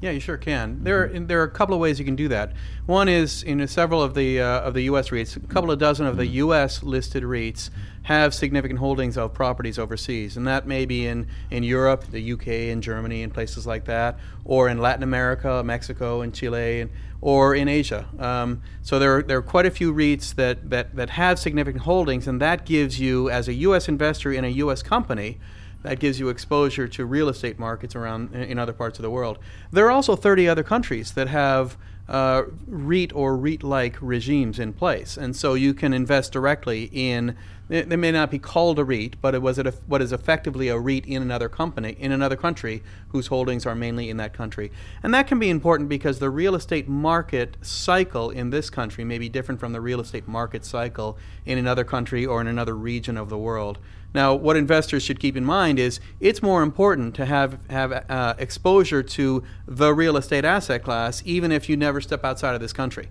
Yeah, 0.00 0.10
you 0.10 0.20
sure 0.20 0.36
can. 0.36 0.84
There, 0.84 1.04
are, 1.04 1.08
there 1.20 1.40
are 1.40 1.44
a 1.44 1.50
couple 1.50 1.74
of 1.74 1.80
ways 1.80 1.98
you 1.98 2.04
can 2.04 2.16
do 2.16 2.28
that. 2.28 2.52
One 2.84 3.08
is 3.08 3.42
in 3.42 3.66
several 3.66 4.02
of 4.02 4.14
the 4.14 4.40
uh, 4.40 4.60
of 4.60 4.74
the 4.74 4.82
U.S. 4.82 5.08
REITs, 5.08 5.36
a 5.36 5.40
couple 5.46 5.70
of 5.70 5.78
dozen 5.78 6.04
of 6.04 6.18
the 6.18 6.26
U.S. 6.26 6.82
listed 6.82 7.22
REITs 7.22 7.70
have 8.02 8.34
significant 8.34 8.78
holdings 8.78 9.16
of 9.16 9.32
properties 9.32 9.78
overseas, 9.78 10.36
and 10.36 10.46
that 10.46 10.66
may 10.66 10.84
be 10.84 11.06
in 11.06 11.26
in 11.50 11.62
Europe, 11.62 12.04
the 12.10 12.20
U.K., 12.20 12.70
and 12.70 12.82
Germany, 12.82 13.22
and 13.22 13.32
places 13.32 13.66
like 13.66 13.86
that, 13.86 14.18
or 14.44 14.68
in 14.68 14.78
Latin 14.78 15.02
America, 15.02 15.62
Mexico, 15.64 16.20
and 16.20 16.34
Chile, 16.34 16.82
and, 16.82 16.90
or 17.22 17.54
in 17.54 17.66
Asia. 17.66 18.06
Um, 18.18 18.60
so 18.82 18.98
there 18.98 19.16
are, 19.16 19.22
there 19.22 19.38
are 19.38 19.42
quite 19.42 19.64
a 19.64 19.70
few 19.70 19.94
REITs 19.94 20.34
that, 20.34 20.68
that 20.68 20.94
that 20.94 21.10
have 21.10 21.38
significant 21.38 21.84
holdings, 21.84 22.28
and 22.28 22.38
that 22.42 22.66
gives 22.66 23.00
you, 23.00 23.30
as 23.30 23.48
a 23.48 23.54
U.S. 23.54 23.88
investor 23.88 24.30
in 24.30 24.44
a 24.44 24.48
U.S. 24.48 24.82
company 24.82 25.38
that 25.86 26.00
gives 26.00 26.18
you 26.18 26.28
exposure 26.28 26.88
to 26.88 27.06
real 27.06 27.28
estate 27.28 27.60
markets 27.60 27.94
around 27.94 28.34
in 28.34 28.58
other 28.58 28.72
parts 28.72 28.98
of 28.98 29.04
the 29.04 29.10
world. 29.10 29.38
There 29.70 29.86
are 29.86 29.92
also 29.92 30.16
30 30.16 30.48
other 30.48 30.64
countries 30.64 31.12
that 31.12 31.28
have 31.28 31.76
uh, 32.08 32.42
REIT 32.66 33.14
or 33.14 33.36
REIT-like 33.36 33.96
regimes 34.00 34.58
in 34.58 34.72
place, 34.72 35.16
and 35.16 35.36
so 35.36 35.54
you 35.54 35.74
can 35.74 35.92
invest 35.92 36.32
directly 36.32 36.90
in. 36.92 37.36
They 37.68 37.96
may 37.96 38.12
not 38.12 38.30
be 38.30 38.38
called 38.38 38.78
a 38.78 38.84
REIT, 38.84 39.20
but 39.20 39.34
it 39.34 39.42
was 39.42 39.58
a, 39.58 39.72
what 39.86 40.00
is 40.00 40.12
effectively 40.12 40.68
a 40.68 40.78
REIT 40.78 41.04
in 41.06 41.20
another 41.20 41.48
company 41.48 41.96
in 41.98 42.12
another 42.12 42.36
country 42.36 42.82
whose 43.08 43.26
holdings 43.26 43.66
are 43.66 43.74
mainly 43.74 44.08
in 44.10 44.16
that 44.18 44.32
country, 44.32 44.72
and 45.04 45.14
that 45.14 45.28
can 45.28 45.38
be 45.38 45.50
important 45.50 45.88
because 45.88 46.18
the 46.18 46.30
real 46.30 46.56
estate 46.56 46.88
market 46.88 47.56
cycle 47.60 48.30
in 48.30 48.50
this 48.50 48.70
country 48.70 49.04
may 49.04 49.18
be 49.18 49.28
different 49.28 49.60
from 49.60 49.72
the 49.72 49.80
real 49.80 50.00
estate 50.00 50.26
market 50.26 50.64
cycle 50.64 51.16
in 51.44 51.58
another 51.58 51.84
country 51.84 52.26
or 52.26 52.40
in 52.40 52.48
another 52.48 52.74
region 52.74 53.16
of 53.16 53.28
the 53.28 53.38
world. 53.38 53.78
Now, 54.16 54.34
what 54.34 54.56
investors 54.56 55.02
should 55.02 55.20
keep 55.20 55.36
in 55.36 55.44
mind 55.44 55.78
is 55.78 56.00
it's 56.20 56.42
more 56.42 56.62
important 56.62 57.14
to 57.16 57.26
have 57.26 57.58
have 57.68 57.92
uh, 57.92 58.32
exposure 58.38 59.02
to 59.02 59.44
the 59.66 59.92
real 59.92 60.16
estate 60.16 60.42
asset 60.42 60.82
class, 60.82 61.22
even 61.26 61.52
if 61.52 61.68
you 61.68 61.76
never 61.76 62.00
step 62.00 62.24
outside 62.24 62.54
of 62.54 62.62
this 62.62 62.72
country, 62.72 63.10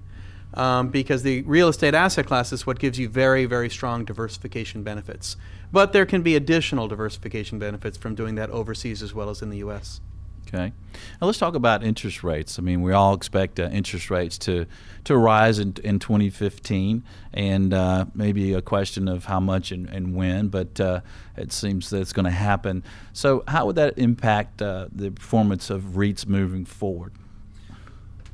um, 0.56 0.89
because 0.89 1.22
the 1.22 1.44
real 1.44 1.68
estate 1.68 1.94
asset 1.94 2.26
class 2.26 2.52
is 2.52 2.65
what 2.65 2.80
gives 2.80 2.98
you 2.98 3.08
very, 3.08 3.46
very 3.46 3.70
strong 3.70 4.04
diversification 4.04 4.82
benefits. 4.82 5.38
But 5.72 5.94
there 5.94 6.08
can 6.08 6.24
be 6.24 6.36
additional 6.36 6.88
diversification 6.88 7.60
benefits 7.60 8.00
from 8.00 8.15
doing 8.15 8.34
that 8.36 8.50
overseas 8.50 9.04
as 9.04 9.13
well 9.13 9.30
as 9.30 9.44
in 9.44 9.52
the 9.52 9.58
U.S. 9.58 10.02
Okay. 10.48 10.72
Now 11.20 11.28
let's 11.28 11.40
talk 11.40 11.56
about 11.56 11.84
interest 11.84 12.24
rates. 12.24 12.60
I 12.60 12.62
mean, 12.62 12.82
we 12.82 12.94
all 12.94 13.14
expect 13.14 13.60
uh, 13.60 13.70
interest 13.72 14.10
rates 14.10 14.38
to 14.40 14.66
to 15.06 15.18
rise 15.18 15.60
in, 15.60 15.76
in 15.84 16.00
2015, 16.00 17.04
and 17.34 17.74
uh, 17.74 18.06
maybe 18.14 18.54
a 18.54 18.62
question 18.62 19.08
of 19.08 19.26
how 19.26 19.40
much 19.40 19.72
and, 19.72 19.88
and 19.90 20.16
when, 20.16 20.48
but 20.48 20.80
uh, 20.80 21.02
it 21.38 21.52
seems 21.52 21.90
that 21.92 22.02
it's 22.02 22.14
going 22.14 22.26
to 22.26 22.32
happen. 22.32 22.84
So, 23.14 23.44
how 23.48 23.66
would 23.68 23.76
that 23.76 23.98
impact 23.98 24.62
uh, 24.62 24.88
the 24.92 25.12
performance 25.12 25.70
of 25.70 25.82
REITs 25.96 26.28
moving 26.28 26.66
forward? 26.66 27.14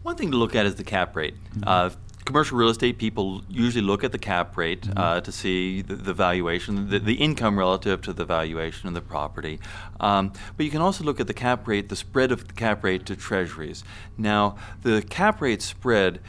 One 0.03 0.15
thing 0.15 0.31
to 0.31 0.37
look 0.37 0.55
at 0.55 0.65
is 0.65 0.75
the 0.75 0.83
cap 0.83 1.15
rate. 1.15 1.35
Mm-hmm. 1.55 1.97
Commercial 2.25 2.57
real 2.57 2.69
estate 2.69 2.97
people 2.97 3.41
usually 3.49 3.83
look 3.83 4.03
at 4.03 4.11
the 4.11 4.17
cap 4.17 4.55
rate 4.57 4.81
mm-hmm. 4.81 4.97
uh, 4.97 5.21
to 5.21 5.31
see 5.31 5.81
the, 5.81 5.95
the 5.95 6.13
valuation, 6.13 6.89
the, 6.89 6.99
the, 6.99 7.15
income 7.15 7.57
relative 7.57 8.01
to 8.01 8.13
the 8.13 8.25
valuation 8.25 8.87
of 8.87 8.93
the 8.93 9.01
property. 9.01 9.59
Um, 9.99 10.31
but 10.55 10.65
you 10.65 10.71
can 10.71 10.81
also 10.81 11.03
look 11.03 11.19
at 11.19 11.27
the 11.27 11.33
cap 11.33 11.67
rate, 11.67 11.89
the 11.89 11.95
spread 11.95 12.31
of 12.31 12.47
the 12.47 12.53
cap 12.53 12.83
rate 12.83 13.05
to 13.07 13.15
treasuries. 13.15 13.83
Now, 14.17 14.55
the 14.81 15.01
cap 15.01 15.41
rate 15.41 15.61
spread 15.61 16.19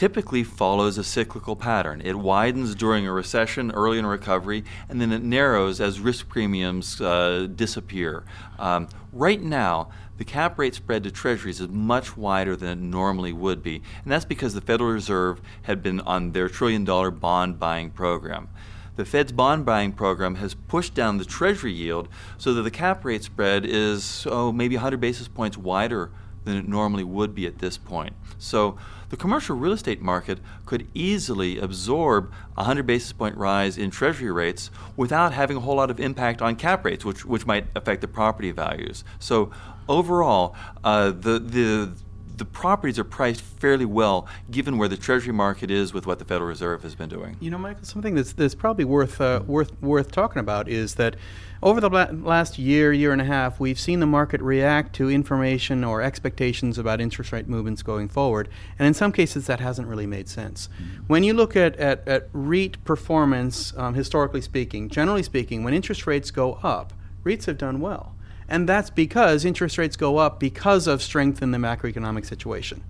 typically 0.00 0.42
follows 0.42 0.96
a 0.96 1.04
cyclical 1.04 1.54
pattern. 1.54 2.00
It 2.02 2.14
widens 2.14 2.74
during 2.74 3.06
a 3.06 3.12
recession, 3.12 3.70
early 3.72 3.98
in 3.98 4.04
a 4.06 4.08
recovery, 4.08 4.64
and 4.88 4.98
then 4.98 5.12
it 5.12 5.22
narrows 5.22 5.80
as 5.80 6.00
risk 6.00 6.28
premiums 6.28 7.00
uh, 7.02 7.48
disappear. 7.54 8.24
Um, 8.58 8.88
right 9.12 9.42
now, 9.42 9.90
the 10.20 10.24
cap 10.26 10.58
rate 10.58 10.74
spread 10.74 11.02
to 11.02 11.10
treasuries 11.10 11.62
is 11.62 11.68
much 11.70 12.14
wider 12.14 12.54
than 12.54 12.68
it 12.68 12.78
normally 12.78 13.32
would 13.32 13.62
be, 13.62 13.76
and 14.04 14.12
that's 14.12 14.26
because 14.26 14.52
the 14.52 14.60
Federal 14.60 14.90
Reserve 14.90 15.40
had 15.62 15.82
been 15.82 15.98
on 16.00 16.32
their 16.32 16.46
trillion 16.46 16.84
dollar 16.84 17.10
bond 17.10 17.58
buying 17.58 17.88
program. 17.88 18.50
The 18.96 19.06
Fed's 19.06 19.32
bond 19.32 19.64
buying 19.64 19.92
program 19.92 20.34
has 20.34 20.52
pushed 20.52 20.92
down 20.92 21.16
the 21.16 21.24
treasury 21.24 21.72
yield 21.72 22.06
so 22.36 22.52
that 22.52 22.60
the 22.60 22.70
cap 22.70 23.02
rate 23.02 23.24
spread 23.24 23.64
is, 23.64 24.26
oh, 24.30 24.52
maybe 24.52 24.76
100 24.76 25.00
basis 25.00 25.26
points 25.26 25.56
wider 25.56 26.10
than 26.44 26.54
it 26.54 26.68
normally 26.68 27.04
would 27.04 27.34
be 27.34 27.46
at 27.46 27.60
this 27.60 27.78
point. 27.78 28.12
So 28.36 28.76
the 29.10 29.16
commercial 29.16 29.56
real 29.56 29.72
estate 29.72 30.00
market 30.00 30.38
could 30.64 30.86
easily 30.94 31.58
absorb 31.58 32.32
a 32.56 32.62
100 32.62 32.86
basis 32.86 33.12
point 33.12 33.36
rise 33.36 33.76
in 33.76 33.90
treasury 33.90 34.30
rates 34.30 34.70
without 34.96 35.32
having 35.32 35.56
a 35.56 35.60
whole 35.60 35.76
lot 35.76 35.90
of 35.90 36.00
impact 36.00 36.40
on 36.40 36.56
cap 36.56 36.84
rates, 36.84 37.04
which, 37.04 37.24
which 37.24 37.44
might 37.44 37.66
affect 37.74 38.00
the 38.00 38.08
property 38.08 38.52
values. 38.52 39.04
So 39.18 39.50
overall, 39.88 40.54
uh, 40.82 41.10
the, 41.10 41.38
the 41.38 41.92
the 42.40 42.44
properties 42.46 42.98
are 42.98 43.04
priced 43.04 43.42
fairly 43.42 43.84
well 43.84 44.26
given 44.50 44.78
where 44.78 44.88
the 44.88 44.96
Treasury 44.96 45.32
market 45.32 45.70
is 45.70 45.92
with 45.92 46.06
what 46.06 46.18
the 46.18 46.24
Federal 46.24 46.48
Reserve 46.48 46.82
has 46.82 46.94
been 46.94 47.10
doing. 47.10 47.36
You 47.38 47.50
know, 47.50 47.58
Michael, 47.58 47.84
something 47.84 48.14
that's, 48.14 48.32
that's 48.32 48.54
probably 48.54 48.86
worth, 48.86 49.20
uh, 49.20 49.42
worth, 49.46 49.80
worth 49.82 50.10
talking 50.10 50.40
about 50.40 50.66
is 50.66 50.94
that 50.94 51.16
over 51.62 51.82
the 51.82 51.90
last 51.90 52.58
year, 52.58 52.94
year 52.94 53.12
and 53.12 53.20
a 53.20 53.26
half, 53.26 53.60
we've 53.60 53.78
seen 53.78 54.00
the 54.00 54.06
market 54.06 54.40
react 54.40 54.94
to 54.96 55.10
information 55.10 55.84
or 55.84 56.00
expectations 56.00 56.78
about 56.78 56.98
interest 56.98 57.30
rate 57.30 57.46
movements 57.46 57.82
going 57.82 58.08
forward. 58.08 58.48
And 58.78 58.88
in 58.88 58.94
some 58.94 59.12
cases, 59.12 59.46
that 59.46 59.60
hasn't 59.60 59.86
really 59.86 60.06
made 60.06 60.26
sense. 60.26 60.68
Mm-hmm. 60.68 61.04
When 61.08 61.22
you 61.22 61.34
look 61.34 61.56
at, 61.56 61.76
at, 61.76 62.08
at 62.08 62.30
REIT 62.32 62.82
performance, 62.84 63.74
um, 63.76 63.92
historically 63.92 64.40
speaking, 64.40 64.88
generally 64.88 65.22
speaking, 65.22 65.62
when 65.62 65.74
interest 65.74 66.06
rates 66.06 66.30
go 66.30 66.54
up, 66.62 66.94
REITs 67.22 67.44
have 67.44 67.58
done 67.58 67.80
well. 67.80 68.14
And 68.50 68.68
that's 68.68 68.90
because 68.90 69.44
interest 69.44 69.78
rates 69.78 69.96
go 69.96 70.18
up 70.18 70.40
because 70.40 70.86
of 70.86 71.00
strength 71.00 71.40
in 71.40 71.52
the 71.52 71.58
macroeconomic 71.58 72.26
situation. 72.26 72.82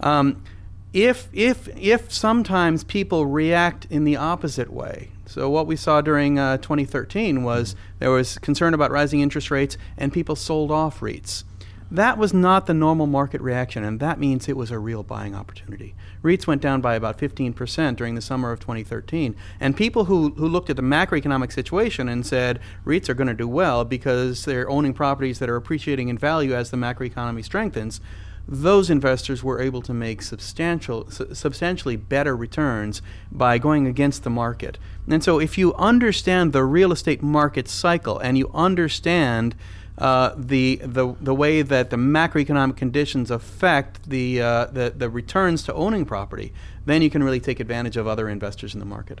Um, 0.00 0.42
if, 0.92 1.28
if, 1.32 1.68
if 1.76 2.12
sometimes 2.12 2.84
people 2.84 3.26
react 3.26 3.86
in 3.90 4.04
the 4.04 4.16
opposite 4.16 4.72
way, 4.72 5.10
so 5.26 5.48
what 5.50 5.66
we 5.66 5.76
saw 5.76 6.02
during 6.02 6.38
uh, 6.38 6.58
2013 6.58 7.42
was 7.42 7.74
there 7.98 8.10
was 8.10 8.38
concern 8.38 8.74
about 8.74 8.90
rising 8.90 9.20
interest 9.20 9.50
rates 9.50 9.76
and 9.96 10.12
people 10.12 10.36
sold 10.36 10.70
off 10.70 11.00
REITs. 11.00 11.44
That 11.92 12.16
was 12.16 12.32
not 12.32 12.64
the 12.64 12.72
normal 12.72 13.06
market 13.06 13.42
reaction, 13.42 13.84
and 13.84 14.00
that 14.00 14.18
means 14.18 14.48
it 14.48 14.56
was 14.56 14.70
a 14.70 14.78
real 14.78 15.02
buying 15.02 15.34
opportunity. 15.34 15.94
REITs 16.22 16.46
went 16.46 16.62
down 16.62 16.80
by 16.80 16.94
about 16.94 17.18
15% 17.18 17.96
during 17.96 18.14
the 18.14 18.22
summer 18.22 18.50
of 18.50 18.60
2013. 18.60 19.36
And 19.60 19.76
people 19.76 20.06
who, 20.06 20.30
who 20.30 20.48
looked 20.48 20.70
at 20.70 20.76
the 20.76 20.82
macroeconomic 20.82 21.52
situation 21.52 22.08
and 22.08 22.24
said 22.24 22.60
REITs 22.86 23.10
are 23.10 23.14
going 23.14 23.28
to 23.28 23.34
do 23.34 23.46
well 23.46 23.84
because 23.84 24.46
they're 24.46 24.70
owning 24.70 24.94
properties 24.94 25.38
that 25.40 25.50
are 25.50 25.56
appreciating 25.56 26.08
in 26.08 26.16
value 26.16 26.54
as 26.54 26.70
the 26.70 26.78
macroeconomy 26.78 27.44
strengthens, 27.44 28.00
those 28.48 28.88
investors 28.88 29.44
were 29.44 29.60
able 29.60 29.82
to 29.82 29.92
make 29.92 30.22
substantial, 30.22 31.10
su- 31.10 31.34
substantially 31.34 31.96
better 31.96 32.34
returns 32.34 33.02
by 33.30 33.58
going 33.58 33.86
against 33.86 34.24
the 34.24 34.30
market. 34.30 34.78
And 35.06 35.22
so, 35.22 35.38
if 35.38 35.58
you 35.58 35.74
understand 35.74 36.54
the 36.54 36.64
real 36.64 36.90
estate 36.90 37.22
market 37.22 37.68
cycle 37.68 38.18
and 38.18 38.38
you 38.38 38.50
understand 38.54 39.54
uh, 39.98 40.34
the, 40.36 40.80
the, 40.82 41.14
the 41.20 41.34
way 41.34 41.62
that 41.62 41.90
the 41.90 41.96
macroeconomic 41.96 42.76
conditions 42.76 43.30
affect 43.30 44.08
the, 44.08 44.40
uh, 44.40 44.64
the, 44.66 44.92
the 44.96 45.10
returns 45.10 45.62
to 45.64 45.74
owning 45.74 46.04
property, 46.04 46.52
then 46.86 47.02
you 47.02 47.10
can 47.10 47.22
really 47.22 47.40
take 47.40 47.60
advantage 47.60 47.96
of 47.96 48.06
other 48.06 48.28
investors 48.28 48.74
in 48.74 48.80
the 48.80 48.86
market. 48.86 49.20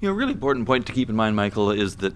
You 0.00 0.08
know, 0.08 0.14
a 0.14 0.16
really 0.16 0.32
important 0.32 0.66
point 0.66 0.86
to 0.86 0.92
keep 0.92 1.10
in 1.10 1.16
mind, 1.16 1.36
Michael, 1.36 1.70
is 1.70 1.96
that 1.96 2.14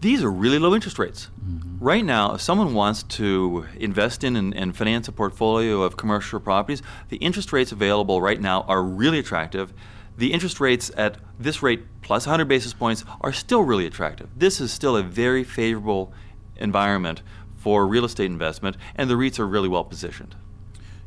these 0.00 0.24
are 0.24 0.30
really 0.30 0.58
low 0.58 0.74
interest 0.74 0.98
rates. 0.98 1.28
Mm-hmm. 1.44 1.84
Right 1.84 2.04
now, 2.04 2.34
if 2.34 2.40
someone 2.40 2.74
wants 2.74 3.02
to 3.04 3.66
invest 3.76 4.24
in 4.24 4.34
and, 4.34 4.54
and, 4.56 4.76
finance 4.76 5.08
a 5.08 5.12
portfolio 5.12 5.82
of 5.82 5.96
commercial 5.96 6.40
properties, 6.40 6.82
the 7.10 7.18
interest 7.18 7.52
rates 7.52 7.70
available 7.70 8.20
right 8.20 8.40
now 8.40 8.62
are 8.62 8.82
really 8.82 9.18
attractive. 9.18 9.72
The 10.16 10.32
interest 10.32 10.58
rates 10.58 10.90
at 10.96 11.18
this 11.38 11.62
rate 11.62 11.82
plus 12.02 12.26
100 12.26 12.46
basis 12.48 12.72
points 12.72 13.04
are 13.20 13.32
still 13.32 13.62
really 13.62 13.86
attractive. 13.86 14.28
This 14.36 14.60
is 14.60 14.72
still 14.72 14.96
a 14.96 15.02
very 15.02 15.44
favorable 15.44 16.12
environment 16.60 17.22
for 17.56 17.86
real 17.86 18.04
estate 18.04 18.26
investment, 18.26 18.76
and 18.96 19.10
the 19.10 19.14
REITs 19.14 19.38
are 19.38 19.46
really 19.46 19.68
well 19.68 19.84
positioned. 19.84 20.34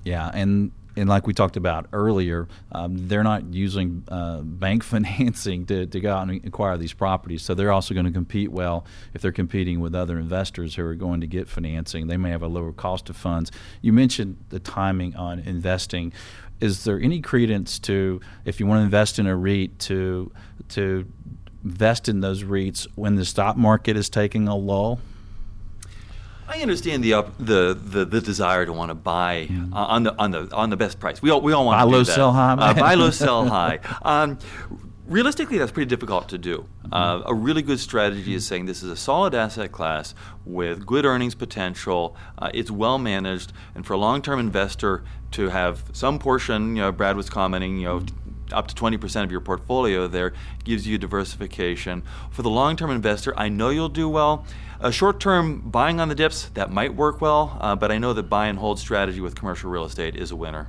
Yeah, 0.04 0.30
and 0.34 0.72
and 0.96 1.10
like 1.10 1.26
we 1.26 1.34
talked 1.34 1.58
about 1.58 1.88
earlier, 1.92 2.48
um, 2.72 3.08
they're 3.08 3.24
not 3.24 3.54
using 3.54 4.04
uh, 4.10 4.42
bank 4.42 4.84
financing 4.84 5.66
to, 5.66 5.88
to 5.88 6.00
go 6.00 6.14
out 6.14 6.28
and 6.28 6.46
acquire 6.46 6.78
these 6.78 6.94
properties. 6.94 7.42
So 7.42 7.54
they're 7.54 7.72
also 7.72 7.94
going 7.94 8.06
to 8.06 8.12
compete 8.12 8.52
well 8.52 8.86
if 9.14 9.22
they're 9.22 9.32
competing 9.32 9.80
with 9.80 9.96
other 9.96 10.20
investors 10.20 10.76
who 10.76 10.86
are 10.86 10.96
going 10.96 11.22
to 11.22 11.28
get 11.28 11.48
financing. 11.48 12.08
They 12.08 12.18
may 12.18 12.30
have 12.30 12.44
a 12.44 12.48
lower 12.48 12.72
cost 12.72 13.10
of 13.10 13.18
funds. 13.18 13.52
You 13.82 13.94
mentioned 13.94 14.38
the 14.50 14.60
timing 14.60 15.16
on 15.16 15.40
investing. 15.40 16.14
Is 16.60 16.84
there 16.84 17.00
any 17.00 17.22
credence 17.22 17.80
to 17.80 18.22
if 18.46 18.60
you 18.60 18.68
want 18.68 18.80
to 18.80 18.84
invest 18.84 19.20
in 19.20 19.28
a 19.28 19.36
REIT 19.36 19.80
to 19.80 20.32
to 20.70 21.06
invest 21.64 22.08
in 22.08 22.20
those 22.20 22.44
REITs 22.44 22.88
when 22.96 23.16
the 23.16 23.26
stock 23.26 23.58
market 23.58 23.98
is 23.98 24.10
taking 24.10 24.48
a 24.48 24.56
lull? 24.56 25.00
I 26.48 26.62
understand 26.62 27.04
the, 27.04 27.14
up, 27.14 27.38
the, 27.38 27.78
the 27.82 28.06
the 28.06 28.22
desire 28.22 28.66
to 28.66 28.74
want 28.74 28.90
to 28.90 28.96
buy 28.96 29.50
uh, 29.72 29.76
on 29.76 30.04
the 30.04 30.16
on 30.20 30.32
the 30.32 30.54
on 30.54 30.70
the 30.70 30.78
best 30.78 31.00
price. 31.00 31.22
We 31.22 31.30
all 31.30 31.42
we 31.42 31.54
all 31.54 31.66
want 31.66 31.80
buy 31.80 31.86
to 31.86 31.98
low, 31.98 32.04
sell 32.04 32.32
high. 32.32 32.54
Uh, 32.54 32.74
buy 32.74 32.94
low, 32.96 33.10
sell 33.10 33.46
high. 33.50 33.80
Um, 34.02 34.38
realistically, 35.08 35.58
that's 35.58 35.72
pretty 35.72 35.90
difficult 35.90 36.30
to 36.30 36.38
do. 36.38 36.66
Uh, 36.92 37.22
a 37.26 37.34
really 37.34 37.62
good 37.62 37.80
strategy 37.80 38.36
is 38.36 38.46
saying 38.46 38.66
this 38.66 38.84
is 38.84 38.90
a 38.90 38.96
solid 38.96 39.34
asset 39.34 39.72
class 39.72 40.14
with 40.46 40.86
good 40.86 41.06
earnings 41.06 41.36
potential. 41.36 42.16
Uh, 42.38 42.52
it's 42.54 42.70
well 42.70 42.98
managed, 42.98 43.54
and 43.74 43.86
for 43.86 43.94
a 43.94 43.98
long-term 43.98 44.40
investor 44.40 45.04
to 45.32 45.50
have 45.50 45.84
some 45.94 46.20
portion, 46.20 46.76
you 46.76 46.84
know, 46.84 46.92
Brad 46.92 47.16
was 47.16 47.30
commenting, 47.30 47.78
you 47.78 47.88
know 47.88 48.06
up 48.54 48.68
to 48.68 48.76
20% 48.76 49.24
of 49.24 49.32
your 49.32 49.42
portfolio 49.42 50.08
there 50.08 50.34
gives 50.64 50.88
you 50.88 50.98
diversification. 50.98 52.04
For 52.32 52.42
the 52.42 52.50
long 52.50 52.76
term 52.76 52.92
investor, 52.92 53.38
I 53.38 53.50
know 53.50 53.70
you'll 53.70 53.90
do 53.90 54.08
well. 54.08 54.46
A 54.80 54.92
short 54.92 55.20
term 55.20 55.62
buying 55.62 56.00
on 56.00 56.10
the 56.10 56.16
dips, 56.16 56.50
that 56.54 56.72
might 56.72 56.94
work 56.94 57.22
well, 57.22 57.58
uh, 57.62 57.76
but 57.76 57.92
I 57.92 57.98
know 57.98 58.14
that 58.14 58.24
buy 58.24 58.48
and 58.48 58.60
hold 58.60 58.80
strategy 58.80 59.22
with 59.22 59.36
commercial 59.36 59.70
real 59.70 59.86
estate 59.86 60.16
is 60.16 60.32
a 60.32 60.36
winner. 60.36 60.68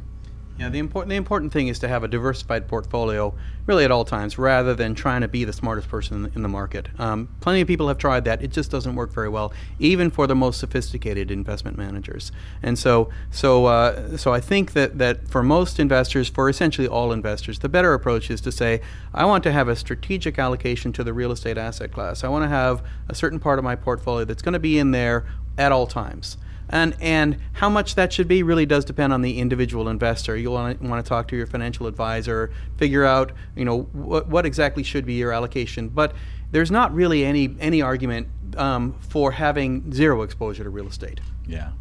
Yeah, 0.56 0.68
the 0.68 0.78
important 0.78 1.10
the 1.10 1.16
important 1.16 1.52
thing 1.52 1.66
is 1.66 1.80
to 1.80 1.88
have 1.88 2.04
a 2.04 2.08
diversified 2.08 2.68
portfolio, 2.68 3.34
really 3.66 3.84
at 3.84 3.90
all 3.90 4.04
times, 4.04 4.38
rather 4.38 4.72
than 4.72 4.94
trying 4.94 5.22
to 5.22 5.28
be 5.28 5.42
the 5.42 5.52
smartest 5.52 5.88
person 5.88 6.30
in 6.32 6.42
the, 6.42 6.48
market. 6.48 6.88
Um, 6.96 7.28
plenty 7.40 7.60
of 7.60 7.66
people 7.66 7.88
have 7.88 7.98
tried 7.98 8.24
that; 8.26 8.40
it 8.40 8.52
just 8.52 8.70
doesn't 8.70 8.94
work 8.94 9.12
very 9.12 9.28
well, 9.28 9.52
even 9.80 10.10
for 10.10 10.28
the 10.28 10.36
most 10.36 10.60
sophisticated 10.60 11.32
investment 11.32 11.76
managers. 11.76 12.30
And 12.62 12.78
so, 12.78 13.10
so, 13.32 13.66
uh, 13.66 14.16
so 14.16 14.32
I 14.32 14.38
think 14.38 14.74
that 14.74 14.98
that 14.98 15.26
for 15.26 15.42
most 15.42 15.80
investors, 15.80 16.28
for 16.28 16.48
essentially 16.48 16.86
all 16.86 17.10
investors, 17.10 17.58
the 17.58 17.68
better 17.68 17.92
approach 17.92 18.30
is 18.30 18.40
to 18.42 18.52
say, 18.52 18.80
I 19.12 19.24
want 19.24 19.42
to 19.44 19.52
have 19.52 19.66
a 19.66 19.74
strategic 19.74 20.38
allocation 20.38 20.92
to 20.92 21.02
the 21.02 21.12
real 21.12 21.32
estate 21.32 21.58
asset 21.58 21.90
class. 21.90 22.22
I 22.22 22.28
want 22.28 22.44
to 22.44 22.48
have 22.48 22.80
a 23.08 23.14
certain 23.14 23.40
part 23.40 23.58
of 23.58 23.64
my 23.64 23.74
portfolio 23.74 24.24
that's 24.24 24.42
going 24.42 24.52
to 24.52 24.60
be 24.60 24.78
in 24.78 24.92
there 24.92 25.26
at 25.58 25.72
all 25.72 25.88
times. 25.88 26.36
And, 26.68 26.96
and 27.00 27.38
how 27.52 27.68
much 27.68 27.94
that 27.94 28.12
should 28.12 28.28
be 28.28 28.42
really 28.42 28.66
does 28.66 28.84
depend 28.84 29.12
on 29.12 29.22
the 29.22 29.38
individual 29.38 29.88
investor. 29.88 30.36
You'll 30.36 30.54
want 30.54 30.80
to, 30.80 31.02
talk 31.02 31.28
to 31.28 31.36
your 31.36 31.46
financial 31.46 31.86
advisor, 31.86 32.50
figure 32.76 33.04
out 33.04 33.32
you 33.54 33.64
know 33.64 33.82
what, 33.92 34.28
what 34.28 34.46
exactly 34.46 34.82
should 34.82 35.04
be 35.04 35.14
your 35.14 35.32
allocation. 35.32 35.88
But 35.88 36.14
there's 36.50 36.70
not 36.70 36.94
really 36.94 37.24
any 37.24 37.54
any 37.60 37.82
argument 37.82 38.28
um, 38.56 38.94
for 39.00 39.32
having 39.32 39.92
zero 39.92 40.22
exposure 40.22 40.64
to 40.64 40.70
real 40.70 40.86
estate. 40.86 41.20
Yeah. 41.46 41.72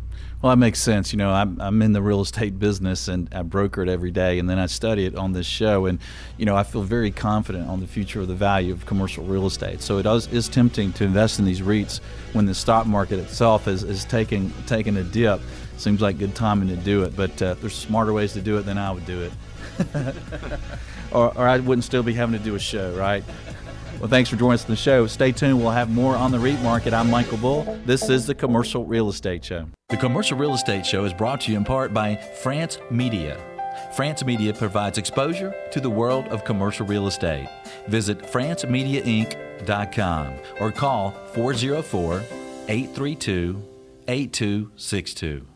Well, 0.44 0.50
that 0.50 0.58
makes 0.58 0.82
sense. 0.82 1.14
You 1.14 1.18
know, 1.20 1.32
I'm, 1.32 1.58
I'm 1.62 1.82
in 1.82 1.94
the 1.94 2.02
real 2.02 2.20
estate 2.20 2.60
business 2.60 3.08
and 3.08 3.30
I 3.34 3.44
broker 3.44 3.82
it 3.82 3.88
every 3.88 4.12
day, 4.12 4.40
and 4.40 4.50
then 4.50 4.60
I 4.60 4.66
study 4.66 5.06
it 5.06 5.16
on 5.16 5.32
this 5.32 5.46
show. 5.46 5.86
And, 5.86 6.00
you 6.38 6.46
know, 6.46 6.58
I 6.58 6.64
feel 6.64 6.82
very 6.82 7.12
confident 7.12 7.70
on 7.70 7.80
the 7.80 7.88
future 7.88 8.20
of 8.20 8.28
the 8.28 8.36
value 8.36 8.74
of 8.74 8.86
commercial 8.86 9.24
real 9.24 9.46
estate. 9.46 9.82
So 9.82 10.00
it 10.00 10.06
is, 10.06 10.28
is 10.28 10.50
tempting 10.50 10.92
to 10.94 11.06
invest 11.06 11.40
in 11.40 11.46
these 11.46 11.62
REITs 11.62 12.02
when 12.34 12.46
the 12.46 12.54
stock 12.54 12.86
market 12.86 13.20
itself 13.20 13.70
is, 13.70 13.84
is 13.84 14.04
taking, 14.04 14.52
taking 14.68 14.98
a 14.98 15.04
dip. 15.04 15.40
Seems 15.78 16.02
like 16.02 16.18
good 16.18 16.36
timing 16.36 16.68
to 16.68 16.76
do 16.76 17.04
it, 17.04 17.16
but 17.16 17.42
uh, 17.42 17.54
there's 17.54 17.74
smarter 17.74 18.12
ways 18.12 18.34
to 18.34 18.42
do 18.42 18.58
it 18.58 18.64
than 18.64 18.78
I 18.78 18.92
would 18.92 19.06
do 19.06 19.22
it. 19.22 19.32
or, 21.14 21.38
or 21.38 21.48
I 21.48 21.58
wouldn't 21.60 21.86
still 21.86 22.04
be 22.04 22.16
having 22.16 22.38
to 22.38 22.44
do 22.44 22.56
a 22.56 22.60
show, 22.60 22.94
right? 22.98 23.24
Well, 24.04 24.10
thanks 24.10 24.30
for 24.30 24.36
joining 24.36 24.56
us 24.56 24.66
on 24.66 24.72
the 24.72 24.76
show. 24.76 25.08
Stay 25.08 25.32
tuned. 25.32 25.62
We'll 25.62 25.72
have 25.72 25.90
more 25.90 26.18
on 26.18 26.32
the 26.32 26.40
REIT 26.40 26.60
market. 26.60 26.94
I'm 26.94 27.10
Michael 27.10 27.38
Bull. 27.38 27.64
This 27.86 28.10
is 28.10 28.28
the 28.28 28.36
Commercial 28.36 28.84
Real 28.84 29.08
Estate 29.08 29.46
Show. 29.46 29.70
The 29.88 29.96
Commercial 29.96 30.38
Real 30.38 30.54
Estate 30.54 30.86
Show 30.86 31.06
is 31.06 31.14
brought 31.14 31.40
to 31.42 31.52
you 31.54 31.58
in 31.58 31.64
part 31.64 31.94
by 31.94 32.18
France 32.18 32.80
Media. 32.92 33.40
France 33.96 34.26
Media 34.26 34.54
provides 34.54 34.98
exposure 34.98 35.56
to 35.72 35.80
the 35.80 35.90
world 35.90 36.28
of 36.28 36.44
commercial 36.44 36.86
real 36.86 37.08
estate. 37.08 37.48
Visit 37.88 38.24
francemediainc.com 38.24 40.34
or 40.60 40.72
call 40.74 41.12
404 41.12 42.24
832 42.68 43.64
8262. 44.10 45.48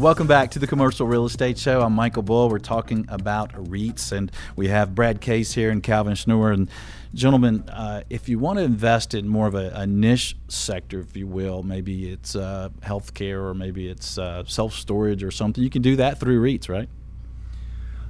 Welcome 0.00 0.26
back 0.26 0.52
to 0.52 0.58
the 0.58 0.66
Commercial 0.66 1.06
Real 1.06 1.26
Estate 1.26 1.58
Show. 1.58 1.82
I'm 1.82 1.92
Michael 1.92 2.22
Bull. 2.22 2.48
We're 2.48 2.58
talking 2.58 3.04
about 3.10 3.52
REITs, 3.52 4.12
and 4.12 4.32
we 4.56 4.68
have 4.68 4.94
Brad 4.94 5.20
Case 5.20 5.52
here 5.52 5.70
and 5.70 5.82
Calvin 5.82 6.14
Schnure. 6.14 6.54
And 6.54 6.70
gentlemen, 7.12 7.68
uh, 7.68 8.04
if 8.08 8.26
you 8.26 8.38
want 8.38 8.58
to 8.60 8.64
invest 8.64 9.12
in 9.12 9.28
more 9.28 9.46
of 9.46 9.54
a, 9.54 9.70
a, 9.74 9.86
niche 9.86 10.38
sector, 10.48 11.00
if 11.00 11.14
you 11.18 11.26
will, 11.26 11.62
maybe 11.62 12.10
it's 12.10 12.34
uh, 12.34 12.70
healthcare 12.80 13.42
or 13.42 13.52
maybe 13.52 13.88
it's 13.88 14.16
uh, 14.16 14.42
self 14.46 14.72
storage 14.72 15.22
or 15.22 15.30
something, 15.30 15.62
you 15.62 15.68
can 15.68 15.82
do 15.82 15.96
that 15.96 16.18
through 16.18 16.40
REITs, 16.40 16.70
right? 16.70 16.88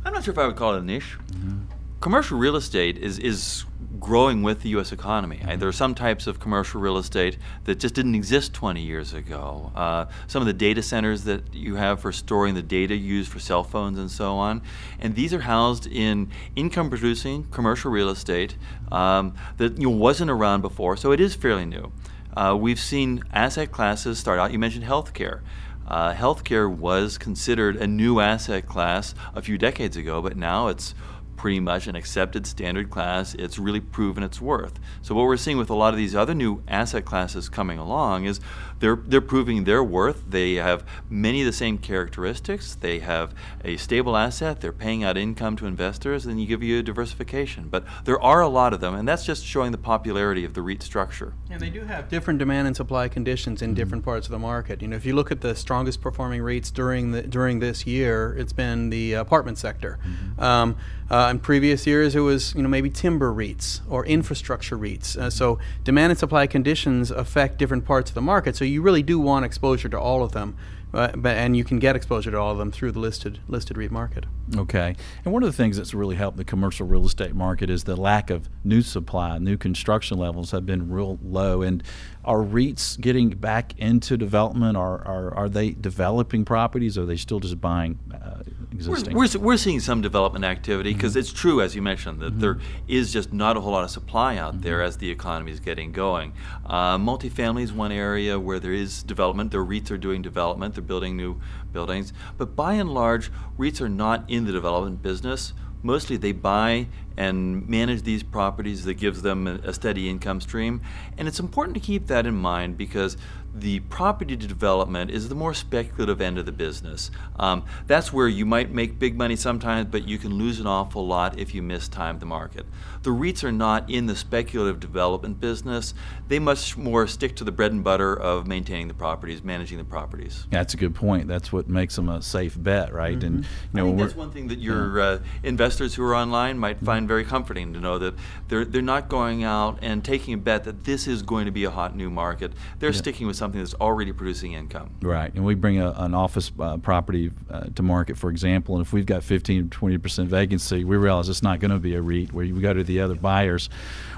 I'm 0.04 0.12
not 0.12 0.22
sure 0.22 0.30
if 0.30 0.38
I 0.38 0.46
would 0.46 0.54
call 0.54 0.76
it 0.76 0.78
a 0.78 0.84
niche. 0.84 1.18
Mm-hmm. 1.32 1.79
Commercial 2.00 2.38
real 2.38 2.56
estate 2.56 2.98
is 2.98 3.18
is 3.18 3.64
growing 3.98 4.42
with 4.42 4.62
the 4.62 4.70
U.S. 4.70 4.92
economy. 4.92 5.42
there 5.58 5.68
are 5.68 5.72
some 5.72 5.94
types 5.94 6.26
of 6.26 6.40
commercial 6.40 6.80
real 6.80 6.96
estate 6.96 7.36
that 7.64 7.78
just 7.78 7.94
didn't 7.94 8.14
exist 8.14 8.54
20 8.54 8.80
years 8.80 9.12
ago. 9.12 9.70
Uh, 9.74 10.06
some 10.26 10.40
of 10.40 10.46
the 10.46 10.54
data 10.54 10.82
centers 10.82 11.24
that 11.24 11.52
you 11.52 11.74
have 11.74 12.00
for 12.00 12.10
storing 12.10 12.54
the 12.54 12.62
data 12.62 12.96
used 12.96 13.30
for 13.30 13.38
cell 13.38 13.62
phones 13.62 13.98
and 13.98 14.10
so 14.10 14.36
on, 14.36 14.62
and 15.00 15.14
these 15.14 15.34
are 15.34 15.40
housed 15.40 15.86
in 15.86 16.30
income-producing 16.56 17.44
commercial 17.50 17.90
real 17.90 18.08
estate 18.08 18.56
um, 18.90 19.34
that 19.58 19.76
you 19.76 19.90
know, 19.90 19.90
wasn't 19.90 20.30
around 20.30 20.62
before. 20.62 20.96
So 20.96 21.12
it 21.12 21.20
is 21.20 21.34
fairly 21.34 21.66
new. 21.66 21.92
Uh, 22.34 22.56
we've 22.58 22.80
seen 22.80 23.22
asset 23.32 23.70
classes 23.70 24.18
start 24.18 24.38
out. 24.38 24.50
You 24.50 24.58
mentioned 24.58 24.84
healthcare. 24.84 25.40
Uh, 25.86 26.14
healthcare 26.14 26.72
was 26.72 27.18
considered 27.18 27.76
a 27.76 27.86
new 27.86 28.20
asset 28.20 28.66
class 28.66 29.14
a 29.34 29.42
few 29.42 29.58
decades 29.58 29.96
ago, 29.96 30.22
but 30.22 30.36
now 30.36 30.68
it's 30.68 30.94
pretty 31.40 31.58
much 31.58 31.86
an 31.86 31.96
accepted 31.96 32.46
standard 32.46 32.90
class. 32.90 33.34
It's 33.34 33.58
really 33.58 33.80
proven 33.80 34.22
its 34.22 34.42
worth. 34.42 34.78
So 35.00 35.14
what 35.14 35.22
we're 35.22 35.38
seeing 35.38 35.56
with 35.56 35.70
a 35.70 35.74
lot 35.74 35.94
of 35.94 35.96
these 35.96 36.14
other 36.14 36.34
new 36.34 36.62
asset 36.68 37.06
classes 37.06 37.48
coming 37.48 37.78
along 37.78 38.26
is 38.26 38.40
they're 38.80 38.96
they're 38.96 39.20
proving 39.20 39.64
their 39.64 39.84
worth. 39.84 40.24
They 40.28 40.54
have 40.54 40.84
many 41.08 41.40
of 41.42 41.46
the 41.46 41.52
same 41.52 41.78
characteristics. 41.78 42.74
They 42.74 42.98
have 43.00 43.34
a 43.64 43.76
stable 43.76 44.16
asset. 44.16 44.60
They're 44.60 44.72
paying 44.72 45.04
out 45.04 45.16
income 45.16 45.56
to 45.56 45.66
investors, 45.66 46.26
and 46.26 46.40
you 46.40 46.46
give 46.46 46.62
you 46.62 46.80
a 46.80 46.82
diversification. 46.82 47.68
But 47.68 47.84
there 48.04 48.20
are 48.20 48.40
a 48.40 48.48
lot 48.48 48.72
of 48.72 48.80
them, 48.80 48.94
and 48.94 49.06
that's 49.06 49.24
just 49.24 49.44
showing 49.44 49.72
the 49.72 49.78
popularity 49.78 50.44
of 50.44 50.54
the 50.54 50.62
REIT 50.62 50.82
structure. 50.82 51.34
And 51.50 51.60
they 51.60 51.70
do 51.70 51.84
have 51.84 52.08
different 52.08 52.38
demand 52.38 52.66
and 52.66 52.76
supply 52.76 53.08
conditions 53.08 53.62
in 53.62 53.74
different 53.74 54.04
parts 54.04 54.26
of 54.26 54.32
the 54.32 54.38
market. 54.38 54.82
You 54.82 54.88
know, 54.88 54.96
if 54.96 55.04
you 55.04 55.14
look 55.14 55.30
at 55.30 55.42
the 55.42 55.54
strongest 55.54 56.00
performing 56.00 56.40
REITs 56.40 56.72
during 56.72 57.12
the 57.12 57.22
during 57.22 57.60
this 57.60 57.86
year, 57.86 58.34
it's 58.38 58.52
been 58.52 58.90
the 58.90 59.12
apartment 59.12 59.58
sector. 59.58 59.98
Mm-hmm. 60.02 60.42
Um, 60.42 60.76
uh, 61.10 61.28
in 61.28 61.40
previous 61.40 61.86
years, 61.86 62.14
it 62.14 62.20
was 62.20 62.54
you 62.54 62.62
know 62.62 62.68
maybe 62.68 62.88
timber 62.88 63.32
REITs 63.32 63.80
or 63.88 64.06
infrastructure 64.06 64.78
REITs. 64.78 65.16
Uh, 65.16 65.28
so 65.28 65.58
demand 65.84 66.12
and 66.12 66.18
supply 66.18 66.46
conditions 66.46 67.10
affect 67.10 67.58
different 67.58 67.84
parts 67.84 68.10
of 68.10 68.14
the 68.14 68.22
market. 68.22 68.56
So 68.56 68.64
you 68.70 68.82
really 68.82 69.02
do 69.02 69.18
want 69.18 69.44
exposure 69.44 69.88
to 69.88 69.98
all 69.98 70.22
of 70.22 70.32
them. 70.32 70.56
Uh, 70.92 71.12
but 71.14 71.36
and 71.36 71.56
you 71.56 71.62
can 71.62 71.78
get 71.78 71.94
exposure 71.94 72.32
to 72.32 72.36
all 72.36 72.50
of 72.50 72.58
them 72.58 72.72
through 72.72 72.90
the 72.90 72.98
listed 72.98 73.38
listed 73.46 73.76
REIT 73.76 73.92
market. 73.92 74.26
Okay, 74.56 74.96
and 75.24 75.32
one 75.32 75.44
of 75.44 75.48
the 75.48 75.56
things 75.56 75.76
that's 75.76 75.94
really 75.94 76.16
helped 76.16 76.36
the 76.36 76.44
commercial 76.44 76.84
real 76.84 77.06
estate 77.06 77.34
market 77.34 77.70
is 77.70 77.84
the 77.84 77.94
lack 77.94 78.28
of 78.28 78.48
new 78.64 78.82
supply. 78.82 79.38
New 79.38 79.56
construction 79.56 80.18
levels 80.18 80.50
have 80.50 80.66
been 80.66 80.90
real 80.90 81.18
low, 81.22 81.62
and 81.62 81.84
are 82.24 82.38
REITs 82.38 83.00
getting 83.00 83.30
back 83.30 83.78
into 83.78 84.16
development? 84.16 84.76
Are 84.76 85.06
are, 85.06 85.32
are 85.34 85.48
they 85.48 85.70
developing 85.70 86.44
properties? 86.44 86.98
Or 86.98 87.02
are 87.02 87.06
they 87.06 87.16
still 87.16 87.38
just 87.38 87.60
buying 87.60 88.00
uh, 88.12 88.42
existing? 88.88 89.14
We're, 89.14 89.28
we're, 89.34 89.38
we're, 89.40 89.56
seeing 89.56 89.80
some 89.80 90.00
development 90.00 90.44
activity 90.44 90.94
because 90.94 91.12
mm-hmm. 91.12 91.20
it's 91.20 91.32
true, 91.32 91.60
as 91.60 91.74
you 91.74 91.82
mentioned, 91.82 92.20
that 92.20 92.32
mm-hmm. 92.32 92.40
there 92.40 92.58
is 92.88 93.12
just 93.12 93.32
not 93.32 93.56
a 93.56 93.60
whole 93.60 93.72
lot 93.72 93.84
of 93.84 93.90
supply 93.90 94.36
out 94.36 94.54
mm-hmm. 94.54 94.62
there 94.62 94.82
as 94.82 94.96
the 94.96 95.10
economy 95.10 95.52
is 95.52 95.60
getting 95.60 95.92
going. 95.92 96.32
Uh, 96.64 96.98
multifamily 96.98 97.62
is 97.62 97.72
one 97.72 97.92
area 97.92 98.38
where 98.38 98.58
there 98.58 98.72
is 98.72 99.02
development. 99.02 99.50
The 99.50 99.58
REITs 99.58 99.90
are 99.90 99.98
doing 99.98 100.22
development 100.22 100.74
they're 100.74 100.82
building 100.82 101.16
new 101.16 101.40
buildings. 101.72 102.12
But 102.36 102.56
by 102.56 102.74
and 102.74 102.92
large, 102.92 103.30
REITs 103.58 103.80
are 103.80 103.88
not 103.88 104.24
in 104.28 104.44
the 104.44 104.52
development 104.52 105.02
business. 105.02 105.52
Mostly 105.82 106.16
they 106.16 106.32
buy 106.32 106.88
and 107.20 107.68
manage 107.68 108.00
these 108.00 108.22
properties 108.22 108.86
that 108.86 108.94
gives 108.94 109.20
them 109.20 109.46
a 109.46 109.74
steady 109.74 110.08
income 110.08 110.40
stream. 110.40 110.80
And 111.18 111.28
it's 111.28 111.38
important 111.38 111.74
to 111.74 111.80
keep 111.80 112.06
that 112.06 112.24
in 112.24 112.34
mind 112.34 112.78
because 112.78 113.18
the 113.54 113.80
property 113.80 114.36
development 114.36 115.10
is 115.10 115.28
the 115.28 115.34
more 115.34 115.52
speculative 115.52 116.20
end 116.20 116.38
of 116.38 116.46
the 116.46 116.52
business. 116.52 117.10
Um, 117.38 117.64
that's 117.86 118.12
where 118.12 118.28
you 118.28 118.46
might 118.46 118.70
make 118.70 118.98
big 118.98 119.16
money 119.16 119.36
sometimes, 119.36 119.88
but 119.90 120.06
you 120.06 120.18
can 120.18 120.34
lose 120.34 120.60
an 120.60 120.66
awful 120.66 121.06
lot 121.06 121.38
if 121.38 121.54
you 121.54 121.62
mistime 121.62 122.20
the 122.20 122.26
market. 122.26 122.64
The 123.02 123.10
REITs 123.10 123.42
are 123.42 123.52
not 123.52 123.90
in 123.90 124.06
the 124.06 124.14
speculative 124.14 124.78
development 124.78 125.40
business. 125.40 125.94
They 126.28 126.38
much 126.38 126.76
more 126.76 127.06
stick 127.06 127.34
to 127.36 127.44
the 127.44 127.52
bread 127.52 127.72
and 127.72 127.82
butter 127.82 128.14
of 128.14 128.46
maintaining 128.46 128.88
the 128.88 128.94
properties, 128.94 129.42
managing 129.42 129.78
the 129.78 129.84
properties. 129.84 130.46
That's 130.50 130.74
a 130.74 130.76
good 130.76 130.94
point. 130.94 131.26
That's 131.26 131.52
what 131.52 131.68
makes 131.68 131.96
them 131.96 132.08
a 132.08 132.22
safe 132.22 132.60
bet, 132.60 132.92
right? 132.92 133.18
Mm-hmm. 133.18 133.26
And 133.26 133.44
you 133.44 133.50
know, 133.72 133.84
I 133.84 133.88
think 133.88 133.98
that's 134.00 134.16
one 134.16 134.30
thing 134.30 134.48
that 134.48 134.58
your 134.58 135.00
uh, 135.00 135.18
investors 135.42 135.94
who 135.94 136.04
are 136.04 136.14
online 136.14 136.58
might 136.58 136.78
find 136.80 137.08
very 137.10 137.24
comforting 137.24 137.72
to 137.72 137.80
know 137.80 137.98
that 137.98 138.14
they're 138.46 138.64
they're 138.64 138.80
not 138.80 139.08
going 139.08 139.42
out 139.42 139.76
and 139.82 140.04
taking 140.04 140.32
a 140.32 140.36
bet 140.36 140.62
that 140.62 140.84
this 140.84 141.08
is 141.08 141.22
going 141.22 141.44
to 141.44 141.50
be 141.50 141.64
a 141.64 141.70
hot 141.70 141.96
new 141.96 142.08
market. 142.08 142.52
They're 142.78 142.92
yeah. 142.92 142.98
sticking 142.98 143.26
with 143.26 143.34
something 143.34 143.60
that's 143.60 143.74
already 143.74 144.12
producing 144.12 144.52
income. 144.52 144.90
Right, 145.02 145.34
and 145.34 145.44
we 145.44 145.56
bring 145.56 145.80
a, 145.80 145.90
an 145.96 146.14
office 146.14 146.52
uh, 146.60 146.76
property 146.76 147.32
uh, 147.50 147.64
to 147.74 147.82
market, 147.82 148.16
for 148.16 148.30
example, 148.30 148.76
and 148.76 148.86
if 148.86 148.92
we've 148.92 149.06
got 149.06 149.24
15 149.24 149.70
20 149.70 149.98
percent 149.98 150.28
vacancy, 150.28 150.84
we 150.84 150.96
realize 150.96 151.28
it's 151.28 151.42
not 151.42 151.58
going 151.58 151.72
to 151.72 151.80
be 151.80 151.96
a 151.96 152.00
REIT 152.00 152.32
where 152.32 152.46
we 152.46 152.60
go 152.60 152.72
to 152.72 152.84
the 152.84 153.00
other 153.00 153.16
buyers. 153.16 153.68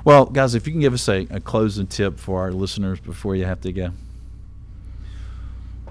Well, 0.04 0.26
guys, 0.26 0.54
if 0.54 0.66
you 0.66 0.74
can 0.74 0.82
give 0.82 0.92
us 0.92 1.08
a, 1.08 1.26
a 1.30 1.40
closing 1.40 1.86
tip 1.86 2.18
for 2.18 2.42
our 2.42 2.52
listeners 2.52 3.00
before 3.00 3.36
you 3.36 3.46
have 3.46 3.62
to 3.62 3.72
go. 3.72 3.92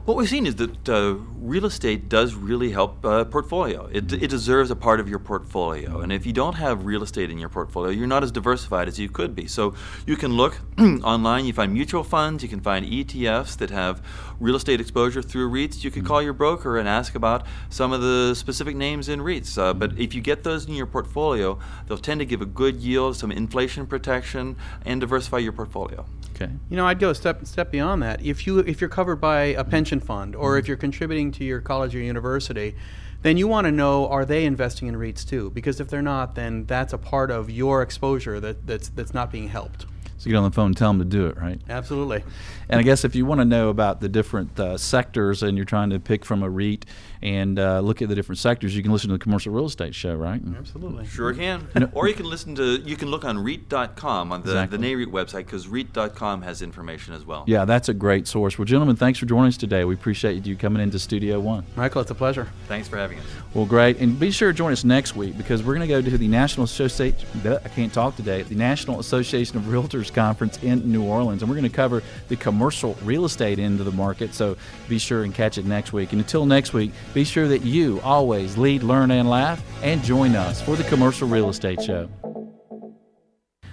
What 0.04 0.18
we've 0.18 0.28
seen 0.28 0.47
is 0.47 0.56
that 0.56 0.89
uh, 0.89 1.14
real 1.38 1.64
estate 1.64 2.10
does 2.10 2.34
really 2.34 2.72
help 2.72 3.06
uh, 3.06 3.24
portfolio. 3.26 3.86
It, 3.86 4.12
it 4.12 4.32
deserves 4.32 4.72
a 4.72 4.76
part 4.76 4.99
of 4.99 5.08
your 5.08 5.20
portfolio. 5.20 5.99
And 5.99 6.12
if 6.12 6.26
you 6.26 6.34
don't 6.34 6.56
have 6.56 6.86
real 6.86 7.04
estate 7.04 7.30
in 7.30 7.38
your 7.38 7.49
portfolio, 7.49 7.91
you're 7.91 8.08
not 8.08 8.24
as 8.24 8.32
diversified 8.32 8.88
as 8.88 8.97
you 8.97 9.10
could 9.10 9.36
be. 9.36 9.45
So 9.45 9.76
you 10.08 10.18
can 10.18 10.34
look 10.34 10.60
online, 10.80 11.45
you 11.45 11.54
find 11.54 11.72
mutual 11.72 12.04
funds, 12.04 12.41
you 12.41 12.49
can 12.49 12.62
find 12.62 12.84
ETFs 12.84 13.56
that 13.58 13.70
have 13.70 14.04
real 14.39 14.56
estate 14.56 14.82
exposure 14.82 15.22
through 15.22 15.52
REITs. 15.52 15.84
You 15.84 15.91
can 15.91 16.04
call 16.04 16.24
your 16.24 16.34
broker 16.34 16.80
and 16.80 16.89
ask 16.89 17.14
about 17.14 17.45
some 17.70 17.93
of 17.93 18.02
the 18.02 18.34
specific 18.34 18.76
names 18.76 19.08
in 19.08 19.20
REITs. 19.20 19.56
Uh, 19.56 19.72
but 19.72 19.99
if 19.99 20.16
you 20.16 20.22
get 20.22 20.43
those 20.43 20.66
in 20.66 20.74
your 20.74 20.88
portfolio, 20.88 21.60
they'll 21.88 21.99
tend 21.99 22.22
to 22.22 22.26
give 22.26 22.41
a 22.41 22.47
good 22.47 22.78
yield, 22.78 23.18
some 23.18 23.32
inflation 23.32 23.86
protection, 23.86 24.56
and 24.84 24.99
diversify 24.99 25.38
your 25.38 25.54
portfolio. 25.54 26.08
Okay. 26.42 26.52
You 26.70 26.78
know, 26.78 26.88
I'd 26.88 27.00
go 27.00 27.10
a 27.10 27.16
step 27.16 27.46
step 27.46 27.72
beyond 27.72 28.02
that. 28.04 28.24
If 28.24 28.48
you 28.48 28.60
if 28.60 28.82
you're 28.82 28.89
covered 28.89 29.18
by 29.18 29.44
a 29.44 29.64
pension 29.64 30.00
fund 30.00 30.36
or 30.36 30.58
if 30.58 30.64
mm-hmm. 30.64 30.70
you're 30.70 30.78
contributing 30.78 31.32
to 31.34 31.44
your 31.44 31.62
college 31.62 31.96
or 31.96 32.00
university, 32.00 32.76
then 33.22 33.38
you 33.38 33.48
want 33.48 33.66
to 33.66 33.72
know 33.72 34.08
are 34.08 34.26
they 34.26 34.46
investing 34.46 34.88
in 34.88 34.96
REITs 34.96 35.28
too? 35.28 35.52
Because 35.52 35.80
if 35.80 35.88
they're 35.88 36.02
not, 36.02 36.36
then 36.36 36.66
that's 36.66 36.94
a 36.94 36.98
part 36.98 37.32
of 37.32 37.50
your 37.50 37.82
exposure 37.82 38.39
that, 38.39 38.66
that's 38.66 38.89
that's 38.89 39.14
not 39.14 39.32
being 39.32 39.50
helped. 39.50 39.86
So 40.18 40.30
get 40.30 40.38
on 40.38 40.44
the 40.44 40.52
phone 40.52 40.68
and 40.68 40.78
tell 40.78 40.89
them 40.92 41.00
to 41.00 41.06
do 41.06 41.26
it, 41.26 41.38
right? 41.38 41.60
Absolutely. 41.68 42.24
And 42.70 42.80
I 42.80 42.84
guess 42.84 43.04
if 43.04 43.16
you 43.16 43.26
want 43.26 43.42
to 43.42 43.46
know 43.46 43.70
about 43.70 44.02
the 44.02 44.10
different 44.10 44.60
uh, 44.60 44.78
sectors 44.78 45.42
and 45.42 45.58
you're 45.58 45.66
trying 45.66 45.89
to 45.89 46.00
pick 46.00 46.26
from 46.26 46.44
a 46.44 46.50
REIT 46.50 46.86
and 47.22 47.60
uh, 47.60 47.80
look 47.80 48.02
at 48.02 48.10
the 48.10 48.16
different 48.16 48.40
sectors, 48.40 48.76
you 48.76 48.82
can 48.82 48.92
listen 48.92 49.10
to 49.10 49.16
the 49.16 49.24
commercial 49.24 49.54
real 49.54 49.66
estate 49.66 49.94
show, 49.94 50.16
right? 50.16 50.42
Absolutely. 50.58 51.06
Sure 51.06 51.34
can. 51.34 51.68
or 51.94 52.08
you 52.08 52.14
can 52.14 52.26
listen 52.26 52.56
to, 52.56 52.82
you 52.82 52.96
can 52.96 53.10
look 53.10 53.24
on 53.26 53.44
REIT.com 53.44 54.32
on 54.32 54.42
the, 54.42 54.50
exactly. 54.50 54.78
the 54.78 54.84
NAREIT 54.84 55.12
website 55.12 55.46
because 55.46 55.68
REIT.com 55.68 56.42
has 56.42 56.62
information 56.62 57.14
as 57.14 57.26
well. 57.26 57.44
Yeah, 57.48 57.66
that's 57.66 57.90
a 57.90 57.94
great 57.94 58.28
source. 58.28 58.58
Well, 58.58 58.66
gentlemen, 58.66 58.96
thanks 58.96 59.20
for 59.20 59.26
joining 59.26 59.50
us 59.50 59.58
today. 59.58 59.84
We 59.86 59.94
appreciate 59.94 60.46
you 60.46 60.56
coming 60.56 60.82
into 60.82 60.98
Studio 61.00 61.40
One. 61.40 61.66
Michael, 61.76 62.02
it's 62.02 62.12
a 62.12 62.16
pleasure. 62.16 62.48
Thanks 62.68 62.88
for 62.88 62.98
having 62.98 63.20
us. 63.20 63.26
Well, 63.54 63.66
great. 63.66 64.00
And 64.00 64.20
be 64.20 64.32
sure 64.32 64.52
to 64.52 64.58
join 64.58 64.72
us 64.72 64.84
next 64.84 65.16
week 65.16 65.38
because 65.38 65.62
we're 65.62 65.76
going 65.76 65.88
to 65.88 65.94
go 65.94 66.02
to 66.02 66.18
the 66.18 66.28
National 66.28 66.64
Association, 66.64 67.28
I 67.46 67.68
can't 67.70 67.94
talk 67.94 68.16
today, 68.16 68.42
the 68.44 68.56
National 68.56 69.00
Association 69.00 69.58
of 69.58 69.64
Realtors 69.64 70.12
Conference 70.14 70.58
in 70.64 70.92
New 70.92 71.04
Orleans. 71.04 71.42
And 71.42 71.50
we're 71.50 71.58
going 71.58 71.70
to 71.70 71.76
cover 71.76 72.02
the 72.30 72.36
commercial 72.36 72.98
real 73.04 73.26
estate 73.26 73.60
end 73.60 73.80
of 73.80 73.86
the 73.86 73.92
market. 73.92 74.34
So 74.34 74.58
be 74.88 74.98
sure 74.98 75.24
and 75.24 75.34
catch 75.34 75.58
it 75.58 75.66
next 75.66 75.94
week. 75.94 76.12
And 76.14 76.22
until 76.22 76.46
next 76.46 76.74
week, 76.74 76.92
be 77.14 77.24
sure 77.24 77.47
that 77.47 77.62
you 77.62 77.99
always 78.01 78.57
lead, 78.57 78.84
learn, 78.84 79.12
and 79.12 79.30
laugh. 79.30 79.62
And 79.84 80.03
join 80.03 80.36
us 80.36 80.62
for 80.62 80.76
the 80.76 80.84
Commercial 80.84 81.28
Real 81.28 81.49
Estate 81.49 81.82
Show. 81.82 82.09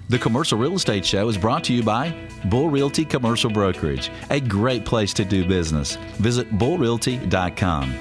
The 0.08 0.18
Commercial 0.18 0.58
Real 0.58 0.74
Estate 0.74 1.04
Show 1.04 1.28
is 1.28 1.36
brought 1.36 1.64
to 1.64 1.74
you 1.74 1.82
by 1.82 2.14
Bull 2.46 2.70
Realty 2.70 3.04
Commercial 3.04 3.50
Brokerage, 3.50 4.10
a 4.30 4.40
great 4.40 4.86
place 4.86 5.12
to 5.12 5.24
do 5.24 5.46
business. 5.46 5.96
Visit 6.16 6.50
bullrealty.com. 6.58 7.94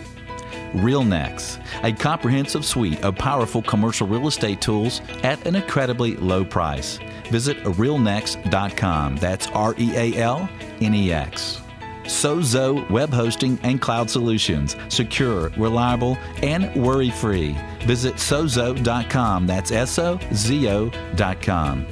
RealNex, 0.73 1.61
a 1.83 1.91
comprehensive 1.91 2.65
suite 2.65 3.03
of 3.03 3.15
powerful 3.15 3.61
commercial 3.61 4.07
real 4.07 4.27
estate 4.27 4.61
tools 4.61 5.01
at 5.23 5.45
an 5.45 5.55
incredibly 5.55 6.15
low 6.17 6.45
price. 6.45 6.99
Visit 7.29 7.57
realnex.com. 7.63 9.17
That's 9.17 9.47
R 9.47 9.75
E 9.77 9.91
A 9.95 10.15
L 10.17 10.49
N 10.79 10.93
E 10.93 11.11
X. 11.11 11.61
Sozo 12.07 12.89
Web 12.89 13.13
Hosting 13.13 13.59
and 13.63 13.81
Cloud 13.81 14.09
Solutions. 14.09 14.75
Secure, 14.89 15.49
reliable, 15.57 16.17
and 16.41 16.73
worry 16.75 17.11
free. 17.11 17.55
Visit 17.81 18.15
sozo.com. 18.15 19.45
That's 19.47 19.71
S 19.71 19.99
O 19.99 20.19
Z 20.33 20.67
O.com. 20.67 21.87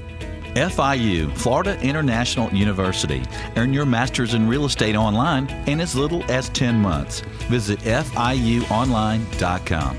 FIU, 0.55 1.31
Florida 1.37 1.79
International 1.81 2.49
University. 2.53 3.21
Earn 3.57 3.73
your 3.73 3.85
master's 3.85 4.33
in 4.33 4.47
real 4.47 4.63
estate 4.65 4.95
online 4.95 5.49
in 5.67 5.81
as 5.81 5.95
little 5.95 6.23
as 6.31 6.47
10 6.49 6.79
months. 6.79 7.19
Visit 7.49 7.79
FIUonline.com. 7.79 9.97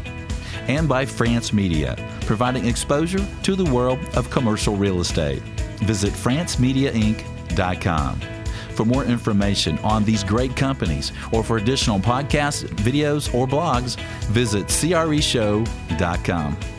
And 0.68 0.88
by 0.88 1.04
France 1.04 1.52
Media, 1.52 1.94
providing 2.22 2.66
exposure 2.66 3.24
to 3.42 3.54
the 3.54 3.70
world 3.70 3.98
of 4.16 4.30
commercial 4.30 4.74
real 4.76 5.00
estate. 5.00 5.42
Visit 5.80 6.12
FranceMediaInc.com. 6.12 8.35
For 8.76 8.84
more 8.84 9.04
information 9.04 9.78
on 9.78 10.04
these 10.04 10.22
great 10.22 10.54
companies 10.54 11.12
or 11.32 11.42
for 11.42 11.56
additional 11.56 11.98
podcasts, 11.98 12.68
videos, 12.76 13.34
or 13.34 13.46
blogs, 13.46 13.96
visit 14.26 14.66
CREShow.com. 14.66 16.75